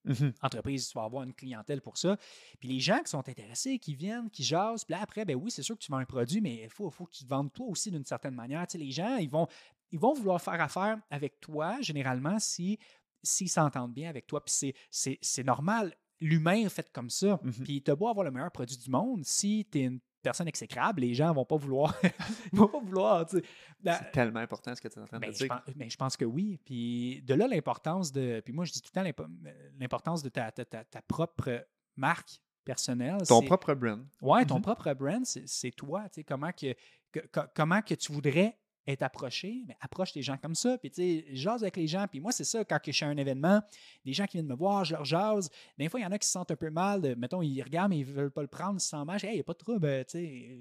Mhm. 0.04 0.32
entreprise, 0.40 0.88
tu 0.88 0.94
vas 0.96 1.04
avoir 1.04 1.24
une 1.24 1.34
clientèle 1.34 1.82
pour 1.82 1.98
ça. 1.98 2.16
Puis 2.58 2.68
les 2.70 2.80
gens 2.80 3.00
qui 3.02 3.10
sont 3.10 3.28
intéressés, 3.28 3.78
qui 3.78 3.94
viennent, 3.94 4.30
qui 4.30 4.42
jasent, 4.42 4.82
puis 4.84 4.92
là, 4.92 5.02
après, 5.02 5.24
ben 5.26 5.36
oui, 5.36 5.50
c'est 5.50 5.62
sûr 5.62 5.76
que 5.76 5.82
tu 5.82 5.90
vends 5.92 5.98
un 5.98 6.06
produit, 6.06 6.40
mais 6.40 6.62
il 6.64 6.70
faut, 6.70 6.90
faut 6.90 7.04
que 7.04 7.12
tu 7.12 7.24
te 7.24 7.28
vendes 7.28 7.52
toi 7.52 7.66
aussi 7.66 7.90
d'une 7.90 8.04
certaine 8.04 8.34
manière. 8.34 8.66
Tu 8.66 8.72
sais, 8.72 8.78
les 8.78 8.90
gens, 8.92 9.16
ils 9.16 9.28
vont, 9.28 9.46
ils 9.92 9.98
vont 9.98 10.14
vouloir 10.14 10.40
faire 10.40 10.58
affaire 10.60 10.98
avec 11.10 11.38
toi, 11.40 11.80
généralement, 11.82 12.38
si 12.38 12.78
s'ils 13.22 13.50
s'entendent 13.50 13.92
bien 13.92 14.08
avec 14.08 14.26
toi. 14.26 14.42
Puis 14.42 14.72
c'est- 14.90 15.44
normal. 15.44 15.94
L'humain 16.22 16.64
est 16.64 16.68
fait 16.70 16.90
comme 16.90 17.10
ça. 17.10 17.38
Mhm. 17.42 17.52
Puis 17.64 17.82
tu 17.82 17.90
as 17.90 17.94
beau 17.94 18.08
avoir 18.08 18.24
le 18.24 18.30
meilleur 18.30 18.50
produit 18.50 18.78
du 18.78 18.88
monde, 18.90 19.22
si 19.26 19.66
tu 19.70 19.80
es 19.80 19.82
une 19.84 20.00
personne 20.22 20.48
exécrable, 20.48 21.00
les 21.02 21.14
gens 21.14 21.32
vont 21.32 21.44
pas 21.44 21.56
vouloir. 21.56 21.94
ils 22.52 22.58
vont 22.58 22.68
pas 22.68 22.80
vouloir. 22.80 23.26
tu 23.26 23.38
sais. 23.38 23.44
Ben, 23.80 23.96
C'est 23.98 24.10
tellement 24.12 24.40
important 24.40 24.74
ce 24.74 24.80
que 24.80 24.88
tu 24.88 24.98
es 24.98 25.02
en 25.02 25.06
train 25.06 25.18
ben, 25.18 25.28
de 25.30 25.32
je 25.34 25.38
dire. 25.38 25.48
pense, 25.48 25.74
ben, 25.74 25.90
je 25.90 25.96
pense 25.96 26.16
que 26.16 26.24
oui. 26.24 26.58
Puis 26.64 27.22
de 27.22 27.34
là, 27.34 27.46
l'importance 27.48 28.12
de. 28.12 28.40
Puis 28.44 28.52
moi, 28.52 28.64
je 28.64 28.72
dis 28.72 28.80
tout 28.82 28.90
le 28.94 29.00
temps 29.00 29.02
l'impo- 29.04 29.30
l'importance 29.78 30.22
de 30.22 30.28
ta, 30.28 30.50
ta- 30.52 30.64
ta- 30.64 30.84
ta 30.84 31.02
propre 31.02 31.66
marque 31.96 32.40
personnelle. 32.64 33.22
Ton 33.26 33.42
propre 33.42 33.74
brand. 33.74 34.06
Ouais, 34.22 34.44
ton 34.44 34.56
Mhm. 34.56 34.62
propre 34.62 34.92
brand, 34.94 35.24
c'est 35.24 35.70
toi. 35.72 36.02
tu 36.08 36.20
sais, 36.20 36.24
Comment 36.24 36.52
que, 36.52 36.74
que- 37.12 37.26
co- 37.32 37.48
comment 37.54 37.80
que 37.82 37.94
tu 37.94 38.12
voudrais 38.12 38.58
être 38.92 39.02
approché, 39.02 39.64
mais 39.66 39.76
approche 39.80 40.14
les 40.14 40.22
gens 40.22 40.36
comme 40.36 40.54
ça. 40.54 40.76
Puis, 40.78 40.90
tu 40.90 41.02
sais, 41.02 41.24
jase 41.32 41.62
avec 41.62 41.76
les 41.76 41.86
gens. 41.86 42.06
Puis 42.08 42.20
moi, 42.20 42.32
c'est 42.32 42.44
ça, 42.44 42.64
quand 42.64 42.78
je 42.84 42.90
suis 42.92 43.04
à 43.04 43.08
un 43.08 43.16
événement, 43.16 43.60
des 44.04 44.12
gens 44.12 44.26
qui 44.26 44.36
viennent 44.38 44.46
me 44.48 44.54
voir, 44.56 44.84
je 44.84 44.94
leur 44.94 45.04
jase. 45.04 45.50
Des 45.78 45.88
fois, 45.88 46.00
il 46.00 46.02
y 46.02 46.06
en 46.06 46.12
a 46.12 46.18
qui 46.18 46.26
se 46.26 46.32
sentent 46.32 46.50
un 46.50 46.56
peu 46.56 46.70
mal. 46.70 47.00
de- 47.00 47.14
mettons, 47.14 47.42
ils 47.42 47.62
regardent, 47.62 47.90
mais 47.90 47.98
ils 47.98 48.06
ne 48.08 48.12
veulent 48.12 48.30
pas 48.30 48.42
le 48.42 48.48
prendre, 48.48 48.74
ils 48.76 48.80
se 48.80 48.88
sentent 48.88 49.06
mal. 49.06 49.18
Je 49.18 49.26
dis, 49.26 49.28
hey, 49.28 49.32
il 49.34 49.36
n'y 49.36 49.40
a 49.40 49.44
pas 49.44 49.52
de 49.52 49.58
trouble, 49.58 49.86
euh, 49.86 50.04
tu 50.04 50.10
sais, 50.10 50.60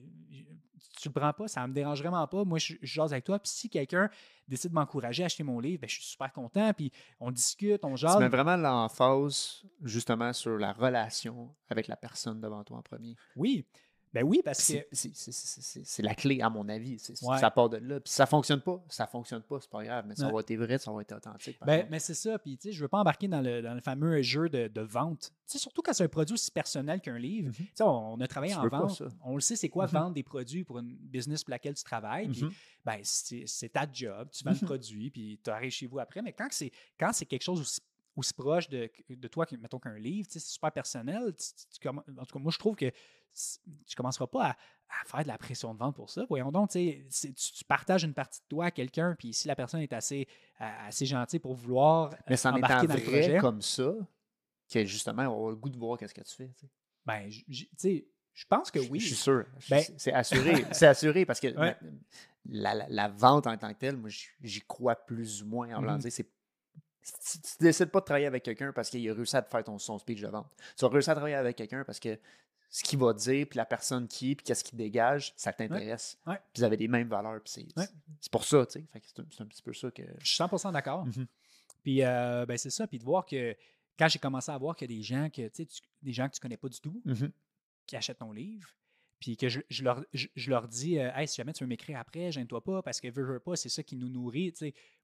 tu 1.01 1.07
le 1.07 1.13
prends 1.13 1.31
pas, 1.33 1.47
ça 1.47 1.65
me 1.65 1.73
dérange 1.73 2.01
vraiment 2.01 2.25
pas. 2.27 2.43
Moi, 2.43 2.57
je, 2.59 2.73
je 2.81 2.93
jase 2.93 3.13
avec 3.13 3.23
toi. 3.23 3.39
Puis 3.39 3.49
si 3.51 3.69
quelqu'un 3.69 4.09
décide 4.47 4.71
de 4.71 4.75
m'encourager 4.75 5.23
à 5.23 5.27
acheter 5.27 5.43
mon 5.43 5.59
livre, 5.59 5.81
ben, 5.81 5.89
je 5.89 5.95
suis 5.95 6.03
super 6.03 6.31
content. 6.33 6.73
Puis 6.73 6.91
on 7.19 7.31
discute, 7.31 7.83
on 7.85 7.95
Tu 7.95 8.01
jase. 8.01 8.17
mets 8.19 8.27
vraiment 8.27 8.57
l'emphase, 8.57 9.63
justement, 9.83 10.33
sur 10.33 10.57
la 10.57 10.73
relation 10.73 11.53
avec 11.69 11.87
la 11.87 11.95
personne 11.95 12.41
devant 12.41 12.63
toi 12.63 12.77
en 12.77 12.81
premier. 12.81 13.15
Oui. 13.35 13.65
Ben 14.11 14.23
oui, 14.23 14.41
parce 14.43 14.65
que. 14.67 14.73
C'est 14.91 16.01
la 16.01 16.15
clé, 16.15 16.41
à 16.41 16.49
mon 16.49 16.67
avis. 16.67 16.97
Ouais. 17.21 17.37
Ça 17.39 17.51
part 17.51 17.69
de 17.69 17.77
là. 17.77 17.99
Puis 17.99 18.11
ça 18.11 18.25
fonctionne 18.25 18.61
pas, 18.61 18.83
ça 18.89 19.05
fonctionne 19.05 19.41
pas, 19.43 19.59
c'est 19.61 19.69
pas 19.69 19.83
grave, 19.83 20.05
mais 20.07 20.15
ça 20.15 20.27
Ouais. 20.27 20.33
va 20.33 20.39
être 20.39 20.53
vrai, 20.55 20.77
ça 20.77 20.91
va 20.91 21.01
être 21.01 21.11
authentique. 21.15 21.57
Ben, 21.65 21.87
mais 21.91 21.99
c'est 21.99 22.13
ça. 22.15 22.39
Puis, 22.39 22.57
tu 22.57 22.69
sais, 22.69 22.71
je 22.71 22.81
veux 22.81 22.87
pas 22.87 22.99
embarquer 22.99 23.27
dans 23.27 23.41
le, 23.41 23.61
dans 23.61 23.73
le 23.75 23.81
fameux 23.81 24.21
jeu 24.21 24.49
de, 24.49 24.67
de 24.67 24.81
vente. 24.81 25.31
Tu 25.45 25.53
sais, 25.53 25.57
surtout 25.59 25.81
quand 25.81 25.93
c'est 25.93 26.03
un 26.03 26.07
produit 26.07 26.33
aussi 26.33 26.49
personnel 26.51 27.01
qu'un 27.01 27.17
livre. 27.19 27.51
Tu 27.55 27.69
sais, 27.75 27.83
on, 27.83 28.13
on 28.13 28.21
a 28.21 28.27
travaillé 28.27 28.53
Tu 28.53 28.59
en 28.59 28.67
pas 28.69 28.79
vente. 28.81 29.03
On 29.23 29.35
le 29.35 29.41
sait, 29.41 29.55
c'est 29.55 29.69
quoi 29.69 29.85
Mhm. 29.85 29.91
vendre 29.91 30.13
des 30.13 30.23
produits 30.23 30.63
pour 30.63 30.79
une 30.79 30.95
business 30.95 31.43
pour 31.43 31.51
laquelle 31.51 31.75
tu 31.75 31.83
travailles. 31.83 32.29
Puis, 32.29 32.43
Mhm. 32.43 32.51
ben, 32.85 32.99
c'est 33.03 33.69
ta 33.71 33.85
job. 33.91 34.27
Tu 34.31 34.43
vends 34.43 34.51
le 34.59 34.65
produit, 34.79 35.09
puis 35.11 35.39
tu 35.43 35.49
arrives 35.49 35.71
chez 35.71 35.85
vous 35.87 35.99
après. 35.99 36.21
Mais 36.21 36.33
quand 36.33 36.47
c'est 36.51 36.71
quand 36.99 37.11
c'est 37.13 37.25
quelque 37.25 37.43
chose 37.43 37.61
aussi 37.61 37.79
aussi 38.15 38.33
proche 38.33 38.69
de, 38.69 38.89
de 39.09 39.27
toi, 39.27 39.45
que, 39.45 39.55
mettons 39.55 39.79
qu'un 39.79 39.97
livre, 39.97 40.27
c'est 40.29 40.39
super 40.39 40.71
personnel. 40.71 41.17
en 41.27 41.31
tout 41.31 41.79
cas, 41.81 41.91
moi, 42.39 42.51
je 42.51 42.57
trouve 42.57 42.75
que 42.75 42.89
tu 42.89 43.59
ne 43.67 43.95
commenceras 43.95 44.27
pas 44.27 44.57
à, 44.89 45.05
faire 45.05 45.23
de 45.23 45.27
la 45.27 45.37
pression 45.37 45.73
de 45.73 45.79
vente 45.79 45.95
pour 45.95 46.09
ça. 46.09 46.25
Voyons 46.27 46.51
donc, 46.51 46.71
tu, 46.71 47.07
tu 47.09 47.65
partages 47.65 48.03
une 48.03 48.13
partie 48.13 48.41
de 48.41 48.47
toi 48.47 48.65
à 48.65 48.71
quelqu'un, 48.71 49.15
puis 49.17 49.33
si 49.33 49.47
la 49.47 49.55
personne 49.55 49.81
est 49.81 49.93
assez, 49.93 50.27
assez 50.57 51.05
gentille 51.05 51.39
pour 51.39 51.53
vouloir 51.53 52.13
Mais 52.27 52.35
ça 52.35 52.51
en 52.51 52.57
est 52.57 52.61
dans 52.61 52.81
le 52.81 53.01
projet, 53.01 53.37
comme 53.39 53.61
ça 53.61 53.93
que 54.69 54.85
justement, 54.85 55.23
on 55.23 55.47
a 55.47 55.49
le 55.51 55.55
goût 55.55 55.69
de 55.69 55.77
voir 55.77 55.97
qu'est-ce 55.97 56.13
que 56.13 56.21
tu 56.21 56.35
fais. 56.35 56.51
Ben, 57.05 57.29
tu 57.29 57.67
sais, 57.75 58.07
je 58.33 58.45
pense 58.47 58.71
que 58.71 58.79
oui. 58.79 58.99
Je 58.99 59.07
suis 59.07 59.15
sûr. 59.15 59.45
Ben 59.69 59.83
c'est 59.97 60.13
assuré. 60.13 60.65
c'est 60.71 60.87
assuré 60.87 61.25
parce 61.25 61.39
que 61.39 61.47
la, 62.45 63.07
vente 63.09 63.47
en 63.47 63.57
tant 63.57 63.73
que 63.73 63.79
telle, 63.79 63.97
moi, 63.97 64.09
j'y 64.09 64.61
crois 64.61 64.95
plus 64.95 65.43
ou 65.43 65.47
moins. 65.47 65.73
En 65.75 65.81
mm 65.81 65.97
-hmm. 65.97 66.25
Tu, 67.03 67.39
tu 67.39 67.63
décides 67.63 67.89
pas 67.89 67.99
de 67.99 68.05
travailler 68.05 68.27
avec 68.27 68.43
quelqu'un 68.43 68.71
parce 68.73 68.89
qu'il 68.89 69.09
a 69.09 69.13
réussi 69.13 69.35
à 69.35 69.41
te 69.41 69.49
faire 69.49 69.63
ton, 69.63 69.77
son 69.77 69.97
speech 69.97 70.21
de 70.21 70.27
vente. 70.27 70.47
Tu 70.77 70.85
vas 70.85 70.89
réussir 70.89 71.11
à 71.11 71.15
travailler 71.15 71.35
avec 71.35 71.55
quelqu'un 71.55 71.83
parce 71.83 71.99
que 71.99 72.19
ce 72.69 72.83
qu'il 72.83 72.99
va 72.99 73.13
dire, 73.13 73.47
puis 73.49 73.57
la 73.57 73.65
personne 73.65 74.07
qui 74.07 74.31
est, 74.31 74.35
puis 74.35 74.43
qu'est-ce 74.45 74.63
qu'il 74.63 74.77
dégage, 74.77 75.33
ça 75.35 75.51
t'intéresse. 75.51 76.17
Puis 76.25 76.37
vous 76.57 76.63
avez 76.63 76.77
les 76.77 76.87
mêmes 76.87 77.09
valeurs. 77.09 77.41
c'est 77.45 77.65
pour 78.31 78.43
ça, 78.43 78.65
tu 78.65 78.79
sais. 78.79 78.85
C'est 79.01 79.41
un, 79.41 79.45
petit 79.45 79.61
peu 79.61 79.73
ça 79.73 79.89
que. 79.89 80.03
Je 80.19 80.33
suis 80.33 80.43
100% 80.43 80.71
d'accord. 80.71 81.07
Mm-hmm. 81.07 81.25
Puis 81.83 82.03
euh, 82.03 82.45
ben, 82.45 82.57
c'est 82.57 82.69
ça. 82.69 82.85
Puis 82.85 82.99
de 82.99 83.03
voir 83.03 83.25
que 83.25 83.55
quand 83.97 84.07
j'ai 84.07 84.19
commencé 84.19 84.51
à 84.51 84.57
voir 84.57 84.75
que 84.75 84.85
des 84.85 85.01
gens 85.01 85.29
que 85.29 85.47
tu, 85.47 85.65
des 86.01 86.13
gens 86.13 86.29
que 86.29 86.35
tu 86.35 86.39
connais 86.39 86.57
pas 86.57 86.69
du 86.69 86.79
tout 86.79 87.01
mmh 87.05 87.27
qui 87.85 87.95
achètent 87.95 88.19
ton 88.19 88.31
livre, 88.31 88.69
puis 89.19 89.35
que 89.35 89.49
je, 89.49 89.83
leur, 89.83 90.03
je, 90.13 90.49
leur 90.49 90.67
dis 90.67 90.95
Hey, 90.95 91.27
si 91.27 91.37
jamais 91.37 91.53
tu 91.53 91.63
veux 91.63 91.67
m'écrire 91.67 91.99
après, 91.99 92.31
gêne-toi 92.31 92.63
pas, 92.63 92.81
parce 92.81 93.01
que 93.01 93.09
veux, 93.09 93.23
veux 93.23 93.39
pas, 93.39 93.55
c'est 93.55 93.69
ça 93.69 93.83
qui 93.83 93.95
nous 93.95 94.09
nourrit. 94.09 94.53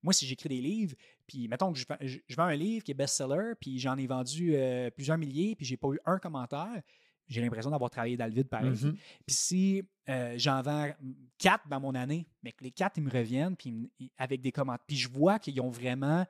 Moi, 0.01 0.13
si 0.13 0.25
j'écris 0.25 0.49
des 0.49 0.61
livres, 0.61 0.95
puis 1.27 1.47
mettons 1.47 1.73
que 1.73 1.79
je, 1.79 1.85
je, 2.01 2.35
vends 2.35 2.43
un 2.43 2.55
livre 2.55 2.83
qui 2.83 2.91
est 2.91 2.95
best-seller, 2.95 3.53
puis 3.59 3.79
j'en 3.79 3.97
ai 3.97 4.07
vendu 4.07 4.55
euh, 4.55 4.89
plusieurs 4.89 5.17
milliers, 5.17 5.55
puis 5.55 5.65
j'ai 5.65 5.77
pas 5.77 5.89
eu 5.89 5.99
un 6.05 6.17
commentaire, 6.17 6.81
j'ai 7.27 7.41
l'impression 7.41 7.71
d'avoir 7.71 7.89
travaillé 7.89 8.17
dans 8.17 8.25
le 8.25 8.31
vide 8.31 8.47
pareil. 8.47 8.69
Mmh 8.69 8.95
puis 9.25 9.35
si 9.35 9.83
euh, 10.09 10.35
j'en 10.37 10.61
vends 10.61 10.91
quatre 11.37 11.67
dans 11.67 11.79
mon 11.79 11.95
année, 11.95 12.27
mais 12.43 12.51
que 12.51 12.63
les 12.63 12.71
quatre, 12.71 12.97
ils 12.97 13.03
me 13.03 13.11
reviennent, 13.11 13.55
puis 13.55 13.91
avec 14.17 14.41
des 14.41 14.51
commentaires, 14.51 14.85
puis 14.87 14.97
je 14.97 15.09
vois 15.09 15.39
qu'ils 15.39 15.59
ont 15.61 15.69
vraiment 15.69 16.25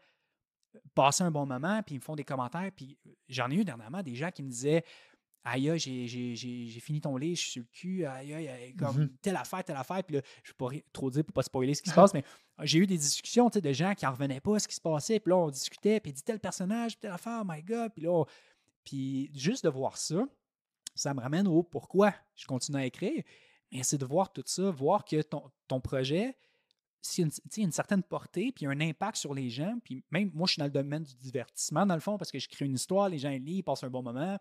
passer 0.93 1.23
un 1.23 1.31
bon 1.31 1.45
moment, 1.45 1.81
puis 1.83 1.95
ils 1.95 1.99
me 1.99 2.03
font 2.03 2.15
des 2.15 2.23
commentaires. 2.23 2.71
Puis 2.75 2.97
euh, 3.05 3.11
j'en 3.27 3.49
ai 3.49 3.55
eu 3.55 3.65
dernièrement 3.65 4.01
des 4.01 4.15
gens 4.15 4.31
qui 4.31 4.43
me 4.43 4.49
disaient 4.49 4.83
Aïe, 5.47 5.71
j'ai 5.77 6.79
fini 6.79 6.99
ton 6.99 7.17
livre, 7.17 7.37
je 7.37 7.41
suis 7.41 7.51
sur 7.51 7.61
le 7.61 7.67
cul, 7.71 8.05
aïe, 8.05 8.33
aïe, 8.33 8.73
comme 8.75 9.03
mmh 9.03 9.09
telle 9.21 9.35
affaire, 9.35 9.63
telle 9.63 9.75
affaire. 9.75 10.03
Puis 10.03 10.15
là, 10.15 10.21
je 10.43 10.51
ne 10.51 10.69
vais 10.69 10.79
pas 10.79 10.87
trop 10.91 11.11
dire 11.11 11.23
pour 11.23 11.33
ne 11.33 11.35
pas 11.35 11.43
spoiler 11.43 11.75
ce 11.75 11.83
qui 11.83 11.91
se 11.91 11.95
passe, 11.95 12.13
mais 12.15 12.23
j'ai 12.63 12.79
eu 12.79 12.87
des 12.87 12.97
discussions 12.97 13.47
de 13.49 13.71
gens 13.71 13.93
qui 13.93 14.05
n'en 14.05 14.11
revenaient 14.11 14.39
pas 14.39 14.55
à 14.55 14.59
ce 14.59 14.67
qui 14.67 14.73
se 14.73 14.81
passait. 14.81 15.19
Puis 15.19 15.29
là, 15.29 15.37
on 15.37 15.51
discutait, 15.51 15.99
puis 15.99 16.11
dit 16.11 16.23
tel 16.23 16.39
personnage, 16.39 16.97
telle 16.99 17.11
affaire, 17.11 17.41
oh 17.43 17.47
my 17.47 17.61
God. 17.61 17.91
Puis 17.93 18.05
là, 18.05 18.23
puis 18.83 19.29
juste 19.35 19.63
de 19.63 19.69
voir 19.69 19.97
ça, 19.97 20.25
ça 20.95 21.13
me 21.13 21.21
ramène 21.21 21.47
au 21.47 21.61
pourquoi 21.61 22.13
je 22.35 22.47
continue 22.47 22.79
à 22.79 22.85
écrire. 22.85 23.21
Mais 23.71 23.83
c'est 23.83 23.99
de 23.99 24.05
voir 24.05 24.33
tout 24.33 24.43
ça, 24.47 24.71
voir 24.71 25.05
que 25.05 25.21
ton, 25.21 25.43
ton 25.67 25.79
projet, 25.79 26.35
s'il 27.01 27.27
y 27.27 27.61
a 27.61 27.63
une, 27.63 27.71
certaine 27.71 28.01
portée, 28.01 28.51
puis 28.51 28.65
un 28.65 28.79
impact 28.81 29.17
sur 29.17 29.33
les 29.35 29.49
gens, 29.51 29.77
puis 29.83 30.03
même 30.09 30.31
moi, 30.33 30.47
je 30.47 30.53
suis 30.53 30.59
dans 30.59 30.65
le 30.65 30.71
domaine 30.71 31.03
du 31.03 31.15
divertissement, 31.15 31.85
dans 31.85 31.93
le 31.93 31.99
fond, 31.99 32.17
parce 32.17 32.31
que 32.31 32.39
je 32.39 32.47
crée 32.47 32.65
une 32.65 32.73
histoire, 32.73 33.09
les 33.09 33.19
gens 33.19 33.29
lisent, 33.29 33.57
ils 33.57 33.63
passent 33.63 33.83
un 33.83 33.89
bon 33.89 34.01
moment, 34.01 34.37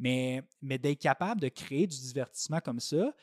mais, 0.00 0.42
mais 0.62 0.78
d'être 0.78 0.98
capable 0.98 1.40
de 1.40 1.48
créer 1.48 1.86
du 1.86 2.00
divertissement 2.00 2.60
comme 2.60 2.80
ça, 2.80 3.14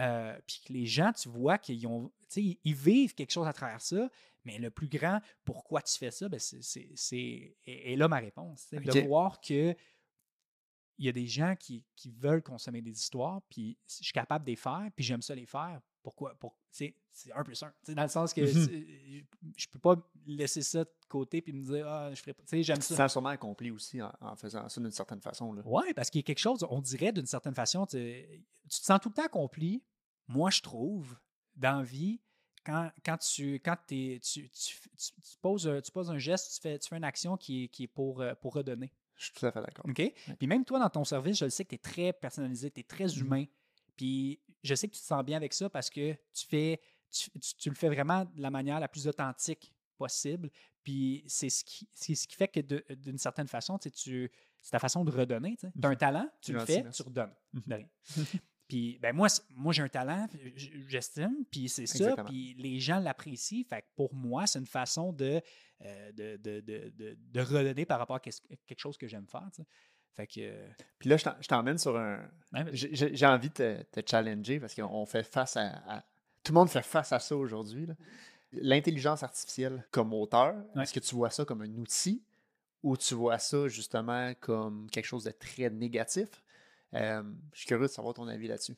euh, 0.00 0.38
puis 0.46 0.62
que 0.66 0.72
les 0.72 0.86
gens, 0.86 1.12
tu 1.12 1.28
vois 1.28 1.58
qu'ils 1.58 1.86
ont, 1.86 2.10
ils 2.36 2.74
vivent 2.74 3.14
quelque 3.14 3.32
chose 3.32 3.46
à 3.46 3.52
travers 3.52 3.80
ça, 3.80 4.08
mais 4.44 4.58
le 4.58 4.70
plus 4.70 4.88
grand, 4.88 5.20
pourquoi 5.44 5.82
tu 5.82 5.96
fais 5.98 6.10
ça, 6.10 6.28
ben 6.28 6.38
c'est, 6.40 7.56
et, 7.66 7.96
là 7.96 8.08
ma 8.08 8.18
réponse, 8.18 8.66
c'est 8.70 8.80
de 8.80 9.06
voir 9.06 9.40
que 9.40 9.74
il 10.98 11.06
y 11.06 11.08
a 11.08 11.12
des 11.12 11.26
gens 11.26 11.54
qui, 11.58 11.84
qui, 11.96 12.10
veulent 12.10 12.42
consommer 12.42 12.80
des 12.80 12.92
histoires, 12.92 13.42
puis 13.48 13.76
je 13.88 14.04
suis 14.04 14.12
capable 14.12 14.44
de 14.44 14.50
les 14.50 14.56
faire, 14.56 14.88
puis 14.94 15.04
j'aime 15.04 15.22
ça 15.22 15.34
les 15.34 15.46
faire. 15.46 15.80
Pourquoi? 16.02 16.34
Pour, 16.38 16.56
c'est 16.70 16.94
un 17.34 17.42
plus 17.42 17.62
un. 17.62 17.72
Dans 17.88 18.02
le 18.02 18.08
sens 18.08 18.34
que 18.34 18.42
mmh 18.42 19.24
je 19.56 19.66
peux 19.68 19.78
pas 19.78 19.96
laisser 20.26 20.62
ça 20.62 20.84
de 20.84 20.90
côté 21.08 21.40
puis 21.40 21.52
me 21.52 21.62
dire 21.64 21.86
Ah, 21.88 22.10
je 22.12 22.20
ferais 22.20 22.34
pas. 22.34 22.42
J'aime 22.50 22.80
ça. 22.80 22.88
Tu 22.88 22.94
te 22.94 22.96
sens 22.96 23.12
sûrement 23.12 23.30
accompli 23.30 23.70
aussi 23.70 24.02
en, 24.02 24.36
faisant 24.36 24.68
ça 24.68 24.80
d'une 24.80 24.90
certaine 24.90 25.20
façon. 25.20 25.54
Oui, 25.64 25.94
parce 25.94 26.10
qu'il 26.10 26.18
y 26.18 26.24
a 26.24 26.26
quelque 26.26 26.38
chose, 26.38 26.66
on 26.68 26.80
dirait 26.80 27.12
d'une 27.12 27.26
certaine 27.26 27.54
façon, 27.54 27.86
tu 27.86 27.96
te 27.96 28.74
sens 28.74 29.00
tout 29.00 29.08
le 29.08 29.14
temps 29.14 29.24
accompli. 29.24 29.82
Moi, 30.26 30.50
je 30.50 30.62
trouve, 30.62 31.16
dans 31.54 31.82
vie, 31.82 32.20
quand, 32.64 32.90
quand, 33.04 33.18
tu, 33.18 33.54
quand 33.60 33.76
es, 33.90 34.20
tu, 34.20 34.50
tu, 34.50 34.90
tu, 34.96 35.38
poses, 35.40 35.70
tu 35.84 35.92
poses 35.92 36.10
un 36.10 36.18
geste, 36.18 36.54
tu 36.54 36.60
fais, 36.60 36.78
tu 36.78 36.88
fais 36.88 36.96
une 36.96 37.04
action 37.04 37.36
qui 37.36 37.64
est, 37.64 37.68
qui 37.68 37.84
est 37.84 37.88
pour, 37.88 38.20
euh, 38.20 38.34
pour 38.34 38.54
redonner. 38.54 38.90
Je 39.16 39.24
suis 39.24 39.34
tout 39.34 39.46
à 39.46 39.52
fait 39.52 39.60
d'accord. 39.60 39.84
OK? 39.88 40.12
Puis 40.38 40.46
même 40.46 40.64
toi, 40.64 40.78
dans 40.78 40.90
ton 40.90 41.04
service, 41.04 41.38
je 41.38 41.44
le 41.44 41.50
sais 41.50 41.64
que 41.64 41.70
tu 41.70 41.74
es 41.76 41.78
très 41.78 42.12
personnalisé, 42.12 42.70
tu 42.70 42.80
es 42.80 42.82
très 42.82 43.06
mmh 43.06 43.20
humain. 43.20 43.44
Puis 43.96 44.40
je 44.62 44.74
sais 44.74 44.88
que 44.88 44.94
tu 44.94 45.00
te 45.00 45.06
sens 45.06 45.24
bien 45.24 45.36
avec 45.36 45.52
ça 45.52 45.70
parce 45.70 45.90
que 45.90 46.12
tu 46.32 46.46
fais, 46.46 46.80
tu, 47.10 47.68
le 47.68 47.74
fais 47.74 47.88
vraiment 47.88 48.24
de 48.24 48.42
la 48.42 48.50
manière 48.50 48.80
la 48.80 48.88
plus 48.88 49.06
authentique 49.06 49.72
possible. 49.96 50.50
Puis 50.82 51.24
c'est 51.26 51.48
ce 51.48 51.64
qui, 51.64 51.88
ce 51.94 52.26
qui 52.26 52.34
fait 52.34 52.48
que 52.48 52.60
d'une 52.94 53.18
certaine 53.18 53.48
façon, 53.48 53.78
tu, 53.78 54.30
c'est 54.60 54.70
ta 54.70 54.78
façon 54.78 55.04
de 55.04 55.10
redonner. 55.10 55.56
Tu 55.56 55.66
as 55.66 55.88
un 55.88 55.94
talent, 55.94 56.28
tu 56.40 56.52
le 56.52 56.60
fais, 56.60 56.84
tu 56.90 57.02
redonnes. 57.02 57.34
Mmh 57.52 57.60
puis 58.68 58.98
ben 59.00 59.14
moi, 59.14 59.28
moi 59.50 59.72
j'ai 59.72 59.82
un 59.82 59.88
talent, 59.88 60.26
j'estime, 60.88 61.44
puis 61.50 61.68
c'est 61.68 61.86
ça, 61.86 62.16
puis 62.24 62.54
les 62.58 62.80
gens 62.80 62.98
l'apprécient. 62.98 63.62
Fait 63.68 63.82
que 63.82 63.86
pour 63.94 64.14
moi, 64.14 64.46
c'est 64.46 64.58
une 64.58 64.66
façon 64.66 65.12
de, 65.12 65.40
euh, 65.82 66.12
de, 66.12 66.36
de, 66.36 66.60
de, 66.60 67.40
redonner 67.40 67.84
par 67.84 67.98
rapport 67.98 68.16
à 68.16 68.20
quelque 68.20 68.78
chose 68.78 68.96
que 68.96 69.06
j'aime 69.06 69.26
faire. 69.26 69.48
Fait 70.14 70.26
que. 70.26 70.40
Euh, 70.40 70.66
Puis 70.98 71.10
là, 71.10 71.16
je 71.16 71.46
t'emmène 71.46 71.78
sur 71.78 71.96
un. 71.98 72.20
J'ai 72.72 73.26
envie 73.26 73.50
de 73.50 73.84
te, 73.90 74.00
challenger 74.08 74.60
parce 74.60 74.74
qu'on 74.74 75.04
fait 75.04 75.24
face 75.24 75.56
à, 75.56 76.04
Tout 76.42 76.52
le 76.52 76.58
monde 76.58 76.70
fait 76.70 76.82
face 76.82 77.12
à 77.12 77.18
ça 77.18 77.36
aujourd'hui. 77.36 77.86
L'intelligence 78.52 79.22
artificielle 79.22 79.84
comme 79.90 80.14
auteur, 80.14 80.54
est-ce 80.80 80.92
que 80.92 81.00
tu 81.00 81.14
vois 81.14 81.30
ça 81.30 81.44
comme 81.44 81.62
un 81.62 81.76
outil 81.76 82.22
ou 82.82 82.96
tu 82.96 83.14
vois 83.14 83.38
ça 83.38 83.66
justement 83.66 84.32
comme 84.40 84.88
quelque 84.90 85.06
chose 85.06 85.24
de 85.24 85.32
très 85.32 85.68
négatif? 85.70 86.43
Euh, 86.94 87.22
je 87.52 87.58
suis 87.58 87.66
curieux 87.66 87.86
de 87.86 87.92
savoir 87.92 88.14
ton 88.14 88.28
avis 88.28 88.48
là-dessus. 88.48 88.76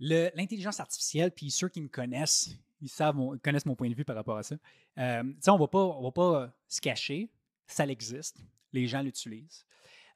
L'intelligence 0.00 0.78
artificielle, 0.78 1.32
puis 1.32 1.50
ceux 1.50 1.68
qui 1.68 1.80
me 1.80 1.88
connaissent, 1.88 2.50
ils 2.80 2.88
savent, 2.88 3.16
connaissent 3.42 3.66
mon 3.66 3.74
point 3.74 3.90
de 3.90 3.94
vue 3.94 4.04
par 4.04 4.14
rapport 4.14 4.36
à 4.36 4.42
ça. 4.42 4.56
Euh, 4.98 5.24
on 5.48 5.54
ne 5.54 5.58
va 5.58 5.66
pas, 5.66 6.00
va 6.00 6.12
pas 6.12 6.54
se 6.68 6.80
cacher, 6.80 7.30
ça 7.66 7.84
existe, 7.86 8.38
les 8.72 8.86
gens 8.86 9.02
l'utilisent. 9.02 9.66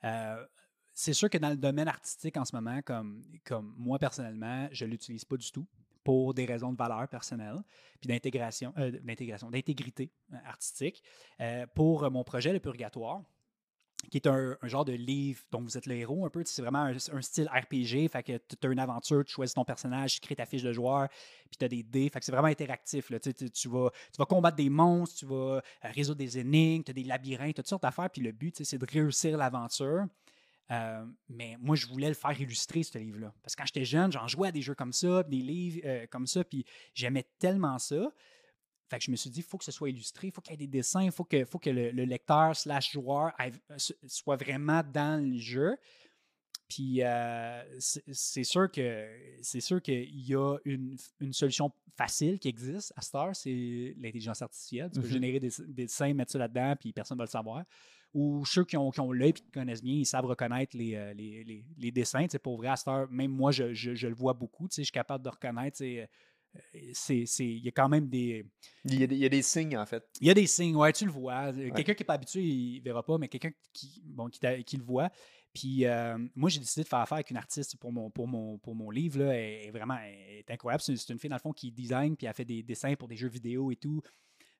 Euh, 0.04 0.44
c'est 0.94 1.14
sûr 1.14 1.28
que 1.28 1.38
dans 1.38 1.50
le 1.50 1.56
domaine 1.56 1.88
artistique 1.88 2.36
en 2.36 2.44
ce 2.44 2.54
moment, 2.54 2.80
comme, 2.82 3.24
comme 3.44 3.74
moi 3.76 3.98
personnellement, 3.98 4.68
je 4.70 4.84
ne 4.84 4.90
l'utilise 4.90 5.24
pas 5.24 5.36
du 5.36 5.50
tout 5.50 5.66
pour 6.04 6.34
des 6.34 6.44
raisons 6.44 6.72
de 6.72 6.76
valeur 6.76 7.08
personnelle, 7.08 7.56
puis 8.00 8.08
d'intégration, 8.08 8.72
euh, 8.78 8.90
d'intégration, 9.02 9.50
d'intégrité 9.50 10.10
artistique. 10.44 11.02
Pour 11.74 12.08
mon 12.10 12.24
projet 12.24 12.52
Le 12.52 12.60
Purgatoire, 12.60 13.22
qui 14.10 14.18
est 14.18 14.26
un, 14.26 14.56
genre 14.64 14.84
de 14.84 14.92
livre 14.92 15.40
dont 15.50 15.62
vous 15.62 15.78
êtes 15.78 15.86
le 15.86 15.94
héros 15.94 16.26
un 16.26 16.30
peu. 16.30 16.42
C'est 16.44 16.62
vraiment 16.62 16.80
un, 16.82 17.22
style 17.22 17.48
RPG. 17.48 18.08
Fait 18.08 18.22
que 18.22 18.36
tu 18.36 18.66
as 18.66 18.70
une 18.70 18.78
aventure, 18.78 19.24
tu 19.24 19.32
choisis 19.32 19.54
ton 19.54 19.64
personnage, 19.64 20.14
tu 20.14 20.20
crées 20.20 20.36
ta 20.36 20.46
fiche 20.46 20.62
de 20.62 20.72
joueur, 20.72 21.08
puis 21.50 21.58
tu 21.58 21.64
as 21.64 21.68
des 21.68 21.82
dés. 21.82 22.08
Fait 22.08 22.18
que 22.18 22.24
c'est 22.24 22.32
vraiment 22.32 22.48
interactif. 22.48 23.10
Là. 23.10 23.20
Tu, 23.20 23.32
tu, 23.32 23.68
vas, 23.68 23.90
tu 23.90 24.18
vas 24.18 24.26
combattre 24.26 24.56
des 24.56 24.70
monstres, 24.70 25.18
tu 25.18 25.26
vas 25.26 25.62
résoudre 25.82 26.18
des 26.18 26.38
énigmes, 26.38 26.82
tu 26.82 26.90
as 26.90 26.94
des 26.94 27.04
labyrinthes, 27.04 27.56
toutes 27.56 27.68
sortes 27.68 27.82
d'affaires. 27.82 28.10
Puis 28.10 28.22
le 28.22 28.32
but, 28.32 28.64
c'est 28.64 28.78
de 28.78 28.86
réussir 28.90 29.36
l'aventure 29.36 30.06
euh, 30.72 31.04
mais 31.28 31.56
moi, 31.60 31.76
je 31.76 31.86
voulais 31.86 32.08
le 32.08 32.14
faire 32.14 32.38
illustrer, 32.40 32.82
ce 32.82 32.96
livre-là. 32.98 33.32
Parce 33.42 33.54
que 33.54 33.60
quand 33.60 33.66
j'étais 33.66 33.84
jeune, 33.84 34.10
j'en 34.10 34.26
jouais 34.26 34.48
à 34.48 34.52
des 34.52 34.62
jeux 34.62 34.74
comme 34.74 34.92
ça, 34.92 35.22
des 35.22 35.36
livres 35.36 35.80
euh, 35.84 36.06
comme 36.10 36.26
ça, 36.26 36.44
puis 36.44 36.64
j'aimais 36.94 37.26
tellement 37.38 37.78
ça. 37.78 38.10
Fait 38.92 38.98
que 38.98 39.04
je 39.06 39.10
me 39.10 39.16
suis 39.16 39.30
dit, 39.30 39.40
il 39.40 39.44
faut 39.44 39.56
que 39.56 39.64
ce 39.64 39.72
soit 39.72 39.88
illustré, 39.88 40.26
il 40.26 40.32
faut 40.32 40.42
qu'il 40.42 40.52
y 40.52 40.54
ait 40.54 40.66
des 40.66 40.66
dessins, 40.66 41.02
il 41.02 41.10
faut 41.10 41.24
que, 41.24 41.46
faut 41.46 41.58
que 41.58 41.70
le, 41.70 41.90
lecteur 42.04 42.54
slash 42.54 42.92
joueur 42.92 43.32
euh, 43.40 43.76
soit 44.06 44.36
vraiment 44.36 44.82
dans 44.82 45.24
le 45.24 45.38
jeu. 45.38 45.78
Puis 46.68 47.00
c'est 47.78 48.44
sûr 48.44 48.70
que 48.70 49.08
c'est 49.40 49.60
sûr 49.60 49.80
qu'il 49.80 50.28
y 50.28 50.34
a 50.34 50.56
une, 50.66 50.98
solution 51.30 51.72
facile 51.96 52.38
qui 52.38 52.48
existe 52.48 52.92
à 52.96 53.00
Star, 53.00 53.34
c'est 53.34 53.94
l'intelligence 53.98 54.42
artificielle. 54.42 54.90
Tu 54.92 55.00
peux 55.00 55.06
mm-hmm. 55.06 55.10
générer 55.10 55.40
des, 55.40 55.50
des, 55.68 55.84
dessins, 55.84 56.12
mettre 56.12 56.32
ça 56.32 56.38
là-dedans, 56.38 56.74
puis 56.78 56.92
personne 56.92 57.16
ne 57.16 57.20
va 57.20 57.24
le 57.24 57.30
savoir 57.30 57.64
ou 58.14 58.44
ceux 58.44 58.64
qui 58.64 58.76
ont, 58.76 58.90
qui 58.90 59.00
ont 59.00 59.12
l'œil 59.12 59.30
et 59.30 59.32
qui 59.32 59.50
connaissent 59.50 59.82
bien, 59.82 59.94
ils 59.94 60.06
savent 60.06 60.26
reconnaître 60.26 60.76
les, 60.76 60.94
euh, 60.94 61.14
les, 61.14 61.44
les, 61.44 61.64
les 61.78 61.90
dessins. 61.90 62.26
Pour 62.42 62.56
vrai, 62.58 62.68
à 62.68 62.76
cette 62.76 62.88
heure, 62.88 63.08
même 63.10 63.30
moi, 63.30 63.52
je, 63.52 63.72
je, 63.72 64.06
le 64.06 64.14
vois 64.14 64.34
beaucoup. 64.34 64.68
Je 64.70 64.82
suis 64.82 64.92
capable 64.92 65.24
de 65.24 65.30
reconnaître. 65.30 65.82
Euh, 66.56 66.90
c'est, 66.92 67.24
il 67.38 67.64
y 67.64 67.68
a 67.68 67.72
quand 67.72 67.88
même 67.88 68.08
des. 68.08 68.44
Il 68.84 69.00
y, 69.00 69.04
a 69.04 69.06
des, 69.06 69.14
il 69.14 69.20
y, 69.20 69.26
a 69.26 69.28
des, 69.28 69.42
signes, 69.42 69.76
en 69.76 69.86
fait. 69.86 70.04
Il 70.20 70.26
y 70.26 70.30
a 70.30 70.34
des 70.34 70.46
signes, 70.46 70.76
ouais, 70.76 70.92
tu 70.92 71.04
le 71.04 71.10
vois. 71.10 71.52
Quelqu'un 71.52 71.94
qui 71.94 72.02
n'est 72.02 72.06
pas 72.06 72.14
habitué, 72.14 72.42
il 72.42 72.78
ne 72.78 72.84
verra 72.84 73.02
pas, 73.04 73.18
mais 73.18 73.28
quelqu'un 73.28 73.52
qui, 73.72 74.02
bon, 74.04 74.28
qui, 74.28 74.40
qui, 74.64 74.76
le 74.76 74.82
voit. 74.82 75.10
Puis 75.54 75.84
euh, 75.84 76.16
moi, 76.34 76.48
j'ai 76.48 76.60
décidé 76.60 76.82
de 76.82 76.88
faire 76.88 77.00
affaire 77.00 77.16
avec 77.16 77.30
une 77.30 77.36
artiste 77.36 77.76
pour 77.76 77.92
mon, 77.92 78.10
pour 78.10 78.26
mon, 78.26 78.58
pour 78.58 78.74
mon 78.74 78.90
livre. 78.90 79.20
Là, 79.20 79.38
est 79.38 79.70
vraiment 79.70 79.98
est 79.98 80.50
incroyable. 80.50 80.82
C'est 80.82 80.92
une, 81.10 81.18
fille, 81.18 81.30
dans 81.30 81.36
le 81.36 81.40
fond, 81.40 81.52
qui 81.52 81.70
design 81.70 82.16
puis 82.16 82.26
a 82.26 82.32
fait 82.32 82.44
des 82.44 82.62
dessins 82.62 82.94
pour 82.94 83.08
des 83.08 83.16
jeux 83.16 83.28
vidéo 83.28 83.70
et 83.70 83.76
tout. 83.76 84.02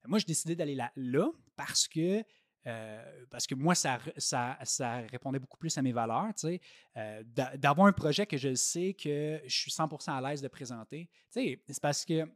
Moi, 0.07 0.19
j'ai 0.19 0.27
décidé 0.27 0.57
d'aller 0.57 0.75
là, 0.75 0.93
là 0.97 1.31
parce 1.57 1.87
que 1.89 2.23
euh, 2.67 3.25
parce 3.31 3.47
que 3.47 3.55
moi, 3.55 3.75
ça, 3.75 3.99
ça, 4.17 4.59
ça, 4.63 4.99
répondait 5.11 5.39
beaucoup 5.39 5.59
plus 5.59 5.77
à 5.79 5.83
mes 5.83 5.93
valeurs, 5.93 6.29
tu 6.35 6.49
sais, 6.49 6.61
euh, 6.97 7.23
d'avoir 7.57 7.87
un 7.87 7.93
projet 7.93 8.27
que 8.27 8.37
je 8.37 8.55
sais 8.55 8.95
que 8.95 9.41
je 9.45 9.55
suis 9.55 9.71
100% 9.71 10.11
à 10.11 10.21
l'aise 10.21 10.43
de 10.43 10.49
présenter. 10.49 11.09
Tu 11.33 11.41
sais, 11.41 11.63
c'est 11.69 11.83
parce 11.83 12.05
que 12.05 12.29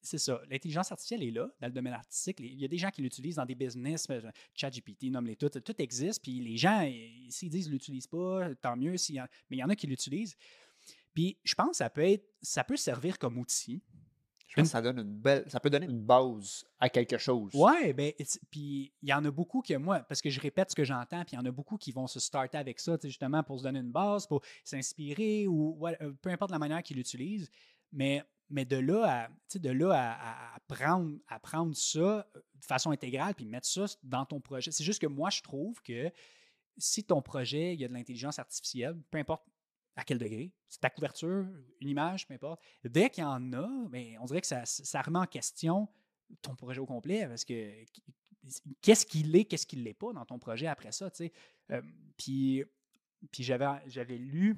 c'est 0.00 0.18
ça. 0.18 0.40
L'intelligence 0.48 0.90
artificielle 0.92 1.22
est 1.22 1.30
là, 1.30 1.48
dans 1.60 1.66
le 1.66 1.72
domaine 1.72 1.92
artistique. 1.92 2.38
Il 2.40 2.58
y 2.58 2.64
a 2.64 2.68
des 2.68 2.78
gens 2.78 2.90
qui 2.90 3.02
l'utilisent 3.02 3.36
dans 3.36 3.44
des 3.44 3.54
business. 3.54 4.06
ChatGPT, 4.54 5.04
nomme-les 5.10 5.36
tout. 5.36 5.48
Tout 5.48 5.82
existe. 5.82 6.22
Puis 6.22 6.40
les 6.40 6.56
gens, 6.56 6.80
s'ils 7.28 7.50
disent 7.50 7.64
qu'ils 7.64 7.72
l'utilisent 7.72 8.06
pas, 8.06 8.54
tant 8.56 8.76
mieux. 8.76 8.94
Mais 9.50 9.56
il 9.56 9.58
y 9.58 9.64
en 9.64 9.68
a 9.68 9.76
qui 9.76 9.86
l'utilisent. 9.86 10.36
Puis 11.14 11.36
je 11.42 11.54
pense 11.54 11.70
que 11.70 11.76
ça 11.76 11.90
peut, 11.90 12.04
être, 12.04 12.24
ça 12.40 12.62
peut 12.62 12.76
servir 12.76 13.18
comme 13.18 13.38
outil. 13.38 13.82
Je 14.48 14.54
pense 14.54 14.64
que 14.64 14.70
ça, 14.70 14.80
donne 14.80 14.98
une 14.98 15.14
belle, 15.14 15.44
ça 15.48 15.60
peut 15.60 15.68
donner 15.68 15.86
une 15.86 16.00
base 16.00 16.64
à 16.80 16.88
quelque 16.88 17.18
chose. 17.18 17.52
Ouais, 17.54 17.92
ben, 17.92 18.12
puis 18.50 18.92
il 19.02 19.08
y 19.08 19.12
en 19.12 19.24
a 19.24 19.30
beaucoup 19.30 19.60
que 19.60 19.74
moi, 19.74 20.00
parce 20.00 20.22
que 20.22 20.30
je 20.30 20.40
répète 20.40 20.70
ce 20.70 20.74
que 20.74 20.84
j'entends, 20.84 21.22
puis 21.24 21.34
il 21.34 21.36
y 21.36 21.38
en 21.38 21.44
a 21.44 21.50
beaucoup 21.50 21.76
qui 21.76 21.92
vont 21.92 22.06
se 22.06 22.18
starter 22.18 22.56
avec 22.56 22.80
ça, 22.80 22.96
justement, 23.04 23.42
pour 23.42 23.58
se 23.58 23.64
donner 23.64 23.80
une 23.80 23.92
base, 23.92 24.26
pour 24.26 24.42
s'inspirer 24.64 25.46
ou 25.46 25.86
euh, 25.86 26.12
peu 26.22 26.30
importe 26.30 26.50
la 26.50 26.58
manière 26.58 26.82
qu'ils 26.82 26.96
l'utilisent. 26.96 27.50
Mais 27.92 28.24
mais 28.50 28.64
de 28.64 28.76
là 28.76 29.04
à, 29.24 29.58
de 29.58 29.70
là 29.70 30.16
à, 30.54 30.60
prendre, 30.68 31.18
à 31.28 31.38
prendre 31.38 31.76
ça 31.76 31.98
euh, 31.98 32.22
de 32.34 32.64
façon 32.64 32.90
intégrale 32.90 33.34
puis 33.34 33.44
mettre 33.44 33.66
ça 33.66 33.84
dans 34.02 34.24
ton 34.24 34.40
projet, 34.40 34.70
c'est 34.70 34.84
juste 34.84 35.00
que 35.00 35.06
moi, 35.06 35.30
je 35.30 35.42
trouve 35.42 35.80
que 35.82 36.10
si 36.78 37.04
ton 37.04 37.20
projet, 37.20 37.74
il 37.74 37.80
y 37.80 37.84
a 37.84 37.88
de 37.88 37.92
l'intelligence 37.92 38.38
artificielle, 38.38 38.96
peu 39.10 39.18
importe 39.18 39.44
à 39.98 40.04
quel 40.04 40.18
degré, 40.18 40.52
c'est 40.68 40.80
ta 40.80 40.90
couverture, 40.90 41.44
une 41.80 41.88
image, 41.88 42.26
peu 42.26 42.34
importe, 42.34 42.62
dès 42.84 43.10
qu'il 43.10 43.24
y 43.24 43.26
en 43.26 43.52
a, 43.52 43.68
mais 43.90 44.12
ben, 44.12 44.18
on 44.22 44.26
dirait 44.26 44.40
que 44.40 44.46
ça, 44.46 44.64
ça 44.64 45.02
remet 45.02 45.18
en 45.18 45.26
question 45.26 45.88
ton 46.40 46.54
projet 46.54 46.80
au 46.80 46.86
complet 46.86 47.26
parce 47.26 47.44
que 47.44 47.84
qu'est-ce 48.80 49.04
qu'il 49.04 49.34
est, 49.34 49.44
qu'est-ce 49.44 49.66
qu'il 49.66 49.82
n'est 49.82 49.94
pas 49.94 50.12
dans 50.12 50.24
ton 50.24 50.38
projet 50.38 50.68
après 50.68 50.92
ça, 50.92 51.10
tu 51.10 51.24
sais? 51.24 51.32
Euh, 51.72 51.82
puis, 52.16 52.62
puis 53.32 53.42
j'avais, 53.42 53.66
j'avais 53.86 54.18
lu 54.18 54.56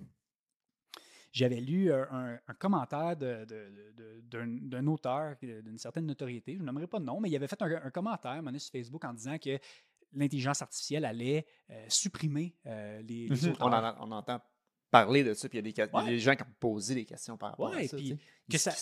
j'avais 1.33 1.61
lu 1.61 1.93
un, 1.93 2.39
commentaire 2.59 3.17
d'un 3.17 4.87
auteur 4.89 5.37
d'une 5.41 5.79
certaine 5.79 6.07
notoriété, 6.07 6.57
je 6.59 6.63
n'aimerais 6.63 6.89
pas 6.89 6.99
de 6.99 7.05
nom, 7.05 7.21
mais 7.21 7.31
il 7.31 7.37
avait 7.37 7.47
fait 7.47 7.63
un, 7.63 7.91
commentaire 7.91 8.43
sur 8.59 8.73
Facebook 8.73 9.05
en 9.05 9.15
disant 9.15 9.39
que 9.39 9.59
l'intelligence 10.13 10.61
artificielle 10.61 11.05
allait 11.05 11.47
euh, 11.71 11.87
supprimer 11.89 12.57
euh, 12.67 13.01
les, 13.03 13.29
mmh 13.29 13.53
auteurs. 13.53 13.97
On, 14.01 14.11
entend 14.11 14.41
parler 14.91 15.23
de 15.23 15.35
ça, 15.35 15.49
puis 15.49 15.59
il 15.59 15.67
y 15.67 15.81
a 15.81 15.87
des, 15.87 16.19
gens 16.19 16.35
qui 16.35 16.43
ont 16.43 16.55
posé 16.59 16.95
des 16.95 17.05
questions 17.05 17.37
par 17.37 17.51
rapport 17.51 17.73
à 17.73 17.87
ça. 17.87 17.97
que, 17.97 18.59
ça 18.59 18.73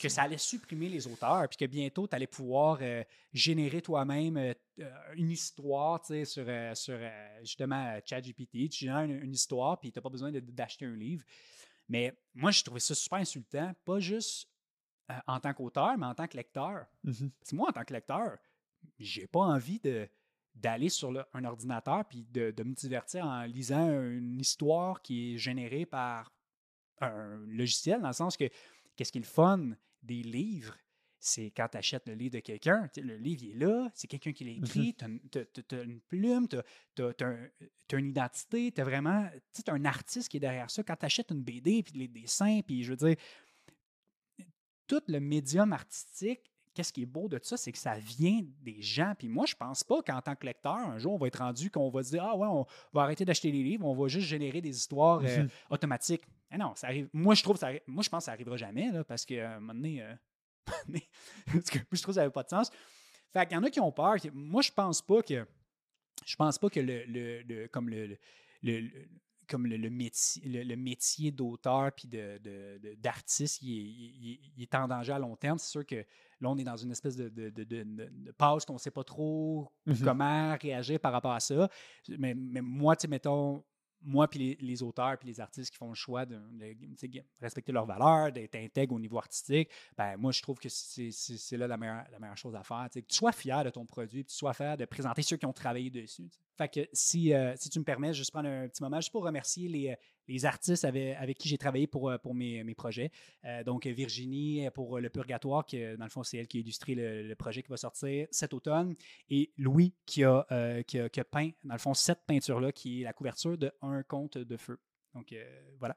que 0.00 0.08
ça 0.08 0.22
allait 0.22 0.38
supprimer 0.38 0.88
les 0.88 1.06
auteurs, 1.06 1.48
puis 1.48 1.56
que 1.56 1.64
bientôt, 1.64 2.06
tu 2.06 2.14
allais 2.14 2.26
pouvoir 2.26 2.78
euh, 2.82 3.02
générer 3.32 3.80
toi-même 3.80 4.54
une 5.14 5.30
histoire 5.30 6.04
sur, 6.04 6.46
sur 6.74 6.98
justement 7.40 7.98
ChatGPT. 8.04 8.68
Tu 8.68 8.84
génères 8.84 9.04
une, 9.04 9.32
histoire, 9.32 9.80
puis 9.80 9.90
tu 9.90 9.98
n'as 9.98 10.02
pas 10.02 10.10
besoin 10.10 10.30
d'acheter 10.32 10.84
un 10.84 10.96
livre. 10.96 11.24
Mais 11.88 12.16
moi, 12.34 12.50
je 12.50 12.62
trouvais 12.62 12.80
ça 12.80 12.94
super 12.94 13.18
insultant, 13.18 13.72
pas 13.84 14.00
juste 14.00 14.48
euh, 15.10 15.14
en 15.26 15.40
tant 15.40 15.52
qu'auteur, 15.52 15.98
mais 15.98 16.06
en 16.06 16.14
tant 16.14 16.26
que 16.26 16.36
lecteur. 16.36 16.86
Mmh 17.02 17.28
Parce 17.38 17.50
que 17.50 17.56
moi, 17.56 17.68
en 17.68 17.72
tant 17.72 17.84
que 17.84 17.92
lecteur, 17.92 18.38
j'ai 18.98 19.26
pas 19.26 19.40
envie 19.40 19.78
de 19.80 20.08
d'aller 20.54 20.88
sur 20.88 21.12
un 21.32 21.44
ordinateur 21.44 22.04
puis 22.06 22.24
de, 22.30 22.54
me 22.62 22.74
divertir 22.74 23.24
en 23.24 23.42
lisant 23.42 23.90
une 23.90 24.40
histoire 24.40 25.02
qui 25.02 25.34
est 25.34 25.38
générée 25.38 25.86
par 25.86 26.32
un 27.00 27.44
logiciel, 27.46 28.00
dans 28.00 28.08
le 28.08 28.14
sens 28.14 28.36
que 28.36 28.48
qu'est-ce 28.96 29.12
qui 29.12 29.18
est 29.18 29.22
le 29.22 29.26
fun 29.26 29.70
des 30.02 30.22
livres, 30.22 30.76
c'est 31.18 31.50
quand 31.50 31.68
tu 31.68 31.78
achètes 31.78 32.06
le 32.06 32.14
livre 32.14 32.34
de 32.34 32.40
quelqu'un, 32.40 32.88
le 32.96 33.16
livre 33.16 33.42
il 33.44 33.50
est 33.52 33.66
là, 33.66 33.90
c'est 33.94 34.06
quelqu'un 34.06 34.32
qui 34.32 34.44
l'a 34.44 34.52
écrit, 34.52 34.94
tu 34.94 35.04
as, 35.04 35.82
une 35.82 36.00
plume, 36.02 36.46
tu 36.48 36.56
as, 37.02 37.96
une 37.98 38.08
identité, 38.08 38.70
tu 38.70 38.80
as 38.80 38.84
vraiment 38.84 39.28
un 39.68 39.84
artiste 39.86 40.28
qui 40.28 40.36
est 40.36 40.40
derrière 40.40 40.70
ça. 40.70 40.82
Quand 40.82 40.96
tu 40.96 41.06
achètes 41.06 41.30
une 41.30 41.42
BD, 41.42 41.82
puis 41.82 41.98
les 41.98 42.08
dessins, 42.08 42.60
puis 42.66 42.84
je 42.84 42.90
veux 42.90 42.96
dire, 42.96 43.16
tout 44.86 45.02
le 45.08 45.18
médium 45.18 45.72
artistique, 45.72 46.52
qu'est-ce 46.74 46.92
qui 46.92 47.02
est 47.02 47.06
beau 47.06 47.28
de 47.28 47.38
ça, 47.42 47.56
c'est 47.56 47.72
que 47.72 47.78
ça 47.78 47.98
vient 47.98 48.42
des 48.62 48.82
gens. 48.82 49.14
Puis 49.16 49.28
moi, 49.28 49.46
je 49.46 49.54
pense 49.54 49.84
pas 49.84 50.02
qu'en 50.02 50.20
tant 50.20 50.34
que 50.34 50.44
lecteur, 50.44 50.74
un 50.74 50.98
jour, 50.98 51.14
on 51.14 51.18
va 51.18 51.28
être 51.28 51.38
rendu 51.38 51.70
qu'on 51.70 51.88
va 51.90 52.02
se 52.02 52.10
dire 52.10 52.24
Ah 52.24 52.36
ouais, 52.36 52.48
on 52.48 52.66
va 52.92 53.02
arrêter 53.02 53.24
d'acheter 53.24 53.50
les 53.50 53.62
livres, 53.62 53.86
on 53.86 53.94
va 53.94 54.08
juste 54.08 54.26
générer 54.26 54.60
des 54.60 54.76
histoires 54.76 55.20
euh, 55.24 55.44
mmh 55.44 55.48
automatiques. 55.70 56.22
Mais 56.50 56.58
non, 56.58 56.72
ça 56.74 56.88
arrive. 56.88 57.08
Moi, 57.12 57.34
je 57.34 57.42
trouve 57.42 57.56
ça 57.56 57.70
Moi, 57.86 58.02
je 58.02 58.08
pense 58.08 58.22
que 58.22 58.24
ça 58.26 58.32
arrivera 58.32 58.56
jamais, 58.56 58.90
là, 58.90 59.04
parce 59.04 59.24
qu'à 59.24 59.56
un 59.56 59.60
moment 59.60 59.74
donné, 59.74 60.02
euh, 60.02 60.14
parce 61.52 61.70
que 61.70 61.78
je 61.92 62.02
trouve 62.02 62.12
que 62.12 62.12
ça 62.12 62.20
n'avait 62.20 62.32
pas 62.32 62.42
de 62.42 62.48
sens. 62.48 62.70
Fait 63.32 63.46
qu'il 63.46 63.56
y 63.56 63.58
en 63.58 63.64
a 63.64 63.70
qui 63.70 63.80
ont 63.80 63.92
peur. 63.92 64.16
Moi, 64.32 64.62
je 64.62 64.70
pense 64.70 65.02
pas 65.02 65.22
que. 65.22 65.46
Je 66.24 66.36
pense 66.36 66.58
pas 66.58 66.70
que 66.70 66.80
le, 66.80 67.04
le, 67.06 67.66
comme 67.68 67.88
le, 67.88 68.16
le 68.62 68.90
comme 69.48 69.66
le, 69.66 69.90
métier, 69.90 70.64
le, 70.64 70.76
métier 70.76 71.30
d'auteur 71.30 71.92
puis 71.92 72.08
d'artiste, 72.98 73.62
de, 73.62 73.68
il, 73.68 74.38
il, 74.56 74.62
est 74.62 74.74
en 74.74 74.88
danger 74.88 75.12
à 75.12 75.18
long 75.18 75.36
terme. 75.36 75.58
C'est 75.58 75.70
sûr 75.70 75.86
que 75.86 75.96
là, 75.96 76.50
on 76.50 76.56
est 76.56 76.64
dans 76.64 76.76
une 76.76 76.90
espèce 76.92 77.16
de, 77.16 77.28
de, 77.28 78.32
pause 78.32 78.64
qu'on 78.64 78.74
ne 78.74 78.78
sait 78.78 78.90
pas 78.90 79.04
trop 79.04 79.70
mm-hmm. 79.86 80.04
comment 80.04 80.56
réagir 80.60 81.00
par 81.00 81.12
rapport 81.12 81.32
à 81.32 81.40
ça. 81.40 81.68
Mais, 82.08 82.34
mais 82.34 82.60
moi, 82.60 82.96
tu 82.96 83.02
sais, 83.02 83.08
mettons, 83.08 83.64
moi, 84.04 84.28
puis 84.28 84.56
les, 84.60 84.82
auteurs, 84.82 85.18
puis 85.18 85.28
les 85.28 85.40
artistes 85.40 85.70
qui 85.70 85.78
font 85.78 85.88
le 85.88 85.94
choix 85.94 86.26
de, 86.26 86.38
respecter 87.40 87.72
leurs 87.72 87.86
valeurs, 87.86 88.32
d'être 88.32 88.54
intègres 88.56 88.94
au 88.94 89.00
niveau 89.00 89.18
artistique, 89.18 89.70
ben 89.96 90.16
moi, 90.16 90.32
je 90.32 90.42
trouve 90.42 90.58
que 90.58 90.68
c'est 90.68 91.56
là 91.56 91.66
la 91.66 91.76
meilleure, 91.76 92.04
la 92.12 92.18
meilleure 92.18 92.36
chose 92.36 92.54
à 92.54 92.62
faire. 92.62 92.88
Tu 92.92 93.02
sois 93.08 93.32
fier 93.32 93.64
de 93.64 93.70
ton 93.70 93.86
produit, 93.86 94.24
que 94.24 94.30
tu 94.30 94.36
sois 94.36 94.54
fier 94.54 94.76
de 94.76 94.84
présenter 94.84 95.22
ceux 95.22 95.36
qui 95.36 95.46
ont 95.46 95.52
travaillé 95.52 95.90
dessus. 95.90 96.30
Fait 96.56 96.68
que 96.68 96.88
si, 96.92 97.32
euh, 97.34 97.54
si 97.56 97.68
tu 97.68 97.78
me 97.78 97.84
permets, 97.84 98.14
juste 98.14 98.30
prendre 98.30 98.48
un 98.48 98.68
petit 98.68 98.82
moment 98.82 99.00
juste 99.00 99.10
pour 99.10 99.24
remercier 99.24 99.68
les, 99.68 99.96
les 100.28 100.44
artistes 100.44 100.84
avec, 100.84 101.38
qui 101.38 101.48
j'ai 101.48 101.58
travaillé 101.58 101.86
pour, 101.86 102.10
euh, 102.10 102.18
pour 102.18 102.34
mes, 102.34 102.62
mes 102.64 102.74
projets. 102.74 103.10
Euh, 103.44 103.64
donc, 103.64 103.86
Virginie 103.86 104.68
pour 104.74 104.98
Le 104.98 105.10
Purgatoire, 105.10 105.64
qui, 105.66 105.80
dans 105.96 106.04
le 106.04 106.10
fond, 106.10 106.22
c'est 106.22 106.38
elle 106.38 106.48
qui 106.48 106.58
a 106.58 106.60
illustré 106.60 106.94
le, 106.94 107.34
projet 107.34 107.62
qui 107.62 107.68
va 107.68 107.76
sortir 107.76 108.26
cet 108.30 108.54
automne. 108.54 108.94
Et 109.28 109.52
Louis 109.56 109.94
qui 110.06 110.24
a, 110.24 110.46
euh, 110.52 110.82
qui 110.82 110.98
a, 110.98 111.24
peint, 111.24 111.50
dans 111.64 111.74
le 111.74 111.80
fond, 111.80 111.94
cette 111.94 112.24
peinture-là, 112.26 112.72
qui 112.72 113.00
est 113.00 113.04
la 113.04 113.12
couverture 113.12 113.58
de 113.58 113.72
Un 113.82 114.02
conte 114.02 114.38
de 114.38 114.56
feu. 114.56 114.78
Donc, 115.14 115.34
voilà. 115.78 115.96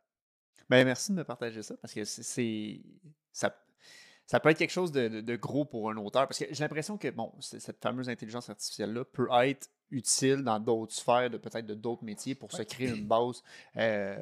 Ben, 0.69 0.83
merci 0.83 1.11
de 1.11 1.17
me 1.17 1.23
partager 1.23 1.63
ça 1.63 1.77
parce 1.77 1.93
que 1.93 2.03
c'est 2.03 2.81
ça, 3.31 3.55
ça 4.25 4.41
peut 4.41 4.49
être 4.49 4.57
quelque 4.57 4.71
chose 4.71 4.91
de, 4.91 5.07
de, 5.07 5.35
gros 5.37 5.63
pour 5.63 5.89
un 5.89 5.95
auteur. 5.95 6.27
Parce 6.27 6.39
que 6.39 6.45
j'ai 6.51 6.63
l'impression 6.63 6.97
que 6.97 7.09
bon, 7.09 7.33
cette 7.39 7.81
fameuse 7.81 8.09
intelligence 8.09 8.49
artificielle-là 8.49 9.05
peut 9.05 9.29
être 9.43 9.69
utile 9.91 10.43
dans 10.43 10.59
d'autres 10.59 10.93
sphères, 10.93 11.29
de 11.29 11.37
peut-être 11.37 11.65
de 11.65 11.73
d'autres 11.73 12.03
métiers 12.03 12.35
pour 12.35 12.51
se 12.51 12.61
créer 12.63 12.89
une 12.89 13.07
base. 13.07 13.41
Euh, 13.77 14.17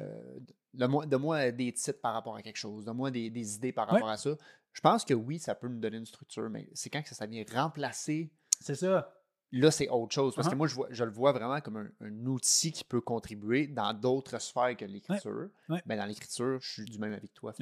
de, 0.74 1.16
moi, 1.16 1.50
des 1.50 1.72
titres 1.72 2.00
par 2.00 2.12
rapport 2.12 2.36
à 2.36 2.42
quelque 2.42 2.56
chose, 2.56 2.84
de 2.84 2.92
moi 2.92 3.10
des, 3.10 3.54
idées 3.54 3.72
par 3.72 3.88
rapport 3.88 4.08
à 4.10 4.16
ça. 4.16 4.30
Je 4.72 4.80
pense 4.80 5.04
que 5.04 5.14
oui, 5.14 5.38
ça 5.38 5.54
peut 5.54 5.68
nous 5.68 5.80
donner 5.80 5.96
une 5.96 6.06
structure, 6.06 6.50
mais 6.50 6.68
c'est 6.74 6.90
quand 6.90 7.02
que 7.02 7.14
ça 7.14 7.26
vient 7.26 7.44
remplacer. 7.54 8.30
C'est 8.60 8.74
ça. 8.74 9.10
Là, 9.52 9.70
c'est 9.70 9.88
autre 9.88 10.12
chose. 10.12 10.34
Parce 10.34 10.48
que 10.48 10.54
uh-huh. 10.54 10.58
moi, 10.58 10.66
je, 10.66 10.74
vois, 10.74 10.88
je 10.90 11.04
le 11.04 11.10
vois 11.10 11.32
vraiment 11.32 11.60
comme 11.60 11.90
un, 12.00 12.26
outil 12.26 12.72
qui 12.72 12.84
peut 12.84 13.00
contribuer 13.00 13.68
dans 13.68 13.94
d'autres 13.94 14.38
sphères 14.40 14.76
que 14.76 14.84
l'écriture. 14.84 15.48
Mais 15.86 15.96
dans 15.96 16.04
l'écriture, 16.04 16.58
je 16.60 16.70
suis 16.70 16.84
du 16.84 16.98
même 16.98 17.12
avec 17.12 17.32
toi. 17.32 17.54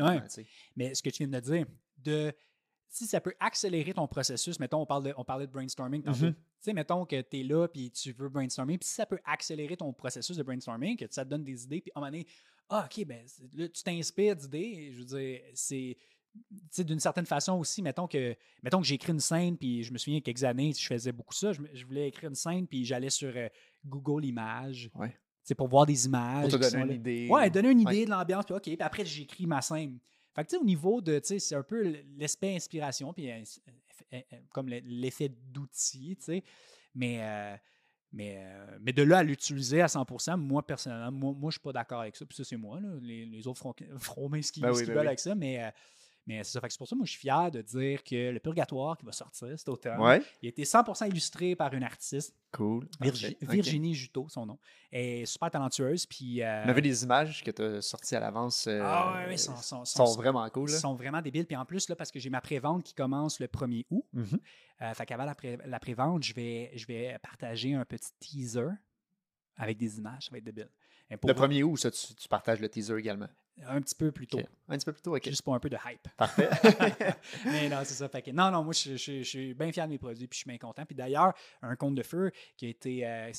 Mais 0.77 0.95
ce 0.95 1.03
que 1.03 1.11
tu 1.11 1.25
viens 1.25 1.41
de 1.41 1.45
dire, 1.45 1.67
de 1.99 2.35
si 2.95 3.09
ça 3.09 3.20
peut 3.20 3.34
accélérer 3.40 3.92
ton 3.92 4.07
processus, 4.07 4.61
mettons, 4.61 4.82
on, 4.82 4.86
parle 4.86 5.03
de, 5.03 5.14
on 5.16 5.24
parlait 5.24 5.49
de 5.49 5.53
brainstorming 5.53 6.01
tantôt. 6.01 6.26
Mm-hmm. 6.26 6.34
Tu 6.34 6.40
sais, 6.61 6.72
mettons 6.72 7.05
que 7.05 7.20
tu 7.20 7.40
es 7.40 7.42
là 7.42 7.66
puis 7.66 7.90
tu 7.90 8.12
veux 8.12 8.28
brainstormer, 8.28 8.78
puis 8.78 8.86
si 8.86 8.95
ça 8.95 9.05
peut 9.05 9.18
accélérer 9.24 9.76
ton 9.76 9.92
processus 9.92 10.36
de 10.36 10.45
brainstorming, 10.45 10.97
que 10.97 11.05
ça 11.11 11.24
te 11.24 11.30
donne 11.30 11.42
des 11.42 11.64
idées, 11.64 11.80
puis 11.80 11.90
à 11.92 11.99
un 11.99 12.03
moment 12.03 12.12
donné, 12.12 12.24
ah, 12.68 12.86
OK, 12.88 13.05
ben 13.05 13.26
là, 13.55 13.68
tu 13.68 13.82
t'inspires 13.82 14.36
d'idées, 14.36 14.92
je 14.92 14.99
veux 14.99 15.05
dire, 15.07 15.40
c'est 15.55 16.84
d'une 16.84 17.01
certaine 17.01 17.26
façon 17.26 17.55
aussi, 17.55 17.82
mettons 17.82 18.07
que, 18.07 18.36
mettons 18.62 18.80
que 18.80 18.86
j'ai 18.86 18.95
écrit 18.95 19.12
une 19.12 19.20
scène, 19.20 19.57
puis 19.57 19.82
je 19.82 19.92
me 19.92 19.99
souviens 19.99 20.20
quelques 20.20 20.45
années, 20.45 20.72
je 20.72 20.86
faisais 20.86 21.11
beaucoup 21.11 21.34
ça, 21.34 21.53
je, 21.53 21.84
voulais 21.84 22.07
écrire 22.07 22.28
une 22.28 22.36
scène, 22.36 22.68
puis 22.68 22.84
j'allais 22.84 23.11
sur 23.11 23.32
euh, 23.34 23.49
Google 23.84 24.24
Images. 24.24 24.88
C'est 25.42 25.57
pour 25.57 25.66
voir 25.66 25.84
des 25.84 26.07
images. 26.07 26.49
Pour 26.49 26.61
te 26.61 26.70
donner 26.70 26.95
une 26.95 27.01
idée. 27.01 27.28
Ouais, 27.28 27.51
donner 27.51 27.70
une 27.70 27.80
idée 27.80 28.05
de 28.05 28.11
l'ambiance, 28.11 28.45
puis 28.45 28.55
OK, 28.55 28.62
puis 28.62 28.76
après 28.78 29.05
j'écris 29.05 29.47
ma 29.49 29.61
scène. 29.61 29.99
Fait 30.35 30.43
que, 30.43 30.49
tu 30.49 30.57
sais, 30.57 30.61
au 30.61 30.64
niveau 30.64 31.01
de, 31.01 31.18
tu 31.20 31.26
sais, 31.28 31.39
c'est 31.39 31.55
un 31.55 31.62
peu 31.62 31.97
l'aspect 32.18 32.57
inspiration, 32.57 33.12
puis 33.12 33.30
euh, 33.30 33.43
euh, 34.12 34.20
euh, 34.32 34.37
comme 34.53 34.68
l'effet 34.68 35.30
d'outil, 35.53 36.16
tu 36.16 36.24
sais. 36.24 36.45
Mais, 36.95 37.59
mais, 38.12 38.41
mais 38.80 38.93
de 38.93 39.03
là 39.03 39.18
à 39.18 39.22
l'utiliser 39.22 39.80
à 39.80 39.87
100% 39.87 40.37
moi, 40.37 40.64
personnellement, 40.64 41.11
moi, 41.11 41.35
moi 41.37 41.51
je 41.51 41.55
suis 41.55 41.62
pas 41.62 41.72
d'accord 41.72 42.01
avec 42.01 42.14
ça. 42.16 42.24
Puis 42.24 42.37
ça, 42.37 42.45
c'est 42.45 42.57
moi, 42.57 42.80
là. 42.80 42.89
Les, 43.03 43.47
autres 43.47 43.59
feront, 43.59 43.74
feront 43.99 44.30
ce 44.43 44.53
qu'ils 44.53 44.62
ben 44.62 44.72
ben 44.72 44.87
veulent 44.87 45.07
avec 45.07 45.20
ça. 45.20 45.35
Mais, 45.35 45.72
Mais 46.27 46.43
c'est 46.43 46.53
ça. 46.53 46.61
Fait 46.62 46.68
que 46.68 46.72
c'est 46.72 46.79
pour 46.79 46.89
ça 46.89 46.95
que 46.95 46.99
moi, 46.99 47.05
je 47.05 47.11
suis 47.11 47.20
fier 47.20 47.51
de 47.51 47.61
dire 47.61 48.03
que 48.03 48.31
Le 48.31 48.41
Purgatoire 48.41 48.97
qui 48.97 49.05
va 49.05 49.12
sortir 49.12 49.49
cet 49.59 49.68
automne, 49.68 50.01
Ouais. 50.01 50.22
il 50.41 50.47
a 50.47 50.49
été 50.49 50.64
100% 50.64 51.07
illustré 51.07 51.55
par 51.55 51.75
une 51.75 51.83
artiste, 51.83 52.35
Cool. 52.51 52.89
Virgi-. 53.01 53.37
Virginie 53.43 53.95
Juteau, 53.95 54.27
son 54.31 54.47
nom. 54.47 54.59
Elle 54.91 55.05
est 55.05 55.27
super 55.27 55.51
talentueuse. 55.51 56.07
Puis, 56.07 56.41
euh, 56.43 56.62
On 56.64 56.68
avait 56.70 56.81
des 56.81 57.05
images 57.05 57.45
que 57.45 57.51
tu 57.51 57.61
as 57.62 57.83
sorties 57.83 58.16
à 58.16 58.20
l'avance. 58.20 58.66
euh, 58.68 58.81
ah 58.83 59.25
ouais, 59.29 59.37
sont, 59.37 59.55
sont- 59.57 59.85
sont, 59.85 60.07
sont- 60.07 60.16
vraiment 60.16 60.49
cool. 60.49 60.70
sont 60.70 60.95
vraiment 60.95 61.20
débiles. 61.20 61.47
Puis 61.47 61.57
en 61.57 61.66
plus, 61.66 61.89
là, 61.91 61.97
parce 61.97 62.11
que 62.11 62.18
j'ai 62.18 62.31
ma 62.31 62.41
prévente 62.41 62.85
qui 62.85 62.95
commence 62.95 63.39
le 63.39 63.47
1er 63.49 63.85
août, 63.91 64.05
euh, 64.14 64.95
fait 64.95 65.05
qu'avant 65.07 65.25
la, 65.25 65.35
pré- 65.35 65.59
la 65.66 65.79
prévente, 65.79 66.22
je 66.22 66.33
vais, 66.33 66.70
je 66.75 66.87
vais 66.87 67.18
partager 67.22 67.75
un 67.75 67.85
petit 67.85 68.11
teaser 68.18 68.68
avec 69.57 69.77
des 69.77 69.99
images. 69.99 70.25
Ça 70.25 70.31
va 70.33 70.39
être 70.39 70.45
débile. 70.45 70.70
Le 71.11 71.18
vous- 71.22 71.35
premier 71.35 71.62
août, 71.62 71.77
ça, 71.77 71.91
tu, 71.91 72.14
tu 72.14 72.29
partages 72.29 72.61
le 72.61 72.68
teaser 72.70 72.97
également? 72.97 73.29
Un 73.67 73.81
petit 73.81 73.95
peu 73.95 74.11
plus 74.11 74.27
tôt. 74.27 74.41
Un 74.69 74.77
petit 74.77 74.85
peu 74.85 74.93
plus 74.93 75.03
tôt, 75.03 75.15
ok. 75.17 75.25
Juste 75.29 75.43
pour 75.43 75.55
un 75.55 75.61
peu 75.61 75.71
de 75.71 75.77
hype. 75.87 76.09
Parfait. 76.17 76.49
Mais 77.45 77.69
non, 77.69 77.79
c'est 77.85 77.95
ça. 77.95 78.09
Fait 78.09 78.21
que, 78.23 78.31
non, 78.31 78.51
non, 78.51 78.65
moi, 78.65 78.73
je, 78.73 78.97
je- 78.97 79.19
je 79.19 79.23
suis 79.23 79.55
bien 79.55 79.71
fier 79.73 79.87
de 79.87 79.93
mes 79.93 79.99
produits, 79.99 80.27
puis 80.27 80.37
je 80.37 80.41
suis 80.41 80.49
bien 80.49 80.59
content. 80.59 80.85
Puis 80.85 80.97
d'ailleurs, 80.97 81.33
un 81.63 81.77
conte 81.77 81.95
de 81.95 82.03
feu 82.03 82.33
qui 82.57 82.67
a 82.67 82.69
été, 82.69 83.07
euh, 83.07 83.31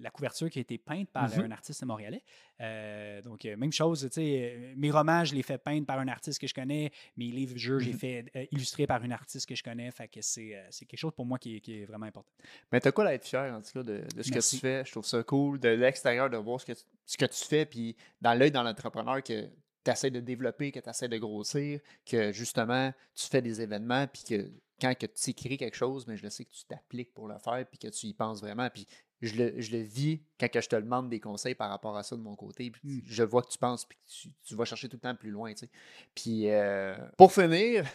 la 0.00 0.10
couverture 0.10 0.50
qui 0.50 0.58
a 0.58 0.62
été 0.62 0.76
peinte 0.78 1.08
par 1.10 1.28
Mhm. 1.30 1.44
un 1.44 1.50
artiste 1.52 1.84
montréalais. 1.84 2.22
Euh, 2.60 3.22
donc, 3.22 3.44
euh, 3.44 3.56
même 3.56 3.72
chose, 3.72 4.00
tu 4.02 4.20
sais, 4.20 4.72
mes 4.76 4.90
romans, 4.90 5.24
je 5.24 5.34
les 5.34 5.42
fais 5.42 5.58
peindre 5.58 5.86
par 5.86 5.98
un 5.98 6.08
artiste 6.08 6.40
que 6.40 6.46
je 6.46 6.54
connais. 6.54 6.90
Mes 7.16 7.26
livres 7.30 7.56
jeux, 7.56 7.78
j'ai 7.78 7.92
Mhm. 7.92 7.98
fait 7.98 8.24
euh, 8.36 8.46
illustrer 8.52 8.86
par 8.86 9.02
une 9.04 9.12
artiste 9.12 9.48
que 9.48 9.54
je 9.54 9.62
connais. 9.62 9.90
Fait 9.90 10.08
que 10.08 10.20
c'est 10.20 10.60
c'est 10.70 10.84
quelque 10.84 11.00
chose 11.00 11.12
pour 11.14 11.26
moi 11.26 11.38
qui 11.38 11.56
est, 11.56 11.60
qui 11.60 11.80
est 11.80 11.84
vraiment 11.84 12.06
important. 12.06 12.28
Mais 12.72 12.80
t'as 12.80 12.92
quoi 12.92 13.06
d'être 13.08 13.24
fier, 13.24 13.52
en 13.54 13.60
tout 13.60 13.72
cas, 13.72 13.82
de, 13.82 14.04
de 14.16 14.22
ce 14.22 14.30
Merci. 14.30 14.56
que 14.56 14.60
tu 14.60 14.66
fais? 14.66 14.84
Je 14.84 14.90
trouve 14.90 15.04
ça 15.06 15.22
cool. 15.22 15.58
De 15.60 15.68
l'extérieur, 15.68 16.28
de 16.30 16.36
voir 16.36 16.60
ce 16.60 16.66
que 16.66 16.72
tu, 16.72 16.82
ce 17.06 17.16
que 17.16 17.26
tu 17.26 17.44
fais, 17.44 17.66
puis 17.66 17.96
dans 18.20 18.34
l'œil 18.38 18.50
dans 18.50 18.62
l'entrepreneur 18.62 19.22
que 19.22 19.43
tu 19.84 19.90
essaies 19.90 20.10
de 20.10 20.20
développer, 20.20 20.72
que 20.72 20.80
tu 20.80 20.88
essaies 20.88 21.08
de 21.08 21.18
grossir, 21.18 21.80
que 22.06 22.32
justement, 22.32 22.92
tu 23.14 23.26
fais 23.26 23.42
des 23.42 23.60
événements, 23.60 24.06
puis 24.06 24.22
que 24.24 24.50
quand 24.80 24.94
que 24.98 25.06
tu 25.06 25.30
écris 25.30 25.56
quelque 25.56 25.76
chose, 25.76 26.06
mais 26.06 26.16
je 26.16 26.22
le 26.24 26.30
sais 26.30 26.44
que 26.44 26.50
tu 26.52 26.64
t'appliques 26.64 27.14
pour 27.14 27.28
le 27.28 27.38
faire, 27.38 27.64
puis 27.68 27.78
que 27.78 27.88
tu 27.88 28.06
y 28.06 28.14
penses 28.14 28.40
vraiment. 28.40 28.68
Puis 28.70 28.86
je 29.22 29.36
le, 29.36 29.60
je 29.60 29.70
le 29.76 29.82
vis 29.82 30.20
quand 30.38 30.50
que 30.50 30.60
je 30.60 30.68
te 30.68 30.76
demande 30.76 31.08
des 31.08 31.20
conseils 31.20 31.54
par 31.54 31.70
rapport 31.70 31.96
à 31.96 32.02
ça 32.02 32.16
de 32.16 32.20
mon 32.20 32.34
côté. 32.34 32.70
Puis 32.70 32.80
Mm. 32.84 33.00
je 33.06 33.22
vois 33.22 33.42
que 33.42 33.48
tu 33.50 33.58
penses, 33.58 33.84
puis 33.84 33.96
que 33.96 34.10
tu, 34.10 34.28
tu 34.42 34.54
vas 34.56 34.64
chercher 34.64 34.88
tout 34.88 34.96
le 34.96 35.00
temps 35.00 35.14
plus 35.14 35.30
loin. 35.30 35.52
tu 35.54 35.60
sais. 35.60 35.70
Puis 36.14 36.50
euh, 36.50 36.96
pour 37.16 37.32
finir, 37.32 37.86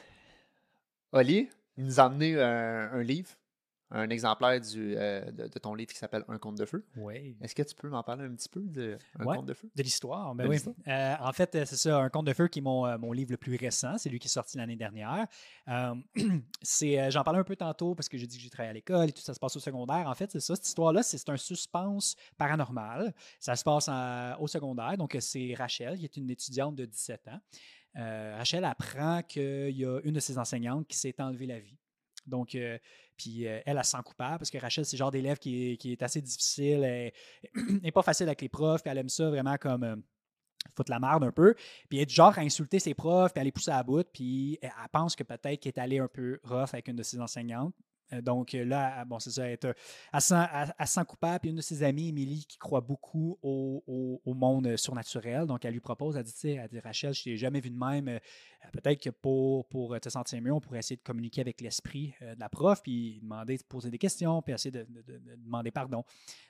Oli, 1.11 1.49
il 1.77 1.85
nous 1.85 1.99
a 1.99 2.03
amené 2.05 2.39
un, 2.39 2.91
un 2.93 3.03
livre, 3.03 3.29
un 3.91 4.09
exemplaire 4.09 4.61
du, 4.61 4.95
euh, 4.95 5.31
de, 5.31 5.47
de 5.47 5.59
ton 5.59 5.73
livre 5.73 5.91
qui 5.91 5.97
s'appelle 5.97 6.23
Un 6.27 6.37
conte 6.37 6.55
de 6.57 6.65
feu. 6.65 6.85
Oui. 6.95 7.35
Est-ce 7.41 7.55
que 7.55 7.63
tu 7.63 7.73
peux 7.73 7.89
m'en 7.89 8.03
parler 8.03 8.25
un 8.25 8.35
petit 8.35 8.49
peu 8.49 8.61
de 8.61 8.97
Un 9.17 9.25
Ouais. 9.25 9.35
conte 9.37 9.47
de 9.47 9.53
feu? 9.53 9.69
De 9.75 9.81
l'histoire, 9.83 10.35
ben 10.35 10.47
oui. 10.47 10.57
Euh, 10.87 11.15
en 11.19 11.31
fait, 11.33 11.55
euh, 11.55 11.65
c'est 11.65 11.75
ça, 11.75 11.97
Un 11.99 12.09
conte 12.09 12.27
de 12.27 12.33
feu 12.33 12.47
qui 12.47 12.59
est 12.59 12.61
mon, 12.61 12.97
mon 12.99 13.11
livre 13.11 13.31
le 13.31 13.37
plus 13.37 13.55
récent. 13.55 13.97
C'est 13.97 14.09
lui 14.09 14.19
qui 14.19 14.27
est 14.27 14.29
sorti 14.31 14.57
l'année 14.57 14.75
dernière. 14.75 15.25
Euh, 15.67 15.95
c'est, 16.61 17.09
j'en 17.11 17.23
parlais 17.23 17.39
un 17.39 17.43
peu 17.43 17.55
tantôt 17.55 17.95
parce 17.95 18.09
que 18.09 18.17
j'ai 18.17 18.27
dit 18.27 18.37
que 18.37 18.43
j'ai 18.43 18.49
travaillé 18.49 18.69
à 18.69 18.73
l'école 18.73 19.09
et 19.09 19.11
tout 19.11 19.21
ça 19.21 19.33
se 19.33 19.39
passe 19.39 19.55
au 19.55 19.59
secondaire. 19.59 20.07
En 20.07 20.13
fait, 20.15 20.31
c'est 20.31 20.39
ça, 20.39 20.55
cette 20.55 20.67
histoire-là, 20.67 21.01
c'est, 21.03 21.27
un 21.29 21.37
suspense 21.37 22.15
paranormal. 22.37 23.13
Ça 23.39 23.55
se 23.55 23.63
passe 23.63 23.87
en- 23.87 24.35
au 24.39 24.47
secondaire. 24.47 24.97
Donc, 24.97 25.17
c'est 25.19 25.53
Rachel, 25.57 25.97
qui 25.97 26.05
est 26.05 26.17
une 26.17 26.29
étudiante 26.29 26.75
de 26.75 26.85
17 26.85 27.27
ans. 27.27 27.39
Rachel 27.95 28.63
apprend 28.65 29.21
qu'il 29.23 29.71
y 29.75 29.83
a 29.85 29.99
une 30.03 30.13
de 30.13 30.19
ses 30.19 30.37
enseignantes 30.37 30.87
qui 30.87 30.95
s'est 30.97 31.15
enlevée 31.19 31.47
la 31.47 31.59
vie. 31.59 31.75
Donc, 32.25 32.55
euh, 32.55 32.77
puis 33.17 33.47
euh, 33.47 33.61
elle, 33.65 33.77
elle 33.77 33.83
se 33.83 33.91
sent 33.91 34.03
coupable 34.05 34.39
parce 34.39 34.49
que 34.49 34.57
Rachel, 34.57 34.85
c'est 34.85 34.95
le 34.95 34.99
genre 34.99 35.11
d'élève 35.11 35.37
qui 35.37 35.77
est, 35.83 36.03
assez 36.03 36.21
difficile, 36.21 36.83
elle 36.83 37.11
n'est 37.81 37.91
pas 37.93 38.01
facile 38.01 38.27
avec 38.27 38.41
les 38.41 38.49
profs, 38.49 38.81
puis 38.81 38.91
elle 38.91 38.97
aime 38.97 39.09
ça 39.09 39.29
vraiment 39.29 39.57
comme 39.57 39.83
euh, 39.83 39.95
foutre 40.75 40.91
la 40.91 40.99
merde 40.99 41.23
un 41.23 41.31
peu. 41.31 41.55
Puis 41.89 41.97
elle 41.97 42.03
est 42.03 42.07
du 42.07 42.13
genre 42.15 42.37
à 42.37 42.41
insulter 42.41 42.79
ses 42.79 42.93
profs, 42.93 43.33
puis 43.33 43.41
à 43.41 43.43
les 43.43 43.51
pousser 43.51 43.71
à 43.71 43.83
bout, 43.83 44.07
puis 44.11 44.57
elle 44.61 44.71
pense 44.91 45.15
que 45.15 45.23
peut-être 45.23 45.59
qu'elle 45.59 45.73
est 45.75 45.79
allée 45.79 45.99
un 45.99 46.07
peu 46.07 46.39
rough 46.43 46.69
avec 46.73 46.87
une 46.87 46.95
de 46.95 47.03
ses 47.03 47.19
enseignantes. 47.19 47.73
Euh, 48.13 48.21
Donc 48.21 48.53
euh, 48.55 48.63
là, 48.65 48.97
elle- 48.99 49.05
bon, 49.05 49.19
c'est 49.19 49.31
ça, 49.31 49.45
elle, 49.45 49.53
est, 49.53 49.65
euh, 49.65 49.73
elle, 50.13 50.21
se 50.21 50.35
sent, 50.85 51.01
coupable. 51.07 51.39
Puis 51.39 51.49
une 51.49 51.57
de 51.57 51.61
ses 51.61 51.83
amies, 51.83 52.09
Émilie, 52.09 52.45
qui 52.45 52.57
croit 52.57 52.81
beaucoup 52.81 53.37
au, 53.41 53.83
au- 54.25 54.33
monde 54.33 54.77
surnaturel, 54.77 55.45
donc 55.47 55.65
elle 55.65 55.73
lui 55.73 55.81
propose, 55.81 56.15
elle 56.15 56.23
dit, 56.23 56.31
tu 56.31 56.39
sais, 56.39 56.51
elle 56.53 56.69
dit, 56.69 56.79
Rachel, 56.79 57.13
je 57.13 57.23
t'ai 57.23 57.35
jamais 57.37 57.59
vu 57.59 57.69
de 57.69 57.77
même. 57.77 58.19
Peut-être 58.71 59.01
que 59.01 59.09
pour, 59.09 59.67
pour 59.67 59.99
te 59.99 60.07
sentir 60.09 60.41
mieux, 60.41 60.53
on 60.53 60.61
pourrait 60.61 60.79
essayer 60.79 60.95
de 60.95 61.01
communiquer 61.01 61.41
avec 61.41 61.59
l'esprit 61.59 62.13
de 62.21 62.39
la 62.39 62.47
prof, 62.47 62.81
puis 62.81 63.19
demander, 63.21 63.57
poser 63.67 63.89
des 63.91 63.97
questions, 63.97 64.41
puis 64.41 64.53
essayer 64.53 64.71
de, 64.71 64.83
de- 64.83 65.01
de- 65.01 65.17
de 65.17 65.35
demander 65.35 65.71
pardon. 65.71 66.03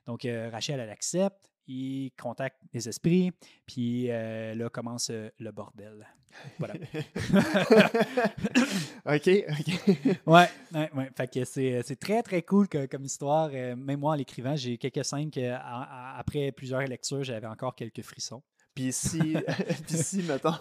Donc, 0.05 0.27
Rachel, 0.51 0.79
elle 0.79 0.89
accepte, 0.89 1.49
il 1.67 2.11
contacte 2.19 2.57
les 2.73 2.89
esprits, 2.89 3.31
puis 3.65 4.07
euh, 4.09 4.55
là 4.55 4.69
commence 4.69 5.09
euh, 5.11 5.29
le 5.39 5.51
bordel. 5.51 6.05
Voilà. 6.59 6.75
OK, 9.05 9.29
OK. 9.49 10.17
Ouais, 10.27 10.47
ouais, 10.73 10.89
ouais. 10.95 11.09
Fait 11.15 11.31
que 11.31 11.43
c'est, 11.45 11.81
c'est 11.83 11.95
très, 11.99 12.21
très 12.23 12.41
cool 12.43 12.67
que- 12.67 12.85
comme 12.85 13.03
histoire. 13.05 13.49
Euh, 13.53 13.75
même 13.75 13.99
moi, 13.99 14.13
en 14.13 14.15
l'écrivant, 14.15 14.55
j'ai 14.55 14.77
quelques 14.77 15.05
scènes 15.05 15.31
que, 15.31 15.51
à- 15.51 15.57
à- 16.15 16.19
après 16.19 16.51
plusieurs 16.51 16.81
lectures, 16.81 17.23
j'avais 17.23 17.47
encore 17.47 17.75
quelques 17.75 18.01
frissons. 18.03 18.41
Puis 18.75 18.91
si, 18.93 19.19
puis 19.87 19.97
si 19.97 20.21
mettons, 20.23 20.51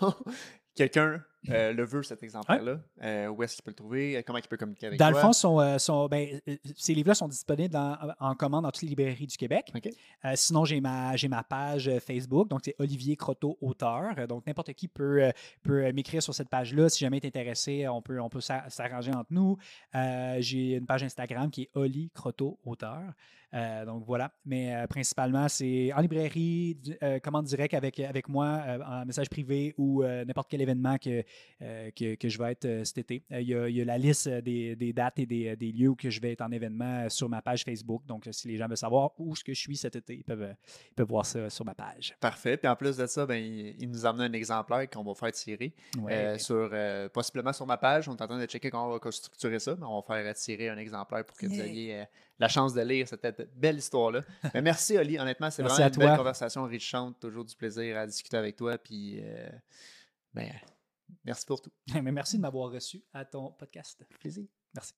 quelqu'un 0.74 1.22
euh, 1.50 1.72
le 1.72 1.84
veut, 1.84 2.02
cet 2.02 2.22
exemplaire-là, 2.22 2.80
euh, 3.02 3.28
où 3.28 3.42
est-ce 3.42 3.54
qu'il 3.56 3.64
peut 3.64 3.70
le 3.70 3.76
trouver? 3.76 4.22
Comment 4.26 4.38
il 4.38 4.48
peut 4.48 4.56
communiquer 4.56 4.88
avec 4.88 4.98
Dans 4.98 5.10
toi? 5.10 5.22
le 5.28 5.32
fond, 5.32 5.60
euh, 5.60 6.08
ben, 6.08 6.40
euh, 6.48 6.56
ces 6.76 6.94
livres-là 6.94 7.14
sont 7.14 7.28
disponibles 7.28 7.72
dans- 7.72 7.96
en 8.18 8.34
commande 8.34 8.64
dans 8.64 8.70
toutes 8.70 8.82
les 8.82 8.88
librairies 8.88 9.26
du 9.26 9.36
Québec. 9.36 9.72
Euh, 10.24 10.32
sinon, 10.34 10.64
j'ai 10.64 10.80
ma, 10.80 11.16
j'ai 11.16 11.28
ma 11.28 11.42
page 11.44 11.88
euh, 11.88 12.00
Facebook, 12.00 12.48
donc 12.48 12.60
c'est 12.64 12.74
Olivier 12.78 13.16
Croteau, 13.16 13.56
auteur. 13.60 14.14
Euh, 14.18 14.26
Donc, 14.26 14.46
n'importe 14.46 14.72
qui 14.74 14.88
peut, 14.88 15.22
euh, 15.22 15.30
peut 15.62 15.84
euh, 15.86 15.92
m'écrire 15.92 16.22
sur 16.22 16.34
cette 16.34 16.48
page-là. 16.48 16.88
Si 16.88 16.98
jamais 17.00 17.20
tu 17.20 17.26
es 17.26 17.28
intéressé, 17.28 17.86
on 17.88 18.02
peut, 18.02 18.20
on 18.20 18.28
peut 18.28 18.40
s'a- 18.40 18.68
s'arranger 18.68 19.12
entre 19.12 19.32
nous. 19.32 19.56
Euh, 19.94 20.36
j'ai 20.40 20.74
une 20.76 20.86
page 20.86 21.02
Instagram 21.02 21.50
qui 21.50 21.62
est 21.62 21.70
Oli 21.74 22.10
Croteau, 22.14 22.58
auteur. 22.64 23.02
Euh, 23.54 23.86
donc, 23.86 24.04
voilà. 24.06 24.30
Mais 24.44 24.74
euh, 24.74 24.86
principalement, 24.86 25.48
c'est 25.48 25.90
en 25.94 26.00
librairie, 26.02 26.76
euh, 27.02 27.18
commande 27.20 27.46
directe 27.46 27.72
avec, 27.72 27.98
avec 28.00 28.28
moi, 28.28 28.60
euh, 28.66 28.78
en 28.84 29.06
message 29.06 29.30
privé 29.30 29.74
ou 29.78 30.02
euh, 30.02 30.24
n'importe 30.26 30.50
quel 30.50 30.60
événement 30.60 30.98
que, 30.98 31.20
euh, 31.20 31.22
que, 31.60 32.14
que 32.14 32.28
je 32.28 32.38
vais 32.38 32.52
être 32.52 32.64
euh, 32.66 32.84
cet 32.84 32.98
été. 32.98 33.24
Euh, 33.32 33.40
Il 33.40 33.48
y, 33.48 33.54
a, 33.54 33.68
il 33.68 33.76
y 33.76 33.80
a 33.82 33.84
la 33.84 33.98
liste 33.98 34.28
euh, 34.28 34.40
des, 34.40 34.76
des 34.76 34.92
dates 34.92 35.18
et 35.18 35.26
des, 35.26 35.56
des 35.56 35.72
lieux 35.72 35.88
où 35.88 35.96
que 35.96 36.08
je 36.08 36.20
vais 36.20 36.32
être 36.32 36.40
en 36.42 36.52
événement 36.52 37.04
euh, 37.04 37.08
sur 37.08 37.28
ma 37.28 37.42
page 37.42 37.64
Facebook. 37.64 38.06
Donc, 38.06 38.26
euh, 38.26 38.32
si 38.32 38.46
les 38.48 38.56
gens 38.56 38.68
veulent 38.68 38.76
savoir 38.76 39.10
où 39.18 39.34
ce 39.34 39.42
que 39.42 39.52
je 39.54 39.58
suis 39.60 39.76
cet 39.76 39.96
été, 39.96 40.14
ils 40.16 40.24
peuvent, 40.24 40.42
euh, 40.42 40.52
ils 40.90 40.94
peuvent 40.94 41.08
voir 41.08 41.26
ça 41.26 41.50
sur 41.50 41.64
ma 41.64 41.74
page. 41.74 42.14
Parfait. 42.20 42.56
Puis 42.56 42.68
en 42.68 42.76
plus 42.76 42.96
de 42.96 43.06
ça, 43.06 43.26
ben, 43.26 43.36
il, 43.36 43.90
nous 43.90 44.06
a 44.06 44.10
amené 44.10 44.24
un 44.24 44.32
exemplaire 44.34 44.88
qu'on 44.88 45.02
va 45.02 45.14
faire 45.14 45.32
tirer 45.32 45.74
Ouais. 46.00 46.12
euh, 46.14 46.38
sur, 46.38 46.70
euh, 46.72 47.08
possiblement 47.08 47.52
sur 47.52 47.66
ma 47.66 47.76
page. 47.76 48.08
On 48.08 48.14
est 48.16 48.22
en 48.22 48.26
train 48.28 48.38
de 48.40 48.46
checker 48.46 48.70
comment 48.70 48.86
on 48.88 48.96
va 48.98 49.10
structurer 49.10 49.58
ça, 49.58 49.74
mais 49.76 49.84
on 49.86 50.00
va 50.00 50.02
faire 50.22 50.34
tirer 50.34 50.68
un 50.68 50.78
exemplaire 50.78 51.24
pour 51.24 51.36
que 51.36 51.46
vous 51.46 51.60
ayez 51.60 52.00
euh, 52.00 52.04
la 52.38 52.46
chance 52.48 52.72
de 52.72 52.82
lire 52.82 53.08
cette 53.08 53.48
belle 53.56 53.78
histoire-là. 53.78 54.20
Mais 54.54 54.62
merci, 54.62 54.96
Oli. 54.96 55.18
Honnêtement, 55.18 55.50
c'est 55.50 55.62
vraiment 55.62 55.76
à 55.76 55.88
une 55.88 55.96
belle 55.96 56.06
toi. 56.08 56.16
conversation 56.18 56.60
enrichissante. 56.62 57.18
Toujours 57.18 57.44
du 57.44 57.56
plaisir 57.56 57.96
à 57.98 58.06
discuter 58.06 58.36
avec 58.36 58.54
toi. 58.54 58.78
Puis, 58.78 59.18
euh, 59.20 59.48
ben, 60.32 60.52
merci 61.24 61.44
pour 61.46 61.60
tout. 61.60 61.72
Mais 62.02 62.12
merci 62.12 62.36
de 62.36 62.42
m'avoir 62.42 62.70
reçu 62.70 63.04
à 63.12 63.24
ton 63.24 63.52
podcast. 63.52 64.04
Plaisir. 64.20 64.46
Merci. 64.74 64.92